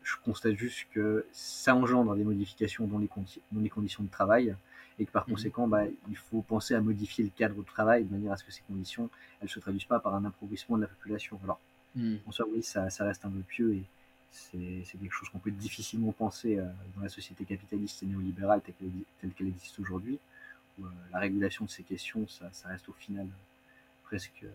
je 0.03 0.15
constate 0.23 0.53
juste 0.53 0.85
que 0.93 1.25
ça 1.31 1.75
engendre 1.75 2.15
des 2.15 2.23
modifications 2.23 2.85
dans 2.85 2.99
les, 2.99 3.09
dans 3.51 3.61
les 3.61 3.69
conditions 3.69 4.03
de 4.03 4.11
travail 4.11 4.55
et 4.99 5.05
que 5.05 5.11
par 5.11 5.27
mmh 5.27 5.31
conséquent, 5.31 5.67
bah, 5.67 5.83
il 6.09 6.17
faut 6.17 6.41
penser 6.41 6.73
à 6.73 6.81
modifier 6.81 7.23
le 7.23 7.29
cadre 7.29 7.55
de 7.55 7.63
travail 7.63 8.03
de 8.03 8.11
manière 8.11 8.31
à 8.31 8.37
ce 8.37 8.43
que 8.43 8.51
ces 8.51 8.61
conditions, 8.67 9.09
elles 9.41 9.49
se 9.49 9.59
traduisent 9.59 9.85
pas 9.85 9.99
par 9.99 10.15
un 10.15 10.25
appauvrissement 10.25 10.77
de 10.77 10.83
la 10.83 10.87
population. 10.87 11.39
Alors, 11.43 11.59
mmh. 11.95 12.15
en 12.25 12.31
soi, 12.31 12.45
oui, 12.51 12.63
ça, 12.63 12.89
ça, 12.89 13.05
reste 13.05 13.25
un 13.25 13.29
peu 13.29 13.41
pieux 13.41 13.73
et 13.73 13.83
c'est 14.31 14.97
quelque 14.99 15.13
chose 15.13 15.29
qu'on 15.29 15.39
peut 15.39 15.51
difficilement 15.51 16.11
penser 16.11 16.57
euh, 16.57 16.65
dans 16.95 17.03
la 17.03 17.09
société 17.09 17.45
capitaliste 17.45 18.03
et 18.03 18.05
néolibérale 18.05 18.61
telle 18.61 19.31
qu'elle 19.31 19.47
existe 19.47 19.79
aujourd'hui, 19.79 20.19
où 20.79 20.85
euh, 20.85 20.89
la 21.11 21.19
régulation 21.19 21.65
de 21.65 21.69
ces 21.69 21.83
questions, 21.83 22.27
ça, 22.27 22.49
ça 22.51 22.69
reste 22.69 22.89
au 22.89 22.93
final 22.93 23.27
presque, 24.03 24.45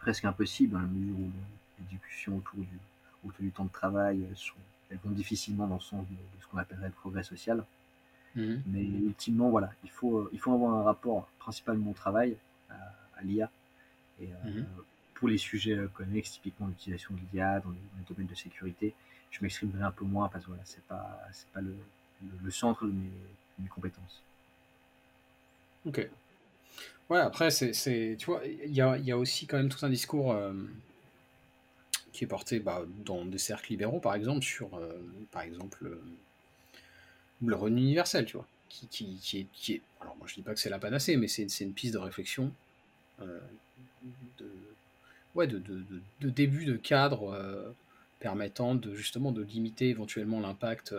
presque 0.00 0.24
impossible, 0.24 0.74
dans 0.74 0.80
la 0.80 0.86
mesure 0.86 1.18
où 1.18 1.30
les 1.78 1.96
discussions 1.96 2.36
autour 2.36 2.60
du, 2.60 2.78
autour 3.24 3.42
du 3.42 3.50
temps 3.50 3.64
de 3.64 3.72
travail 3.72 4.26
sont, 4.34 4.54
elles 4.90 4.98
vont 5.04 5.10
difficilement 5.10 5.66
dans 5.66 5.76
le 5.76 5.80
sens 5.80 6.06
de, 6.08 6.14
de 6.14 6.42
ce 6.42 6.46
qu'on 6.46 6.58
appellerait 6.58 6.88
le 6.88 6.92
progrès 6.92 7.22
social. 7.22 7.64
Mhm. 8.36 8.62
Mais 8.66 8.82
ultimement, 8.82 9.50
voilà, 9.50 9.72
il 9.84 9.90
faut, 9.90 10.28
il 10.32 10.38
faut 10.38 10.52
avoir 10.52 10.74
un 10.74 10.82
rapport 10.82 11.28
principalement 11.38 11.90
au 11.90 11.94
travail, 11.94 12.36
à, 12.70 13.22
l'IA. 13.22 13.50
Et 14.20 14.28
mhm. 14.44 14.66
pour 15.14 15.28
les 15.28 15.38
sujets 15.38 15.78
connexes, 15.94 16.32
typiquement 16.32 16.66
l'utilisation 16.66 17.14
de 17.14 17.20
l'IA 17.32 17.60
dans, 17.60 17.70
les, 17.70 18.04
domaines 18.08 18.26
de 18.26 18.34
sécurité, 18.34 18.94
je 19.30 19.38
m'exprimerai 19.42 19.82
un 19.82 19.90
peu 19.90 20.04
moins 20.04 20.28
parce 20.28 20.44
que 20.44 20.50
voilà, 20.50 20.62
c'est 20.64 20.84
pas, 20.84 21.20
c'est 21.32 21.48
pas 21.48 21.60
le, 21.60 21.74
le, 22.42 22.50
centre 22.50 22.84
de 22.84 22.90
mes, 22.90 23.10
mes 23.58 23.68
compétences. 23.68 24.22
Ok. 25.86 26.08
Ouais, 27.10 27.18
après, 27.18 27.50
c'est, 27.50 28.16
tu 28.18 28.26
vois, 28.26 28.42
il 28.46 28.72
y 28.72 28.80
a, 28.80 28.96
y 28.96 29.12
a, 29.12 29.18
aussi 29.18 29.46
quand 29.46 29.56
même 29.58 29.68
tout 29.68 29.84
un 29.84 29.90
discours 29.90 30.32
euh, 30.32 30.54
qui 32.12 32.24
est 32.24 32.26
porté 32.26 32.60
bah, 32.60 32.84
dans 33.04 33.24
des 33.24 33.38
cercles 33.38 33.72
libéraux, 33.72 34.00
par 34.00 34.14
exemple, 34.14 34.42
sur, 34.42 34.74
euh, 34.76 34.98
par 35.30 35.42
exemple, 35.42 35.86
euh, 35.86 36.00
le 37.44 37.56
revenu 37.56 37.80
universel, 37.80 38.24
tu 38.24 38.36
vois, 38.36 38.46
qui, 38.68 38.86
est, 38.86 39.46
qui, 39.52 39.72
est, 39.72 39.80
Alors, 40.00 40.16
moi, 40.16 40.26
je 40.26 40.34
dis 40.34 40.42
pas 40.42 40.54
que 40.54 40.60
c'est 40.60 40.70
la 40.70 40.78
panacée, 40.78 41.16
mais 41.16 41.28
c'est, 41.28 41.46
une 41.60 41.72
piste 41.72 41.94
de 41.94 41.98
réflexion, 41.98 42.52
de, 43.20 43.40
ouais, 45.34 45.46
de, 45.46 45.60
début 46.20 46.64
de 46.64 46.76
cadre 46.76 47.74
permettant 48.20 48.74
de, 48.74 48.94
justement, 48.94 49.32
de 49.32 49.42
limiter 49.42 49.88
éventuellement 49.88 50.40
l'impact 50.40 50.94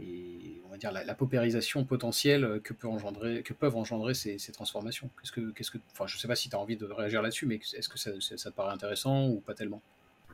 et 0.00 0.60
on 0.66 0.68
va 0.70 0.76
dire 0.76 0.90
la, 0.92 1.14
paupérisation 1.14 1.84
potentielle 1.84 2.60
que, 2.64 2.72
peut 2.72 2.88
engendrer, 2.88 3.42
que 3.42 3.52
peuvent 3.52 3.76
engendrer 3.76 4.14
ces, 4.14 4.38
transformations. 4.52 5.08
Qu'est-ce 5.20 5.32
que, 5.32 5.50
qu'est-ce 5.52 5.70
que, 5.70 5.78
enfin, 5.92 6.06
je 6.06 6.16
ne 6.16 6.20
sais 6.20 6.28
pas 6.28 6.36
si 6.36 6.48
tu 6.48 6.56
as 6.56 6.58
envie 6.58 6.76
de 6.76 6.86
réagir 6.86 7.22
là-dessus, 7.22 7.46
mais 7.46 7.56
est-ce 7.56 7.88
que 7.88 7.98
ça, 7.98 8.10
ça, 8.20 8.50
te 8.50 8.56
paraît 8.56 8.72
intéressant 8.72 9.28
ou 9.28 9.40
pas 9.40 9.54
tellement? 9.54 9.80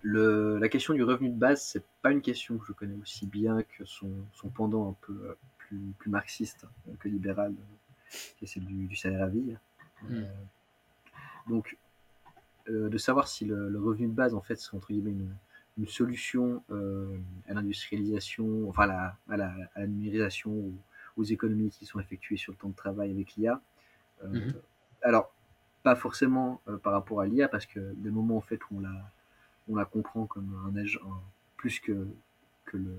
Le, 0.03 0.59
La 0.59 0.68
question 0.68 0.94
du 0.94 1.03
revenu 1.03 1.30
de 1.30 1.38
base, 1.38 1.62
c'est 1.62 1.84
pas 2.03 2.11
une 2.11 2.22
question 2.22 2.59
que 2.59 2.66
je 2.66 2.72
connais 2.72 2.96
aussi 3.01 3.26
bien 3.26 3.62
que 3.62 3.84
son, 3.84 4.11
son 4.32 4.48
pendant 4.48 4.90
un 4.90 4.96
peu 5.01 5.12
euh, 5.12 5.34
plus, 5.59 5.78
plus 5.98 6.11
marxiste 6.11 6.66
que 6.98 7.09
libéral, 7.09 7.55
qui 8.38 8.44
est 8.44 8.48
celle 8.48 8.64
du, 8.64 8.96
salaire 8.96 9.24
à 9.24 9.28
vie. 9.28 9.57
Hmm. 10.03 10.14
Euh, 10.14 10.24
donc, 11.48 11.76
euh, 12.68 12.88
de 12.88 12.98
savoir 12.98 13.28
si 13.28 13.44
le, 13.44 13.68
le, 13.68 13.80
revenu 13.80 14.09
de 14.09 14.12
base, 14.12 14.34
en 14.34 14.40
fait, 14.40 14.57
c'est 14.57 14.74
entre 14.74 14.88
guillemets 14.88 15.11
une, 15.11 15.34
une 15.80 15.88
solution 15.88 16.62
euh, 16.70 17.16
à 17.48 17.55
l'industrialisation, 17.55 18.68
enfin 18.68 18.84
à 18.84 18.86
la, 18.86 19.16
à 19.28 19.36
la, 19.80 19.86
numérisation, 19.86 20.51
ou 20.51 20.74
aux 21.16 21.24
économies 21.24 21.70
qui 21.70 21.86
sont 21.86 21.98
effectuées 22.01 22.36
sur 22.36 22.53
le 22.53 22.59
temps 22.59 22.68
de 22.68 22.74
travail 22.74 23.11
avec 23.11 23.34
l'IA. 23.36 23.61
Euh, 24.24 24.28
mhm. 24.28 24.55
Alors, 25.03 25.32
pas 25.82 25.96
forcément 25.96 26.61
euh, 26.68 26.76
par 26.76 26.92
rapport 26.92 27.20
à 27.20 27.26
l'IA, 27.26 27.48
parce 27.48 27.66
que 27.66 27.80
des 27.94 28.11
moments 28.11 28.36
en 28.36 28.42
fait 28.42 28.61
où 28.70 28.76
on 28.76 28.80
la, 28.80 29.11
on 29.68 29.76
la 29.76 29.84
comprend 29.84 30.26
comme 30.26 30.54
un 30.68 30.76
agent 30.76 31.00
plus 31.56 31.80
que, 31.80 32.06
que 32.64 32.76
le, 32.76 32.96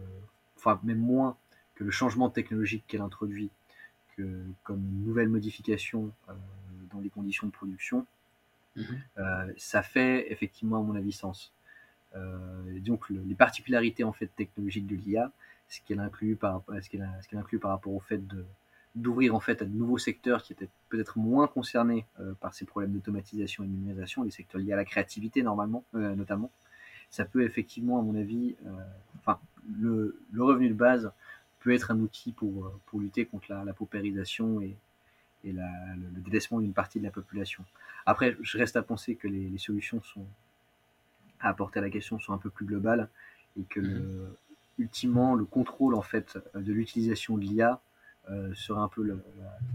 enfin 0.57 0.79
même 0.83 0.99
moins 0.99 1.37
que 1.75 1.83
le 1.83 1.91
changement 1.91 2.29
technologique 2.29 2.83
qu'elle 2.87 3.01
introduit, 3.01 3.49
que 4.15 4.43
comme 4.63 4.79
une 4.79 5.05
nouvelle 5.05 5.29
modification 5.29 6.11
dans 6.91 6.99
les 6.99 7.09
conditions 7.09 7.47
de 7.47 7.51
production, 7.51 8.05
mhm. 8.75 9.01
ça 9.57 9.81
fait 9.81 10.31
effectivement 10.31 10.79
à 10.79 10.83
mon 10.83 10.95
avis 10.95 11.11
sens. 11.11 11.53
Euh, 12.15 12.79
donc 12.79 13.09
les 13.09 13.35
particularités 13.35 14.03
en 14.03 14.11
fait 14.11 14.27
technologiques 14.27 14.87
de 14.87 14.95
l'IA, 14.95 15.31
ce 15.69 15.79
qu'elle 15.81 15.99
inclut 15.99 16.35
par 16.35 16.61
ce 16.81 16.89
qu'elle 16.89 17.09
ce 17.29 17.35
inclut 17.35 17.59
par 17.59 17.71
rapport 17.71 17.93
au 17.93 17.99
fait 17.99 18.25
de 18.27 18.45
d'ouvrir 18.95 19.35
en 19.35 19.39
fait 19.39 19.61
à 19.61 19.65
de 19.65 19.73
nouveaux 19.73 19.97
secteurs 19.97 20.43
qui 20.43 20.53
étaient 20.53 20.69
peut-être 20.89 21.17
moins 21.17 21.47
concernés 21.47 22.05
euh, 22.19 22.33
par 22.41 22.53
ces 22.53 22.65
problèmes 22.65 22.91
d'automatisation 22.91 23.63
et 23.63 23.67
de 23.67 23.71
numérisation, 23.71 24.23
les 24.23 24.31
secteurs 24.31 24.59
liés 24.59 24.73
à 24.73 24.75
la 24.75 24.85
créativité 24.85 25.43
normalement, 25.43 25.83
euh, 25.95 26.15
notamment. 26.15 26.51
Ça 27.09 27.25
peut 27.25 27.43
effectivement, 27.43 27.99
à 27.99 28.01
mon 28.01 28.15
avis, 28.15 28.55
enfin, 29.19 29.37
le, 29.79 30.17
le, 30.31 30.43
revenu 30.43 30.69
de 30.69 30.73
base 30.73 31.11
peut 31.59 31.73
être 31.73 31.91
un 31.91 31.99
outil 31.99 32.31
pour, 32.31 32.71
pour 32.85 33.01
lutter 33.01 33.25
contre 33.25 33.47
la, 33.49 33.65
la 33.65 33.73
paupérisation 33.73 34.61
et, 34.61 34.77
et 35.43 35.51
la, 35.51 35.69
le, 35.95 36.21
délaissement 36.21 36.61
d'une 36.61 36.71
partie 36.71 36.99
de 36.99 37.03
la 37.03 37.11
population. 37.11 37.65
Après, 38.05 38.37
je 38.41 38.57
reste 38.57 38.77
à 38.77 38.81
penser 38.81 39.15
que 39.15 39.27
les, 39.27 39.49
les 39.49 39.57
solutions 39.57 40.01
sont, 40.03 40.25
à 41.41 41.49
apporter 41.49 41.79
à 41.79 41.81
la 41.81 41.89
question 41.89 42.19
sont 42.19 42.33
un 42.33 42.37
peu 42.37 42.49
plus 42.49 42.65
globales 42.65 43.09
et 43.59 43.63
que 43.63 43.79
mhm. 43.79 44.33
ultimement 44.79 45.35
le 45.35 45.45
contrôle 45.45 45.95
en 45.95 46.01
fait 46.01 46.37
de 46.55 46.71
l'utilisation 46.71 47.37
de 47.37 47.43
l'IA 47.43 47.81
euh, 48.29 48.53
sera 48.53 48.81
un 48.81 48.87
peu 48.87 49.03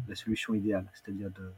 la, 0.09 0.14
solution 0.14 0.55
idéale, 0.55 0.86
c'est-à-dire 0.94 1.30
de, 1.30 1.53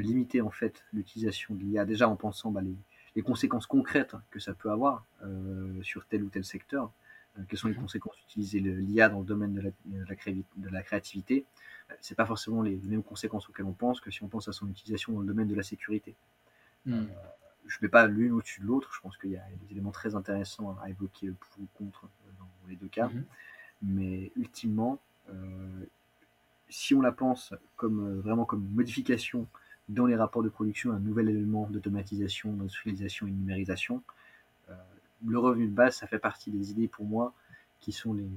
limiter 0.00 0.40
en 0.40 0.50
fait 0.50 0.84
l'utilisation 0.92 1.56
de 1.56 1.60
l'IA 1.60 1.84
déjà 1.84 2.08
en 2.08 2.14
pensant 2.14 2.52
bah, 2.52 2.60
les, 2.60 2.76
les, 3.16 3.22
conséquences 3.22 3.66
concrètes 3.66 4.14
que 4.30 4.38
ça 4.38 4.54
peut 4.54 4.70
avoir 4.70 5.04
euh, 5.24 5.82
sur 5.82 6.06
tel 6.06 6.22
ou 6.22 6.28
tel 6.28 6.44
secteur. 6.44 6.92
Euh, 7.36 7.42
quelles 7.48 7.58
sont 7.58 7.66
les 7.66 7.74
mhm. 7.74 7.80
conséquences 7.80 8.14
d'utiliser 8.18 8.60
l'IA 8.60 9.08
dans 9.08 9.18
le 9.18 9.24
domaine 9.24 9.54
de 9.54 9.60
la, 9.60 9.70
de 10.54 10.68
la, 10.68 10.82
créativité? 10.84 11.46
C'est 12.00 12.14
pas 12.14 12.26
forcément 12.26 12.62
les, 12.62 12.76
mêmes 12.84 13.02
conséquences 13.02 13.48
auxquelles 13.48 13.66
on 13.66 13.72
pense 13.72 14.00
que 14.00 14.12
si 14.12 14.22
on 14.22 14.28
pense 14.28 14.46
à 14.46 14.52
son 14.52 14.68
utilisation 14.68 15.14
dans 15.14 15.20
le 15.20 15.26
domaine 15.26 15.48
de 15.48 15.56
la 15.56 15.64
sécurité. 15.64 16.14
Mhm 16.86 17.08
je 17.68 17.76
ne 17.80 17.86
mets 17.86 17.90
pas 17.90 18.06
l'une 18.06 18.32
au-dessus 18.32 18.60
de 18.60 18.66
l'autre. 18.66 18.90
Je 18.94 19.00
pense 19.00 19.16
qu'il 19.18 19.30
y 19.30 19.36
a 19.36 19.44
des 19.62 19.72
éléments 19.72 19.90
très 19.90 20.14
intéressants 20.14 20.76
à 20.82 20.88
évoquer 20.88 21.30
pour 21.30 21.62
ou 21.62 21.66
contre 21.74 22.08
dans 22.38 22.48
les 22.68 22.76
deux 22.76 22.88
cas. 22.88 23.08
Mhm. 23.08 23.24
Mais 23.82 24.32
ultimement, 24.36 24.98
euh, 25.30 25.86
si 26.68 26.94
on 26.94 27.00
la 27.00 27.12
pense 27.12 27.54
comme 27.76 28.00
euh, 28.00 28.20
vraiment 28.20 28.44
comme 28.44 28.66
modification 28.74 29.46
dans 29.88 30.06
les 30.06 30.16
rapports 30.16 30.42
de 30.42 30.48
production, 30.48 30.92
un 30.92 30.98
nouvel 30.98 31.30
élément 31.30 31.66
d'automatisation, 31.70 32.52
d'industrialisation 32.52 33.26
et 33.26 33.30
de 33.30 33.36
numérisation, 33.36 34.02
le 35.26 35.38
revenu 35.38 35.66
de 35.66 35.74
base, 35.74 35.96
ça 35.96 36.06
fait 36.06 36.18
partie 36.18 36.50
des 36.50 36.70
idées 36.70 36.88
pour 36.88 37.04
moi 37.04 37.32
qui 37.80 37.92
sont 37.92 38.12
les, 38.12 38.28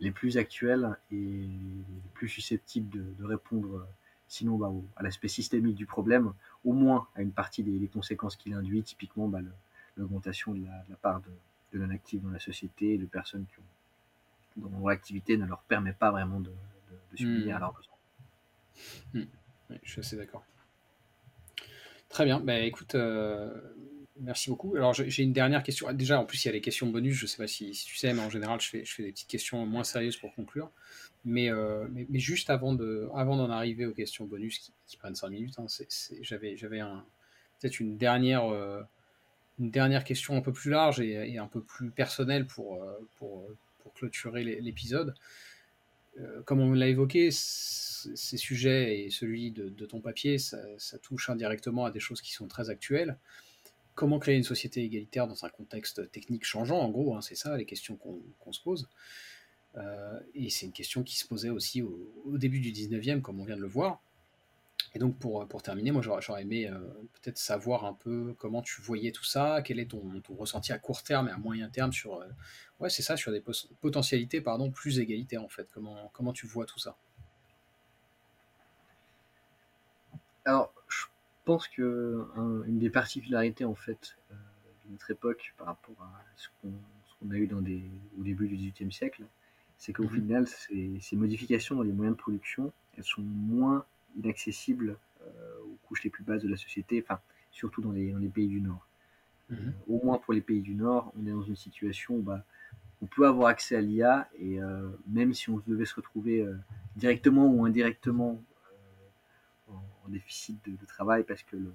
les 0.00 0.10
plus 0.10 0.36
actuelles 0.38 0.96
et 1.10 1.16
les 1.16 2.10
plus 2.14 2.28
susceptibles 2.28 2.90
de, 2.90 3.24
répondre 3.24 3.86
sinon 4.28 4.56
bah, 4.56 4.72
à 4.96 5.02
l'aspect 5.02 5.28
systémique 5.28 5.76
du 5.76 5.86
problème, 5.86 6.32
au 6.64 6.72
moins 6.72 7.06
à 7.14 7.22
une 7.22 7.32
partie 7.32 7.62
des, 7.62 7.86
conséquences 7.88 8.36
qu'il 8.36 8.54
induit, 8.54 8.82
typiquement 8.82 9.28
bah, 9.28 9.40
l'augmentation 9.96 10.54
de, 10.54 10.64
la, 10.64 10.96
part 10.96 11.22
de, 11.72 11.78
de 11.78 11.92
actif 11.92 12.22
dans 12.22 12.30
la 12.30 12.40
société, 12.40 12.98
de 12.98 13.06
personnes 13.06 13.44
qui 13.46 13.58
ont, 13.58 14.68
dont 14.68 14.88
l'activité 14.88 15.36
ne 15.36 15.46
leur 15.46 15.60
permet 15.62 15.92
pas 15.92 16.10
vraiment 16.10 16.40
de, 16.40 16.50
de, 17.18 17.48
leurs 17.48 17.74
besoins. 17.74 17.94
Hmm. 19.14 19.76
je 19.82 19.90
suis 19.90 20.00
assez 20.00 20.16
d'accord. 20.16 20.44
Très 22.08 22.24
bien, 22.24 22.40
bah, 22.40 22.58
écoute, 22.58 22.94
euh, 22.94 23.50
Merci 24.20 24.50
beaucoup. 24.50 24.76
Alors, 24.76 24.92
j'ai 24.92 25.22
une 25.22 25.32
dernière 25.32 25.62
question. 25.62 25.90
Déjà, 25.92 26.20
en 26.20 26.26
plus, 26.26 26.44
il 26.44 26.48
y 26.48 26.50
a 26.50 26.52
les 26.52 26.60
questions 26.60 26.86
bonus. 26.86 27.16
Je 27.16 27.24
ne 27.24 27.28
sais 27.28 27.38
pas 27.38 27.46
si, 27.46 27.70
tu 27.70 27.96
sais, 27.96 28.12
mais 28.12 28.20
en 28.20 28.30
général, 28.30 28.60
je 28.60 28.68
fais, 28.68 28.84
je 28.84 28.94
fais 28.94 29.02
des 29.02 29.10
petites 29.10 29.28
questions 29.28 29.64
moins 29.66 29.84
sérieuses 29.84 30.16
pour 30.16 30.34
conclure. 30.34 30.70
Mais, 31.24 31.50
euh, 31.50 31.88
mais, 31.90 32.06
juste 32.18 32.50
avant 32.50 32.74
d'en 32.74 33.14
avant 33.16 33.50
arriver 33.50 33.86
aux 33.86 33.94
questions 33.94 34.26
bonus 34.26 34.72
qui, 34.86 34.96
prennent 34.96 35.14
5 35.14 35.30
minutes, 35.30 35.58
hein, 35.58 35.66
j'avais 36.20 36.54
peut-être 36.54 37.80
une 37.80 37.96
dernière, 37.96 38.44
euh, 38.52 38.82
une 39.58 39.70
dernière 39.70 40.04
question 40.04 40.36
un 40.36 40.42
peu 40.42 40.52
plus 40.52 40.70
large 40.70 41.00
et, 41.00 41.38
un 41.38 41.46
peu 41.46 41.62
plus 41.62 41.90
personnelle 41.90 42.46
pour, 42.46 42.84
pour, 43.16 43.48
pour 43.82 43.94
clôturer 43.94 44.44
l'épisode. 44.44 45.14
Comme 46.44 46.60
on 46.60 46.72
l'a 46.72 46.88
évoqué, 46.88 47.30
ces 47.30 48.36
sujets 48.36 49.04
et 49.04 49.10
celui 49.10 49.52
de, 49.52 49.86
ton 49.86 50.00
papier, 50.00 50.38
ça, 50.38 50.58
ça, 50.78 50.98
touche 50.98 51.30
indirectement 51.30 51.84
à 51.84 51.90
des 51.90 52.00
choses 52.00 52.20
qui 52.20 52.32
sont 52.32 52.48
très 52.48 52.68
actuelles 52.68 53.16
comment 53.94 54.18
créer 54.18 54.36
une 54.36 54.44
société 54.44 54.82
égalitaire 54.82 55.26
dans 55.26 55.44
un 55.44 55.48
contexte 55.48 56.10
technique 56.10 56.44
changeant, 56.44 56.78
en 56.78 56.90
gros, 56.90 57.14
hein, 57.14 57.20
c'est 57.20 57.34
ça 57.34 57.56
les 57.56 57.66
questions 57.66 57.96
qu'on 57.96 58.52
se 58.52 58.62
pose. 58.62 58.88
Euh, 59.76 60.20
et 60.34 60.50
c'est 60.50 60.66
une 60.66 60.72
question 60.72 61.02
qui 61.02 61.16
se 61.16 61.26
posait 61.26 61.50
aussi 61.50 61.82
au, 61.82 62.38
début 62.38 62.60
du 62.60 62.72
19e, 62.72 63.20
comme 63.20 63.40
on 63.40 63.44
vient 63.44 63.56
de 63.56 63.62
le 63.62 63.68
voir. 63.68 64.02
Et 64.94 64.98
donc 64.98 65.18
pour, 65.18 65.46
pour 65.48 65.62
terminer, 65.62 65.90
moi 65.90 66.02
j'aurais 66.02 66.42
aimé 66.42 66.68
euh, 66.68 66.78
peut-être 67.14 67.38
savoir 67.38 67.86
un 67.86 67.94
peu 67.94 68.34
comment 68.38 68.60
tu 68.60 68.82
voyais 68.82 69.10
tout 69.10 69.24
ça, 69.24 69.62
quel 69.64 69.80
est 69.80 69.90
ton, 69.90 70.20
ton 70.20 70.34
ressenti 70.34 70.72
à 70.72 70.78
court 70.78 71.02
terme 71.02 71.28
et 71.28 71.32
à 71.32 71.38
moyen 71.38 71.68
terme 71.70 71.92
sur, 71.92 72.20
euh, 72.20 72.26
ouais, 72.78 72.90
c'est 72.90 73.02
ça, 73.02 73.16
sur 73.16 73.32
des 73.32 73.42
potentialités 73.80 74.40
pardon, 74.42 74.70
plus 74.70 74.98
égalitaires 74.98 75.42
en 75.42 75.48
fait. 75.48 75.66
Comment, 75.72 76.10
comment 76.12 76.32
tu 76.32 76.46
vois 76.46 76.66
tout 76.66 76.78
ça? 76.78 76.96
Alors, 80.44 80.74
pense 81.44 81.68
que 81.68 82.26
une 82.66 82.78
des 82.78 82.90
particularités 82.90 83.64
en 83.64 83.74
fait 83.74 84.16
euh, 84.30 84.34
de 84.84 84.92
notre 84.92 85.10
époque 85.10 85.54
par 85.58 85.68
rapport 85.68 85.96
à 86.00 86.22
ce 86.36 86.48
qu'on 86.60 87.30
a 87.30 87.36
eu 87.36 87.46
dans 87.46 87.60
des, 87.60 87.82
au 88.18 88.22
début 88.22 88.48
du 88.48 88.56
XVIIIe 88.56 88.92
siècle, 88.92 89.24
c'est 89.78 89.92
qu'au 89.92 90.04
mhm. 90.04 90.14
final, 90.14 90.46
ces, 90.46 91.16
modifications 91.16 91.76
dans 91.76 91.82
les 91.82 91.92
moyens 91.92 92.16
de 92.16 92.20
production, 92.20 92.72
elles 92.96 93.04
sont 93.04 93.22
moins 93.22 93.84
inaccessibles 94.16 94.96
euh, 95.22 95.58
aux 95.64 95.78
couches 95.86 96.04
les 96.04 96.10
plus 96.10 96.24
basses 96.24 96.42
de 96.42 96.48
la 96.48 96.56
société, 96.56 97.02
enfin 97.04 97.20
surtout 97.50 97.82
dans 97.82 97.92
les, 97.92 98.12
dans 98.12 98.18
les 98.18 98.28
pays 98.28 98.48
du 98.48 98.60
Nord. 98.60 98.86
Mhm. 99.50 99.58
Euh, 99.58 99.70
au 99.88 100.04
moins 100.04 100.18
pour 100.18 100.32
les 100.32 100.40
pays 100.40 100.60
du 100.60 100.74
Nord, 100.74 101.12
on 101.18 101.26
est 101.26 101.30
dans 101.30 101.42
une 101.42 101.56
situation 101.56 102.16
où 102.16 102.22
bah, 102.22 102.44
on 103.00 103.06
peut 103.06 103.26
avoir 103.26 103.48
accès 103.48 103.76
à 103.76 103.80
l'IA 103.80 104.28
et 104.38 104.60
même 105.08 105.34
si 105.34 105.50
on 105.50 105.60
devait 105.66 105.86
se 105.86 105.96
retrouver 105.96 106.46
directement 106.94 107.48
ou 107.48 107.64
indirectement 107.64 108.40
en, 109.68 110.08
déficit 110.08 110.58
de, 110.68 110.86
travail 110.86 111.24
parce 111.24 111.42
que 111.42 111.56
le, 111.56 111.74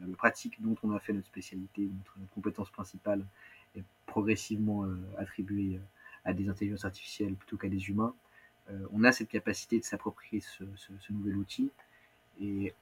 la, 0.00 0.16
pratique 0.16 0.60
dont 0.62 0.76
on 0.82 0.92
a 0.92 1.00
fait 1.00 1.12
notre 1.12 1.26
spécialité, 1.26 1.90
notre, 1.96 2.16
compétence 2.34 2.70
principale, 2.70 3.26
est 3.74 3.84
progressivement 4.06 4.84
euh, 4.84 4.96
attribuée 5.18 5.76
euh, 5.76 5.80
à 6.24 6.32
des 6.32 6.48
intelligences 6.48 6.84
artificielles 6.84 7.34
plutôt 7.34 7.56
qu'à 7.56 7.68
des 7.68 7.88
humains. 7.88 8.14
On 8.92 9.04
a 9.04 9.12
cette 9.12 9.28
capacité 9.28 9.78
de 9.78 9.84
s'approprier 9.84 10.40
ce, 10.40 10.64
nouvel 11.10 11.36
outil. 11.36 11.70
Et 12.40 12.74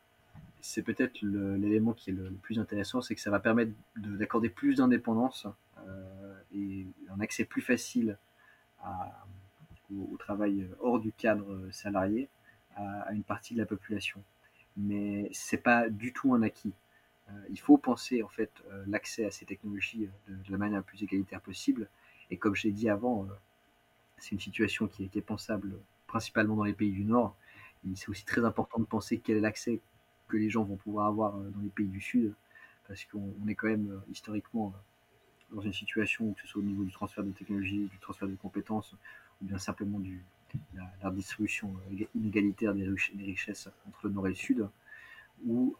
c'est 0.60 0.82
peut-être 0.82 1.20
l'élément 1.22 1.92
qui 1.92 2.10
est 2.10 2.12
le, 2.12 2.30
plus 2.42 2.58
intéressant, 2.58 3.00
c'est 3.00 3.14
que 3.14 3.20
ça 3.20 3.30
va 3.30 3.40
permettre 3.40 3.72
d'accorder 3.96 4.48
plus 4.48 4.76
d'indépendance 4.76 5.46
et 6.54 6.86
un 7.10 7.20
accès 7.20 7.44
plus 7.44 7.62
facile 7.62 8.18
au, 9.92 10.16
travail 10.18 10.68
hors 10.80 11.00
du 11.00 11.12
cadre 11.12 11.68
salarié 11.72 12.28
à, 12.76 13.12
une 13.12 13.22
partie 13.22 13.54
de 13.54 13.58
la 13.58 13.66
population. 13.66 14.22
Mais 14.76 15.28
c'est 15.32 15.62
pas 15.62 15.88
du 15.88 16.12
tout 16.12 16.34
un 16.34 16.42
acquis. 16.42 16.72
Euh, 17.28 17.32
il 17.50 17.58
faut 17.58 17.76
penser 17.76 18.22
en 18.22 18.28
fait 18.28 18.50
euh, 18.70 18.84
l'accès 18.86 19.24
à 19.24 19.30
ces 19.30 19.44
technologies 19.44 20.08
euh, 20.28 20.32
de, 20.46 20.52
la 20.52 20.58
manière 20.58 20.78
la 20.78 20.82
plus 20.82 21.02
égalitaire 21.02 21.40
possible. 21.40 21.88
Et 22.30 22.36
comme 22.36 22.54
je 22.54 22.68
l'ai 22.68 22.72
dit 22.72 22.88
avant, 22.88 23.26
c'est 24.20 24.32
une 24.32 24.40
situation 24.40 24.86
qui 24.86 25.10
est, 25.12 25.20
pensable 25.20 25.74
principalement 26.06 26.56
dans 26.56 26.64
les 26.64 26.72
pays 26.72 26.92
du 26.92 27.04
Nord. 27.04 27.36
C'est 27.94 28.08
aussi 28.08 28.24
très 28.24 28.44
important 28.44 28.78
de 28.78 28.84
penser 28.84 29.18
quel 29.18 29.38
est 29.38 29.40
l'accès 29.40 29.80
que 30.28 30.36
les 30.36 30.50
gens 30.50 30.62
vont 30.62 30.76
pouvoir 30.76 31.06
avoir 31.06 31.32
dans 31.32 31.60
les 31.60 31.70
pays 31.70 31.88
du 31.88 32.00
Sud, 32.00 32.34
parce 32.86 33.04
qu'on 33.04 33.32
est 33.48 33.54
quand 33.54 33.68
même 33.68 34.00
historiquement 34.10 34.74
dans 35.50 35.62
une 35.62 35.72
situation 35.72 36.26
où, 36.26 36.32
que 36.34 36.42
ce 36.42 36.46
soit 36.46 36.60
au 36.60 36.64
niveau 36.64 36.84
du 36.84 36.92
transfert 36.92 37.24
de 37.24 37.32
technologies, 37.32 37.88
du 37.90 37.98
transfert 37.98 38.28
de 38.28 38.36
compétences, 38.36 38.94
ou 39.42 39.46
bien 39.46 39.58
simplement 39.58 39.98
du, 39.98 40.22
la, 41.02 41.10
distribution 41.10 41.74
inégalitaire 42.14 42.74
des, 42.74 42.86
richesses 43.18 43.68
entre 43.88 44.06
le 44.06 44.12
Nord 44.12 44.26
et 44.26 44.30
le 44.30 44.36
Sud, 44.36 44.68
où 45.46 45.76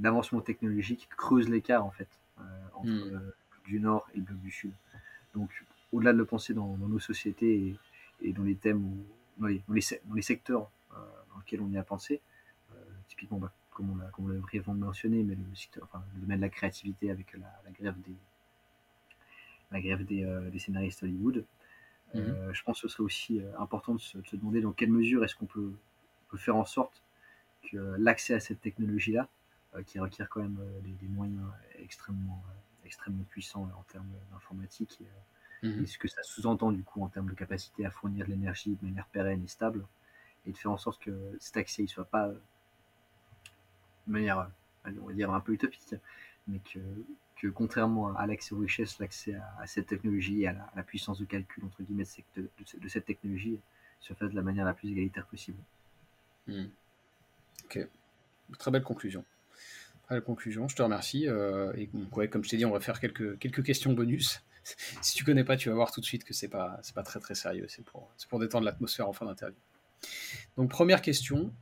l'avancement 0.00 0.40
technologique 0.40 1.08
creuse 1.16 1.48
l'écart 1.48 1.84
en 1.84 1.90
fait 1.90 2.08
euh, 2.38 2.42
entre 2.74 2.90
hmm. 2.90 3.10
le 3.10 3.18
bloc 3.18 3.64
du 3.66 3.80
Nord 3.80 4.08
et 4.14 4.18
le 4.18 4.22
bloc 4.22 4.38
du 4.38 4.50
Sud. 4.50 4.72
Donc, 5.34 5.64
au-delà 5.92 6.12
de 6.12 6.18
le 6.18 6.24
penser 6.24 6.54
dans, 6.54 6.76
nos 6.76 6.98
sociétés 6.98 7.76
et, 8.22 8.32
dans 8.32 8.42
les 8.42 8.54
thèmes, 8.54 9.04
dans, 9.38 9.46
les, 9.46 9.62
dans, 9.68 9.74
les, 10.14 10.22
secteurs 10.22 10.70
euh, 10.92 10.96
dans 11.32 11.38
lesquels 11.38 11.60
on 11.60 11.70
y 11.70 11.78
a 11.78 11.82
pensé, 11.82 12.20
euh, 12.72 12.74
typiquement, 13.08 13.38
bah, 13.38 13.52
comme 13.72 13.90
on 14.18 14.28
l'a 14.28 14.38
brièvement 14.38 14.74
mentionné, 14.74 15.22
mais 15.22 15.34
le, 15.34 15.54
secteur, 15.54 15.84
enfin, 15.84 16.04
le 16.14 16.20
domaine 16.20 16.38
de 16.38 16.42
la 16.42 16.50
créativité 16.50 17.10
avec 17.10 17.32
la, 17.34 17.70
grève 17.72 17.96
des, 18.02 18.14
la 19.70 19.80
grève 19.80 20.04
des, 20.04 20.26
des 20.52 20.58
scénaristes 20.58 21.02
Hollywood, 21.02 21.44
mhm. 22.14 22.52
je 22.52 22.62
pense 22.62 22.82
que 22.82 22.88
ce 22.88 22.94
serait 22.94 23.04
aussi 23.04 23.40
important 23.58 23.94
de 23.94 24.00
se, 24.00 24.18
demander 24.34 24.60
dans 24.60 24.72
quelle 24.72 24.90
mesure 24.90 25.24
est-ce 25.24 25.34
qu'on 25.34 25.46
peut, 25.46 25.72
peut, 26.28 26.36
faire 26.36 26.56
en 26.56 26.66
sorte 26.66 27.02
que 27.70 27.78
l'accès 27.98 28.34
à 28.34 28.40
cette 28.40 28.60
technologie-là, 28.60 29.28
euh, 29.76 29.84
qui 29.84 30.00
requiert 30.00 30.28
quand 30.28 30.40
même 30.40 30.58
euh, 30.60 30.80
des, 30.80 31.06
moyens 31.06 31.44
extrêmement, 31.78 32.42
euh, 32.48 32.86
extrêmement 32.86 33.22
puissants 33.22 33.70
en 33.78 33.82
termes 33.84 34.10
d'informatique 34.32 34.98
mhm. 35.62 35.82
et, 35.82 35.86
ce 35.86 35.98
que 35.98 36.08
ça 36.08 36.22
sous-entend 36.22 36.72
du 36.72 36.82
coup 36.82 37.02
en 37.02 37.08
termes 37.08 37.28
de 37.28 37.34
capacité 37.34 37.86
à 37.86 37.90
fournir 37.90 38.26
de 38.26 38.30
l'énergie 38.30 38.76
de 38.80 38.86
manière 38.86 39.06
pérenne 39.06 39.42
et 39.44 39.48
stable, 39.48 39.84
et 40.46 40.52
de 40.52 40.56
faire 40.56 40.70
en 40.70 40.78
sorte 40.78 41.02
que 41.02 41.12
cet 41.38 41.56
accès 41.56 41.82
ne 41.82 41.88
soit 41.88 42.04
pas 42.04 42.28
de 42.28 44.12
manière, 44.12 44.50
on 44.84 45.06
va 45.06 45.12
dire, 45.12 45.30
un 45.30 45.40
peu 45.40 45.52
utopique, 45.52 45.94
mais 46.48 46.58
que, 46.72 46.78
que 47.36 47.48
contrairement 47.48 48.16
à 48.16 48.26
l'accès 48.26 48.54
aux 48.54 48.58
richesses, 48.58 48.98
l'accès 48.98 49.34
à, 49.58 49.66
cette 49.66 49.86
technologie 49.86 50.42
et 50.42 50.48
à 50.48 50.70
la, 50.74 50.82
puissance 50.82 51.18
de 51.18 51.24
calcul 51.26 51.64
entre 51.64 51.82
guillemets 51.82 52.06
de, 52.36 52.48
de, 52.80 52.88
cette 52.88 53.04
technologie 53.04 53.60
se 54.00 54.14
fasse 54.14 54.30
de 54.30 54.36
la 54.36 54.42
manière 54.42 54.64
la 54.64 54.74
plus 54.74 54.90
égalitaire 54.90 55.26
possible. 55.26 55.58
Mhm. 56.46 56.70
Ok, 57.66 57.88
très 58.58 58.70
belle 58.70 58.82
conclusion 58.82 59.24
la 60.14 60.20
conclusion. 60.20 60.68
Je 60.68 60.76
te 60.76 60.82
remercie. 60.82 61.28
Euh, 61.28 61.72
et 61.74 61.88
comme 62.28 62.44
je 62.44 62.50
t'ai 62.50 62.56
dit, 62.56 62.64
on 62.64 62.70
va 62.70 62.80
faire 62.80 63.00
quelques, 63.00 63.38
quelques 63.38 63.62
questions 63.62 63.92
bonus. 63.92 64.42
si 65.02 65.14
tu 65.14 65.24
connais 65.24 65.44
pas, 65.44 65.56
tu 65.56 65.68
vas 65.68 65.74
voir 65.74 65.92
tout 65.92 66.00
de 66.00 66.06
suite 66.06 66.24
que 66.24 66.34
c'est 66.34 66.48
pas, 66.48 66.78
c'est 66.82 66.94
pas 66.94 67.02
très 67.02 67.20
très 67.20 67.34
sérieux. 67.34 67.66
C'est 67.68 67.84
pour, 67.84 68.10
pour 68.28 68.38
détendre 68.38 68.64
l'atmosphère 68.64 69.08
en 69.08 69.12
fin 69.12 69.26
d'interview. 69.26 69.58
Donc 70.56 70.70
première 70.70 71.02
question, 71.02 71.52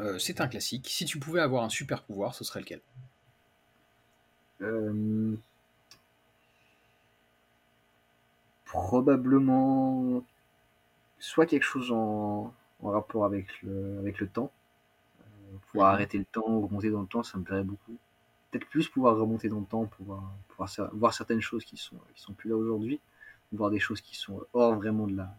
euh, 0.00 0.18
c'est 0.18 0.40
un 0.40 0.48
classique. 0.48 0.88
Si 0.88 1.04
tu 1.04 1.18
pouvais 1.18 1.40
avoir 1.40 1.64
un 1.64 1.68
super 1.68 2.02
pouvoir, 2.02 2.34
ce 2.34 2.44
serait 2.44 2.60
lequel? 2.60 2.80
Euh, 4.60 5.36
Probablement 8.64 10.24
soit 11.20 11.46
quelque 11.46 11.62
chose 11.62 11.92
en, 11.92 12.52
en 12.82 12.90
rapport 12.90 13.24
avec 13.24 13.46
le, 13.62 13.98
avec 14.00 14.18
le 14.18 14.26
temps 14.26 14.50
pouvoir 15.74 15.90
mhm. 15.90 15.94
arrêter 15.94 16.18
le 16.18 16.24
temps, 16.24 16.60
remonter 16.60 16.90
dans 16.90 17.00
le 17.00 17.06
temps, 17.06 17.22
ça 17.22 17.38
me 17.38 17.44
plairait 17.44 17.64
beaucoup. 17.64 17.96
Peut-être 18.54 18.68
plus 18.68 18.88
pouvoir 18.88 19.16
remonter 19.16 19.48
dans 19.48 19.58
le 19.58 19.66
temps, 19.66 19.84
pouvoir, 19.86 20.32
pouvoir 20.46 20.70
voir 20.92 21.12
certaines 21.12 21.40
choses 21.40 21.64
qui 21.64 21.76
sont, 21.76 21.96
qui 22.14 22.22
sont 22.22 22.34
plus 22.34 22.50
là 22.50 22.56
aujourd'hui, 22.56 23.00
voir 23.50 23.68
des 23.68 23.80
choses 23.80 24.00
qui 24.00 24.14
sont 24.16 24.46
hors 24.52 24.76
vraiment 24.76 25.08
de 25.08 25.16
la 25.16 25.34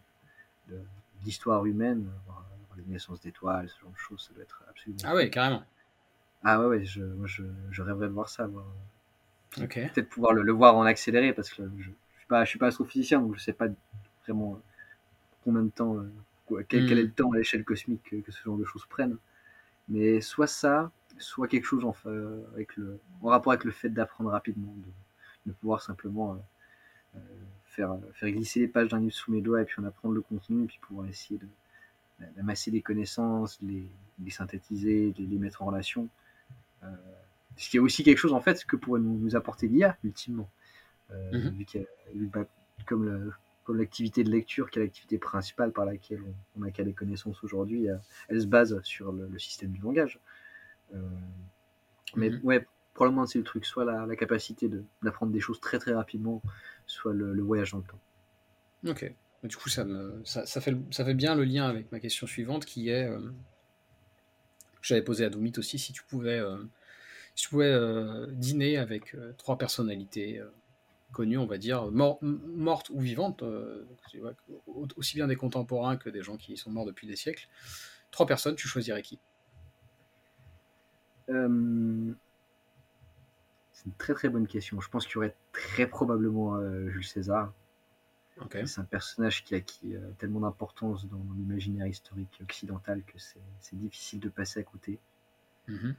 l'histoire 1.24 1.64
humaine, 1.64 2.10
voir, 2.26 2.44
les 2.76 2.84
naissances 2.84 3.22
d'étoiles, 3.22 3.70
ce 3.70 3.80
genre 3.80 3.90
de 3.90 3.96
choses, 3.96 4.26
ça 4.28 4.34
doit 4.34 4.42
être 4.42 4.62
absolument. 4.68 5.00
Ah 5.04 5.14
ouais, 5.14 5.30
carrément. 5.30 5.64
Ah 6.44 6.60
ouais, 6.60 6.66
ouais 6.66 6.84
je, 6.84 7.02
moi 7.02 7.26
je, 7.26 7.42
je 7.70 7.82
rêverais 7.82 8.08
de 8.08 8.12
voir 8.12 8.28
ça. 8.28 8.50
Peut-être 9.54 10.10
pouvoir 10.10 10.34
le, 10.34 10.42
le, 10.42 10.52
voir 10.52 10.76
en 10.76 10.82
accéléré, 10.82 11.32
parce 11.32 11.48
que 11.48 11.62
je, 11.78 11.84
je 11.84 12.18
suis 12.18 12.26
pas, 12.28 12.44
je 12.44 12.50
suis 12.50 12.58
pas 12.58 12.66
astrophysicien, 12.66 13.20
donc 13.20 13.34
je 13.34 13.40
sais 13.40 13.54
pas 13.54 13.68
vraiment 14.24 14.60
combien 15.42 15.62
de 15.62 15.70
temps, 15.70 15.96
euh, 15.96 16.62
quel, 16.68 16.86
quel, 16.86 16.98
est 16.98 17.02
hmm. 17.02 17.06
le 17.06 17.12
temps 17.12 17.32
à 17.32 17.38
l'échelle 17.38 17.64
cosmique 17.64 18.02
que, 18.02 18.16
que, 18.16 18.30
ce 18.30 18.42
genre 18.42 18.58
de 18.58 18.64
choses 18.64 18.84
prennent. 18.84 19.16
Mais 19.88 20.20
soit 20.20 20.48
ça, 20.48 20.90
soit 21.18 21.48
quelque 21.48 21.64
chose 21.64 21.84
en, 21.84 21.94
avec 22.54 22.76
le, 22.76 22.98
en 23.22 23.28
rapport 23.28 23.52
avec 23.52 23.64
le 23.64 23.70
fait 23.70 23.88
d'apprendre 23.88 24.30
rapidement, 24.30 24.74
de, 25.46 25.52
pouvoir 25.52 25.80
simplement 25.80 26.32
euh, 26.32 26.36
euh, 27.16 27.20
faire, 27.64 27.96
faire 28.14 28.30
glisser 28.30 28.60
les 28.60 28.68
pages 28.68 28.88
d'un 28.88 29.00
livre 29.00 29.14
sous 29.14 29.30
mes 29.30 29.40
doigts 29.40 29.62
et 29.62 29.64
puis 29.64 29.80
en 29.80 29.84
apprendre 29.84 30.14
le 30.14 30.20
contenu 30.20 30.64
et 30.64 30.66
puis 30.66 30.78
pouvoir 30.82 31.06
essayer 31.06 31.38
d'amasser 32.36 32.70
des 32.70 32.82
connaissances, 32.82 33.58
les, 33.62 33.88
les 34.22 34.30
synthétiser, 34.30 35.14
les, 35.16 35.26
les, 35.26 35.38
mettre 35.38 35.62
en 35.62 35.66
relation. 35.66 36.08
Euh, 36.82 36.88
ce 37.56 37.70
qui 37.70 37.76
est 37.76 37.80
aussi 37.80 38.02
quelque 38.02 38.18
chose 38.18 38.32
en 38.32 38.40
fait 38.40 38.64
que 38.64 38.76
pourrait 38.76 39.00
nous, 39.00 39.18
nous 39.18 39.36
apporter 39.36 39.68
l'IA 39.68 39.96
ultimement. 40.04 40.50
Euh, 41.12 41.30
mm-hmm. 41.32 41.86
vu 42.14 42.26
bah, 42.26 42.44
comme 42.86 43.04
le, 43.04 43.32
comme 43.64 43.78
l'activité 43.78 44.24
de 44.24 44.30
lecture, 44.30 44.70
qui 44.70 44.78
est 44.78 44.82
l'activité 44.82 45.18
principale 45.18 45.72
par 45.72 45.84
laquelle 45.84 46.22
on, 46.58 46.62
a 46.62 46.70
qu'à 46.70 46.84
des 46.84 46.92
connaissances 46.92 47.42
aujourd'hui, 47.42 47.88
elle 48.28 48.40
se 48.40 48.46
base 48.46 48.80
sur 48.82 49.12
le, 49.12 49.38
système 49.38 49.72
du 49.72 49.80
langage. 49.80 50.20
Euh, 50.94 51.00
mais 52.14 52.34
ouais, 52.42 52.66
probablement 52.94 53.26
c'est 53.26 53.38
le 53.38 53.44
truc, 53.44 53.64
soit 53.66 53.84
la, 53.84 54.16
capacité 54.16 54.70
d'apprendre 55.02 55.32
des 55.32 55.40
choses 55.40 55.60
très 55.60 55.78
très 55.78 55.92
rapidement, 55.92 56.42
soit 56.86 57.12
le, 57.12 57.40
voyage 57.42 57.72
dans 57.72 57.78
le 57.78 57.84
temps. 57.84 58.00
Ok. 58.88 59.12
Du 59.42 59.56
coup, 59.56 59.68
ça, 59.68 59.84
me, 59.84 60.22
ça, 60.24 60.60
fait, 60.60 60.76
ça 60.90 61.04
fait 61.04 61.14
bien 61.14 61.34
le 61.34 61.44
lien 61.44 61.68
avec 61.68 61.92
ma 61.92 62.00
question 62.00 62.26
suivante 62.26 62.64
qui 62.64 62.88
est, 62.88 63.08
euh, 63.08 63.20
j'avais 64.82 65.02
posé 65.02 65.24
à 65.24 65.30
Doumit 65.30 65.52
aussi, 65.58 65.78
si 65.78 65.92
tu 65.92 66.02
pouvais, 66.04 66.40
si 67.34 67.44
tu 67.44 67.50
pouvais 67.50 67.76
dîner 68.32 68.78
avec 68.78 69.14
trois 69.36 69.58
personnalités 69.58 70.42
connues, 71.16 71.38
on 71.38 71.46
va 71.46 71.56
dire, 71.56 71.90
mortes 71.90 72.90
ou 72.90 73.00
vivantes, 73.00 73.42
euh, 73.42 73.86
aussi 74.96 75.16
bien 75.16 75.26
des 75.26 75.36
contemporains 75.36 75.96
que 75.96 76.10
des 76.10 76.22
gens 76.22 76.36
qui 76.36 76.58
sont 76.58 76.70
morts 76.70 76.84
depuis 76.84 77.06
des 77.06 77.16
siècles. 77.16 77.48
Trois 78.10 78.26
personnes, 78.26 78.54
tu 78.54 78.68
choisirais 78.68 79.00
qui? 79.00 79.18
Euh, 81.30 82.12
C'est 83.72 83.86
une 83.86 83.94
très 83.94 84.14
très 84.14 84.28
bonne 84.28 84.46
question. 84.46 84.80
Je 84.80 84.88
pense 84.88 85.06
qu'il 85.06 85.14
y 85.14 85.18
aurait 85.18 85.36
très 85.52 85.86
probablement 85.86 86.56
euh, 86.56 86.88
Jules 86.90 87.04
César. 87.04 87.52
C'est 88.50 88.80
un 88.80 88.84
personnage 88.84 89.44
qui 89.44 89.54
a 89.54 89.58
acquis 89.58 89.94
tellement 90.18 90.40
d'importance 90.40 91.08
dans 91.08 91.22
l'imaginaire 91.38 91.86
historique 91.86 92.38
occidental 92.42 93.02
que 93.04 93.18
c'est 93.18 93.78
difficile 93.78 94.20
de 94.20 94.28
passer 94.28 94.60
à 94.60 94.62
côté. 94.62 94.98
Mm-hmm 95.70 95.94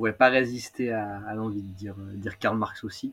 pourrais 0.00 0.12
pas 0.14 0.30
résister 0.30 0.92
à, 0.92 1.34
l'envie 1.34 1.60
de 1.60 1.74
dire, 1.74 1.94
euh, 1.98 2.14
dire 2.14 2.38
Karl 2.38 2.56
Marx 2.56 2.84
aussi. 2.84 3.12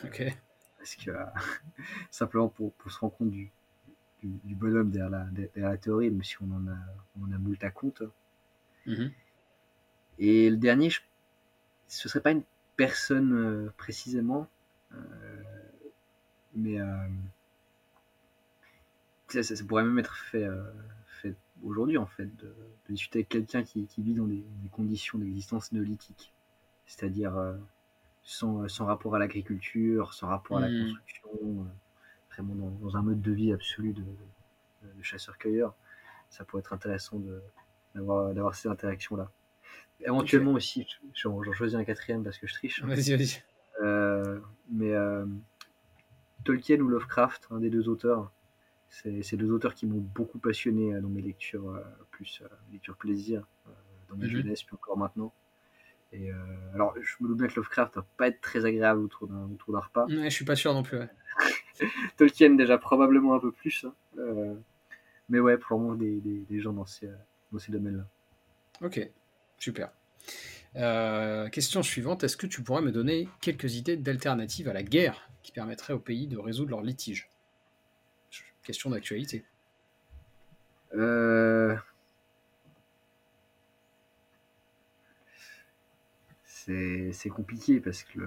Parce 0.00 0.96
que 0.96 1.10
euh, 1.10 1.24
simplement 2.10 2.48
pour, 2.48 2.72
pour, 2.72 2.90
se 2.90 2.98
rendre 2.98 3.14
compte 3.14 3.30
du, 3.30 3.50
du, 4.22 4.54
bonhomme 4.54 4.90
derrière 4.90 5.10
la, 5.10 5.24
derrière 5.24 5.70
la, 5.70 5.76
théorie, 5.76 6.10
même 6.10 6.24
si 6.24 6.36
on 6.42 6.50
en 6.52 6.66
a, 6.66 6.76
on 7.18 7.26
en 7.26 7.32
a 7.32 7.38
moult 7.38 7.62
à 7.62 7.70
compte. 7.70 8.02
Mhm. 8.86 9.12
Et 10.18 10.50
le 10.50 10.56
dernier, 10.56 10.90
je, 10.90 11.00
ce 11.86 12.08
serait 12.08 12.20
pas 12.20 12.32
une 12.32 12.42
personne 12.76 13.32
euh, 13.32 13.72
précisément, 13.76 14.48
mais 16.54 16.78
ça, 19.28 19.42
ça, 19.42 19.64
pourrait 19.64 19.84
même 19.84 19.98
être 19.98 20.16
fait, 20.16 20.48
fait 21.20 21.36
aujourd'hui 21.62 21.98
en 21.98 22.06
fait 22.06 22.34
de, 22.36 22.52
discuter 22.88 23.20
avec 23.20 23.28
quelqu'un 23.28 23.62
qui, 23.62 23.86
vit 23.98 24.14
dans 24.14 24.26
des, 24.26 24.44
conditions 24.72 25.18
d'existence 25.18 25.72
néolithique, 25.72 26.32
c'est-à-dire 26.86 27.36
euh, 27.36 27.54
sans, 28.22 28.68
sans, 28.68 28.86
rapport 28.86 29.14
à 29.14 29.18
l'agriculture, 29.18 30.14
sans 30.14 30.28
rapport 30.28 30.58
à 30.58 30.60
la 30.62 30.68
hmm. 30.68 30.84
construction, 30.84 31.30
euh, 31.44 31.64
dans, 32.42 32.96
un 32.96 33.02
mode 33.02 33.20
de 33.20 33.32
vie 33.32 33.52
absolu 33.52 33.92
de, 33.92 34.02
de, 34.02 35.02
chasseur-cueilleur. 35.02 35.74
Ça 36.30 36.44
pourrait 36.44 36.60
être 36.60 36.72
intéressant 36.72 37.20
d'avoir 37.94 38.54
ces 38.54 38.68
interactions 38.68 39.16
là. 39.16 39.30
Éventuellement 40.00 40.52
aussi, 40.52 40.86
j'en 41.14 41.42
choisis 41.52 41.76
un 41.76 41.84
quatrième 41.84 42.22
parce 42.22 42.38
que 42.38 42.46
je 42.46 42.54
triche. 42.54 42.82
Vas-y, 42.84 43.16
vas-y. 43.16 43.42
Euh, 43.82 44.38
mais 44.70 44.92
Tolkien 46.44 46.78
ou 46.80 46.88
Lovecraft, 46.88 47.48
un 47.50 47.58
des 47.58 47.70
deux 47.70 47.88
auteurs. 47.88 48.30
C'est 48.90 49.36
deux 49.36 49.50
auteurs 49.50 49.74
qui 49.74 49.86
m'ont 49.86 50.00
beaucoup 50.00 50.38
passionné 50.38 50.98
dans 51.00 51.08
mes 51.08 51.20
lectures, 51.20 51.82
plus 52.12 52.42
lecture 52.72 52.96
plaisir, 52.96 53.46
dans 54.08 54.16
ma 54.16 54.28
jeunesse, 54.28 54.62
puis 54.62 54.74
encore 54.74 54.96
maintenant. 54.96 55.32
Et 56.12 56.30
alors, 56.74 56.94
je 57.00 57.16
me 57.20 57.28
doute 57.28 57.38
bien 57.38 57.48
que 57.48 57.54
Lovecraft 57.56 57.96
va 57.96 58.06
pas 58.16 58.28
être 58.28 58.40
très 58.40 58.64
agréable 58.64 59.00
autour 59.00 59.28
d'un 59.28 59.80
repas. 59.80 60.06
Ouais, 60.06 60.30
je 60.30 60.34
suis 60.34 60.44
pas 60.44 60.56
sûr 60.56 60.72
non 60.72 60.82
plus. 60.82 60.98
Tolkien 62.16 62.50
déjà 62.54 62.78
probablement 62.78 63.34
un 63.34 63.40
peu 63.40 63.52
plus. 63.52 63.84
Hein. 63.84 64.56
mais 65.28 65.38
ouais, 65.38 65.58
probablement 65.58 65.94
des, 65.94 66.20
des, 66.20 66.38
des 66.48 66.60
gens 66.60 66.72
dans 66.72 66.86
ces, 66.86 67.08
dans 67.52 67.58
ces 67.58 67.72
domaines-là. 67.72 68.06
Ok, 68.80 69.06
super. 69.58 69.90
Euh, 70.76 71.48
question 71.48 71.82
suivante, 71.82 72.24
est-ce 72.24 72.36
que 72.36 72.46
tu 72.46 72.62
pourrais 72.62 72.82
me 72.82 72.92
donner 72.92 73.28
quelques 73.40 73.76
idées 73.76 73.96
d'alternatives 73.96 74.68
à 74.68 74.72
la 74.72 74.82
guerre 74.82 75.28
qui 75.42 75.52
permettraient 75.52 75.92
au 75.94 75.98
pays 75.98 76.26
de 76.26 76.38
résoudre 76.38 76.70
leurs 76.70 76.82
litiges? 76.82 77.28
Question 78.62 78.90
d'actualité. 78.90 79.44
Euh... 80.94 81.76
C'est 87.12 87.30
compliqué 87.30 87.80
parce 87.80 88.02
que 88.02 88.20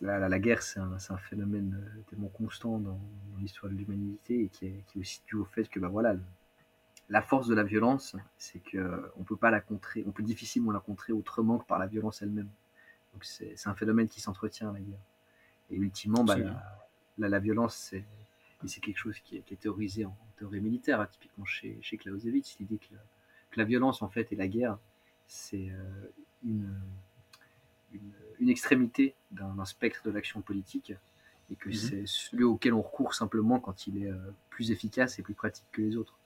la, 0.00 0.28
la, 0.28 0.38
guerre, 0.38 0.62
c'est 0.62 0.80
un, 0.80 0.92
un, 0.92 1.16
phénomène 1.16 1.80
tellement 2.08 2.28
constant 2.28 2.78
dans, 2.78 3.00
l'histoire 3.38 3.72
de 3.72 3.78
l'humanité 3.78 4.44
et 4.44 4.48
qui 4.48 4.66
est, 4.66 4.84
qui 4.86 4.98
est, 4.98 5.00
aussi 5.00 5.22
dû 5.26 5.36
au 5.36 5.44
fait 5.44 5.68
que 5.68 5.80
bah, 5.80 5.88
voilà, 5.88 6.14
la 7.08 7.22
force 7.22 7.46
de 7.48 7.54
la 7.54 7.62
violence, 7.62 8.16
c'est 8.36 8.58
que 8.58 9.10
on 9.16 9.24
peut 9.24 9.36
pas 9.36 9.50
la 9.50 9.60
contrer, 9.60 10.04
on 10.06 10.10
peut 10.10 10.22
difficilement 10.22 10.72
la 10.72 10.80
contrer 10.80 11.12
autrement 11.12 11.58
que 11.58 11.66
par 11.66 11.78
la 11.78 11.86
violence 11.86 12.20
elle-même. 12.22 12.50
Donc 13.12 13.24
c'est 13.24 13.56
un 13.66 13.74
phénomène 13.74 14.08
qui 14.08 14.20
s'entretient 14.20 14.72
la 14.72 14.80
guerre. 14.80 14.98
Et 15.70 15.76
ultimement, 15.76 16.24
bah, 16.24 16.36
la, 17.18 17.28
la, 17.28 17.38
violence, 17.38 17.76
c'est 17.76 18.04
c'est 18.66 18.80
quelque 18.80 18.98
chose 18.98 19.18
qui 19.20 19.38
est, 19.38 19.40
qui 19.40 19.54
est, 19.54 19.56
théorisé 19.56 20.04
en 20.04 20.16
théorie 20.36 20.60
militaire, 20.60 21.00
hein, 21.00 21.08
typiquement 21.10 21.44
chez, 21.44 21.78
chez 21.80 21.96
Clausewitz, 21.96 22.58
l'idée 22.60 22.76
que, 22.76 22.94
que, 23.50 23.58
la 23.58 23.64
violence 23.64 24.02
en 24.02 24.08
fait 24.08 24.30
et 24.32 24.36
la 24.36 24.48
guerre, 24.48 24.78
c'est 25.26 25.70
euh, 25.70 26.12
une, 26.44 26.74
une, 27.92 28.12
une, 28.38 28.48
extrémité 28.48 29.14
d'un 29.30 29.64
spectre 29.64 30.02
de 30.04 30.10
l'action 30.10 30.40
politique 30.40 30.92
et 31.50 31.56
que 31.56 31.68
mhm. 31.68 31.74
c'est 31.74 32.06
celui 32.06 32.44
auquel 32.44 32.74
on 32.74 32.82
recourt 32.82 33.14
simplement 33.14 33.58
quand 33.58 33.86
il 33.86 34.04
est 34.04 34.10
euh, 34.10 34.16
plus 34.50 34.70
efficace 34.70 35.18
et 35.18 35.22
plus 35.22 35.34
pratique 35.34 35.66
que 35.72 35.82
les 35.82 35.96
autres. 35.96 36.16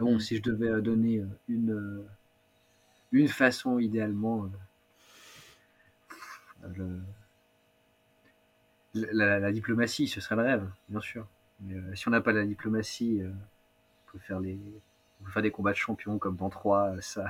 Bon, 0.00 0.16
mm. 0.16 0.20
si 0.20 0.36
je 0.36 0.42
devais 0.42 0.68
euh, 0.68 0.80
donner 0.80 1.18
euh, 1.18 1.26
une, 1.48 2.02
une 3.12 3.28
façon 3.28 3.78
idéalement, 3.78 4.50
la, 8.94 9.52
diplomatie, 9.52 10.08
ce 10.08 10.20
serait 10.20 10.36
le 10.36 10.42
rêve, 10.42 10.70
bien 10.88 11.00
sûr. 11.00 11.26
Mais 11.60 11.76
si 11.94 12.08
on 12.08 12.10
n'a 12.10 12.22
pas 12.22 12.32
la 12.32 12.46
diplomatie, 12.46 13.20
on 13.22 14.12
peut 14.12 14.18
faire 14.18 14.40
les, 14.40 14.58
on 15.20 15.24
peut 15.24 15.30
faire 15.30 15.42
des 15.42 15.50
combats 15.50 15.72
de 15.72 15.76
champions 15.76 16.18
comme 16.18 16.36
dans 16.36 16.48
3, 16.48 17.00
ça, 17.02 17.26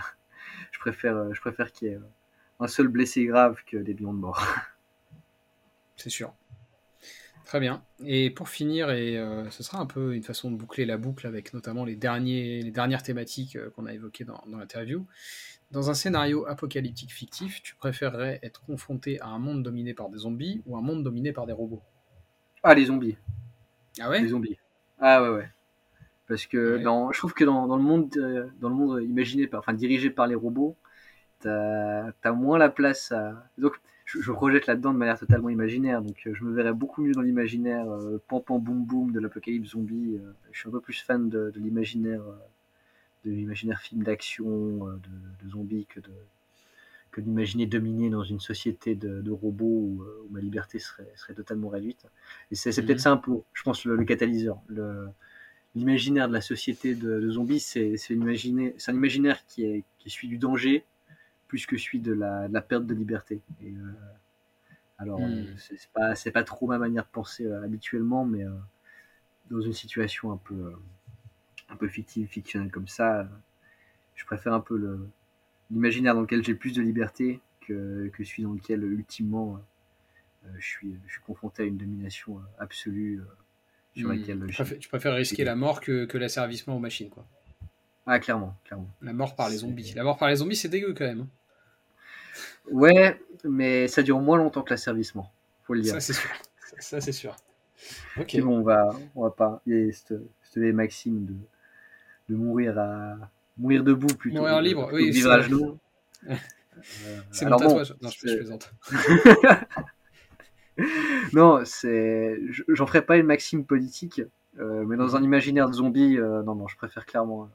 je 0.71 0.79
préfère, 0.79 1.33
je 1.33 1.41
préfère 1.41 1.73
qu'il 1.73 1.89
y 1.89 1.91
ait 1.93 1.99
un 2.61 2.69
seul 2.69 2.89
blessé 2.89 3.25
grave 3.25 3.63
que 3.67 3.77
des 3.77 3.95
millions 3.95 4.15
de 4.15 4.19
morts. 4.19 4.45
C'est 5.97 6.11
sûr. 6.11 6.35
Très 7.45 7.61
bien. 7.61 7.83
Et 8.05 8.31
pour 8.31 8.49
finir, 8.49 8.91
et 8.91 9.19
euh, 9.19 9.49
ce 9.51 9.63
sera 9.63 9.79
un 9.79 9.87
peu 9.87 10.15
une 10.15 10.23
façon 10.23 10.51
de 10.51 10.57
boucler 10.57 10.87
la 10.87 10.97
boucle 10.97 11.27
avec 11.27 11.53
notamment 11.53 11.85
les, 11.85 11.95
derniers, 11.95 12.63
les 12.63 12.71
dernières 12.71 13.03
thématiques 13.03 13.57
euh, 13.57 13.71
qu'on 13.71 13.85
a 13.87 13.93
évoquées 13.93 14.25
dans, 14.25 14.43
dans 14.47 14.57
l'interview. 14.57 15.07
Dans 15.71 15.91
un 15.91 15.95
scénario 15.95 16.47
apocalyptique 16.47 17.13
fictif, 17.13 17.63
tu 17.63 17.75
préférerais 17.75 18.39
être 18.43 18.63
confronté 18.65 19.21
à 19.21 19.27
un 19.27 19.39
monde 19.39 19.63
dominé 19.63 19.93
par 19.93 20.09
des 20.09 20.19
zombies 20.19 20.63
ou 20.67 20.77
un 20.77 20.81
monde 20.81 21.03
dominé 21.03 21.33
par 21.33 21.47
des 21.47 21.53
robots? 21.53 21.83
Ah, 22.63 22.75
les 22.75 22.87
zombies. 22.87 23.17
Ah 24.01 24.09
ouais? 24.09 24.23
Les 24.23 24.29
zombies. 24.29 24.57
Ah 24.99 25.23
ouais, 25.23 25.29
ouais. 25.29 25.49
Parce 26.29 26.47
que 26.47 26.79
dans, 26.79 27.13
je 27.13 27.19
trouve 27.19 27.35
que 27.35 27.45
dans, 27.45 27.67
dans, 27.67 27.77
le 27.77 27.83
monde, 27.83 28.11
euh, 28.17 28.47
dans 28.61 28.69
le 28.71 28.75
monde 28.75 29.03
imaginé, 29.03 29.47
par, 29.47 29.61
enfin 29.61 29.75
dirigé 29.75 30.11
par 30.11 30.27
les 30.27 30.35
robots, 30.35 30.77
t'as 31.41 32.13
as 32.23 32.33
moins 32.33 32.59
la 32.59 32.71
place 32.71 33.13
à. 33.13 33.49
Donc, 33.59 33.81
je, 34.05 34.33
projette 34.33 34.67
là-dedans 34.67 34.93
de 34.93 34.99
manière 34.99 35.19
totalement 35.19 35.49
imaginaire. 35.49 36.03
Donc 36.03 36.17
euh, 36.27 36.35
je 36.35 36.45
me 36.45 36.55
verrais 36.55 36.73
beaucoup 36.73 37.03
mieux 37.03 37.13
dans 37.13 37.23
l'imaginaire 37.23 37.89
euh, 37.91 38.23
pam 38.29 38.43
pam 38.43 38.61
boum 38.61 38.85
boum 38.85 39.13
de 39.13 39.21
l'apocalypse 39.21 39.71
zombie. 39.71 40.17
Euh, 40.17 40.33
je 40.53 40.61
suis 40.61 40.69
un 40.69 40.73
peu 40.73 40.81
plus 40.81 41.01
fan 41.01 41.29
de, 41.29 41.53
l'imaginaire 41.57 42.23
de 43.25 43.31
l'imaginaire 43.31 43.81
film 43.81 44.03
d'action 44.03 44.87
de, 44.87 45.49
zombies 45.49 45.87
que 45.87 46.01
de 46.01 46.11
que 47.11 47.21
d'imaginer 47.21 47.67
dominer 47.67 48.11
dans 48.11 48.25
une 48.25 48.41
société 48.41 48.97
de, 48.97 49.31
robots 49.31 49.65
où, 49.65 50.05
ma 50.31 50.41
liberté 50.41 50.81
serait, 50.81 51.13
serait 51.15 51.35
totalement 51.35 51.69
réduite. 51.69 52.05
Et 52.51 52.57
c'est 52.57 52.73
peut-être 52.83 52.99
mhm. 52.99 52.99
ça 52.99 53.13
un 53.13 53.17
peu, 53.17 53.39
je 53.53 53.63
pense, 53.63 53.85
le, 53.85 54.05
catalyseur. 54.05 54.59
L'imaginaire 55.75 56.29
de 56.29 56.33
la 56.33 56.41
société 56.41 56.95
de, 56.95 57.31
zombies, 57.31 57.61
c'est 57.61 57.97
un 58.11 58.95
imaginaire 58.95 59.45
qui 59.47 59.65
est, 59.65 59.85
qui 59.99 60.11
suit 60.11 60.29
du 60.29 60.39
danger, 60.39 60.85
plus 61.49 61.67
que 61.67 61.77
celui 61.77 62.01
de 62.01 62.13
la, 62.13 62.61
perte 62.61 62.87
de 62.87 62.95
liberté. 62.95 63.41
Et, 63.63 63.69
euh, 63.69 63.93
alors, 64.99 65.21
euh, 65.21 65.45
c'est 65.57 65.89
pas, 65.93 66.15
c'est 66.15 66.31
pas 66.31 66.45
trop 66.45 66.67
ma 66.67 66.79
manière 66.79 67.05
de 67.05 67.09
penser 67.11 67.47
euh, 67.47 67.63
habituellement, 67.63 68.25
mais 68.25 68.45
dans 69.51 69.61
une 69.61 69.73
situation 69.73 70.33
un 70.33 70.37
peu, 70.37 70.73
un 71.69 71.77
peu 71.77 71.89
fictive, 71.89 72.29
fictionnelle 72.29 72.71
comme 72.71 72.89
ça, 72.89 73.29
je 74.15 74.25
préfère 74.25 74.53
un 74.53 74.61
peu 74.61 75.09
l'imaginaire 75.71 76.15
dans 76.15 76.23
lequel 76.23 76.45
j'ai 76.45 76.55
plus 76.55 76.73
de 76.73 76.83
liberté 76.83 77.41
que, 77.61 78.11
que 78.13 78.25
celui 78.25 78.45
dans 78.45 78.53
lequel, 78.53 78.85
ultimement, 78.85 79.61
je, 80.59 80.67
suis, 80.67 80.97
je 81.07 81.13
suis 81.13 81.23
confronté 81.23 81.63
à 81.63 81.67
une 81.67 81.79
domination 81.79 82.41
absolue 82.59 83.23
sur 83.95 84.09
laquelle 84.09 84.47
tu, 84.81 84.89
préfères, 84.89 85.15
risquer 85.15 85.45
la 85.45 85.55
mort 85.55 85.81
que, 85.81 86.05
que 86.05 86.19
l'asservissement 86.19 86.77
aux 86.77 86.81
machines, 86.81 87.11
quoi. 87.11 87.27
Ah, 88.07 88.19
clairement, 88.19 88.55
clairement. 88.65 88.91
La 89.01 89.13
mort 89.13 89.35
par 89.35 89.49
les 89.49 89.59
zombies. 89.59 89.95
La 89.95 90.05
mort 90.05 90.19
par 90.19 90.29
les 90.29 90.37
zombies, 90.37 90.57
c'est 90.57 90.69
dégueu 90.69 90.95
quand 90.97 91.05
même. 91.05 91.21
Hein. 91.23 91.29
Ouais, 92.71 93.21
mais 93.45 93.89
ça 93.89 94.03
dure 94.03 94.21
moins 94.21 94.37
longtemps 94.37 94.63
que 94.63 94.71
l'asservissement, 94.71 95.33
faut 95.63 95.75
le 95.75 95.81
dire. 95.81 95.93
Ça, 95.95 96.01
c'est 96.01 96.13
sûr. 96.13 96.31
Ça, 96.81 97.01
c'est 97.01 97.13
sûr. 97.13 97.37
Ok. 98.19 98.37
bon, 98.41 98.59
on 98.59 98.63
va, 98.63 98.89
on 99.15 99.23
va 99.23 99.31
pas. 99.31 99.63
Il 99.65 99.87
y 99.87 99.89
a 99.89 99.93
cette, 99.93 100.57
maxime 100.75 101.25
de, 101.25 101.35
de 102.29 102.35
mourir 102.37 102.77
à 102.79 103.17
mourir 103.57 103.85
debout 103.85 104.09
plutôt. 104.09 104.39
Mourir 104.39 104.61
libre, 104.61 104.91
oui. 104.93 105.11
Vivre 105.11 105.31
à 105.31 105.41
genoux. 105.41 105.79
c'est 107.31 107.45
mon 107.45 107.57
tatouage. 107.57 107.95
non, 108.01 108.11
je, 108.11 108.37
plaisante. 108.37 108.75
non, 111.33 111.63
c'est. 111.65 112.41
J'en 112.69 112.87
ferai 112.87 113.03
pas 113.03 113.17
une 113.17 113.27
maxime 113.27 113.65
politique, 113.65 114.23
euh, 114.59 114.85
mais 114.87 114.97
dans 114.97 115.17
un 115.17 115.23
imaginaire 115.23 115.69
de 115.69 115.75
zombie, 115.75 116.19
euh, 116.19 116.43
non, 116.43 116.55
non, 116.55 116.69
je 116.69 116.77
préfère 116.77 117.07
clairement 117.07 117.49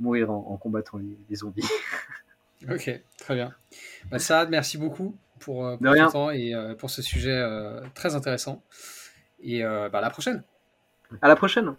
mourir 0.00 0.30
en, 0.30 0.56
combattant 0.56 0.98
les 0.98 1.36
zombies. 1.36 1.68
Ok, 2.70 2.90
très 3.18 3.34
bien. 3.34 3.52
Bah, 4.10 4.18
Saad, 4.18 4.50
merci 4.50 4.78
beaucoup 4.78 5.16
pour, 5.40 5.66
euh, 5.66 5.76
ton 5.76 6.10
temps 6.10 6.30
et 6.30 6.54
euh, 6.54 6.74
pour 6.74 6.90
ce 6.90 7.02
sujet 7.02 7.36
euh, 7.36 7.80
très 7.94 8.14
intéressant. 8.14 8.62
Et 9.42 9.62
bah, 9.62 9.90
à 9.92 10.00
la 10.00 10.10
prochaine. 10.10 10.44
À 11.20 11.28
la 11.28 11.36
prochaine. 11.36 11.74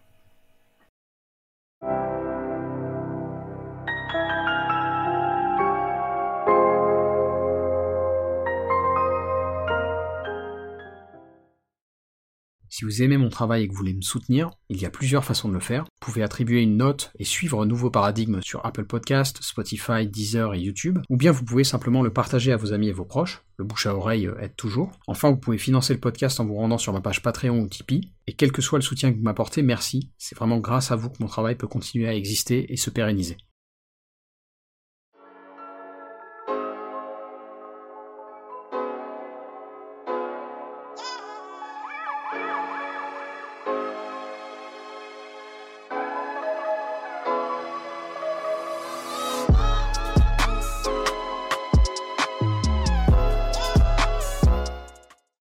Si 12.84 12.88
vous 12.88 13.02
aimez 13.02 13.16
mon 13.16 13.30
travail 13.30 13.64
et 13.64 13.68
que 13.70 13.72
vous 13.72 13.78
voulez 13.78 13.94
me 13.94 14.02
soutenir, 14.02 14.52
il 14.68 14.82
y 14.82 14.86
a 14.86 14.90
plusieurs 14.90 15.24
façons 15.24 15.48
de 15.48 15.54
le 15.54 15.62
faire. 15.62 15.86
Vous 15.86 16.12
pouvez 16.12 16.22
attribuer 16.22 16.62
une 16.62 16.76
note 16.76 17.14
et 17.18 17.24
suivre 17.24 17.62
un 17.62 17.66
nouveau 17.66 17.90
paradigme 17.90 18.42
sur 18.42 18.66
Apple 18.66 18.84
Podcast, 18.84 19.40
Spotify, 19.42 20.06
Deezer 20.06 20.54
et 20.54 20.60
YouTube, 20.60 21.00
ou 21.10 21.16
bien 21.16 21.32
vous 21.32 21.46
pouvez 21.46 21.64
simplement 21.64 22.02
le 22.02 22.12
partager 22.12 22.52
à 22.52 22.58
vos 22.58 22.74
amis 22.74 22.90
et 22.90 22.92
vos 22.92 23.06
proches. 23.06 23.42
Le 23.56 23.64
bouche 23.64 23.86
à 23.86 23.96
oreille 23.96 24.30
aide 24.38 24.58
toujours. 24.58 24.92
Enfin, 25.08 25.30
vous 25.30 25.38
pouvez 25.38 25.58
financer 25.58 25.94
le 25.94 26.02
podcast 26.02 26.42
en 26.42 26.46
vous 26.46 26.56
rendant 26.56 26.78
sur 26.78 26.92
ma 26.92 27.00
page 27.00 27.22
Patreon 27.22 27.62
ou 27.62 27.70
Tipeee. 27.70 28.12
Et 28.28 28.34
quel 28.34 28.52
que 28.52 28.62
soit 28.62 28.80
le 28.80 28.84
soutien 28.84 29.14
que 29.14 29.18
vous 29.18 29.24
m'apportez, 29.24 29.62
merci. 29.62 30.12
C'est 30.18 30.36
vraiment 30.36 30.58
grâce 30.58 30.92
à 30.92 30.98
vous 30.98 31.10
que 31.10 31.22
mon 31.22 31.28
travail 31.28 31.56
peut 31.56 31.68
continuer 31.68 32.10
à 32.10 32.14
exister 32.14 32.66
et 32.74 32.76
se 32.76 32.90
pérenniser. 32.90 33.38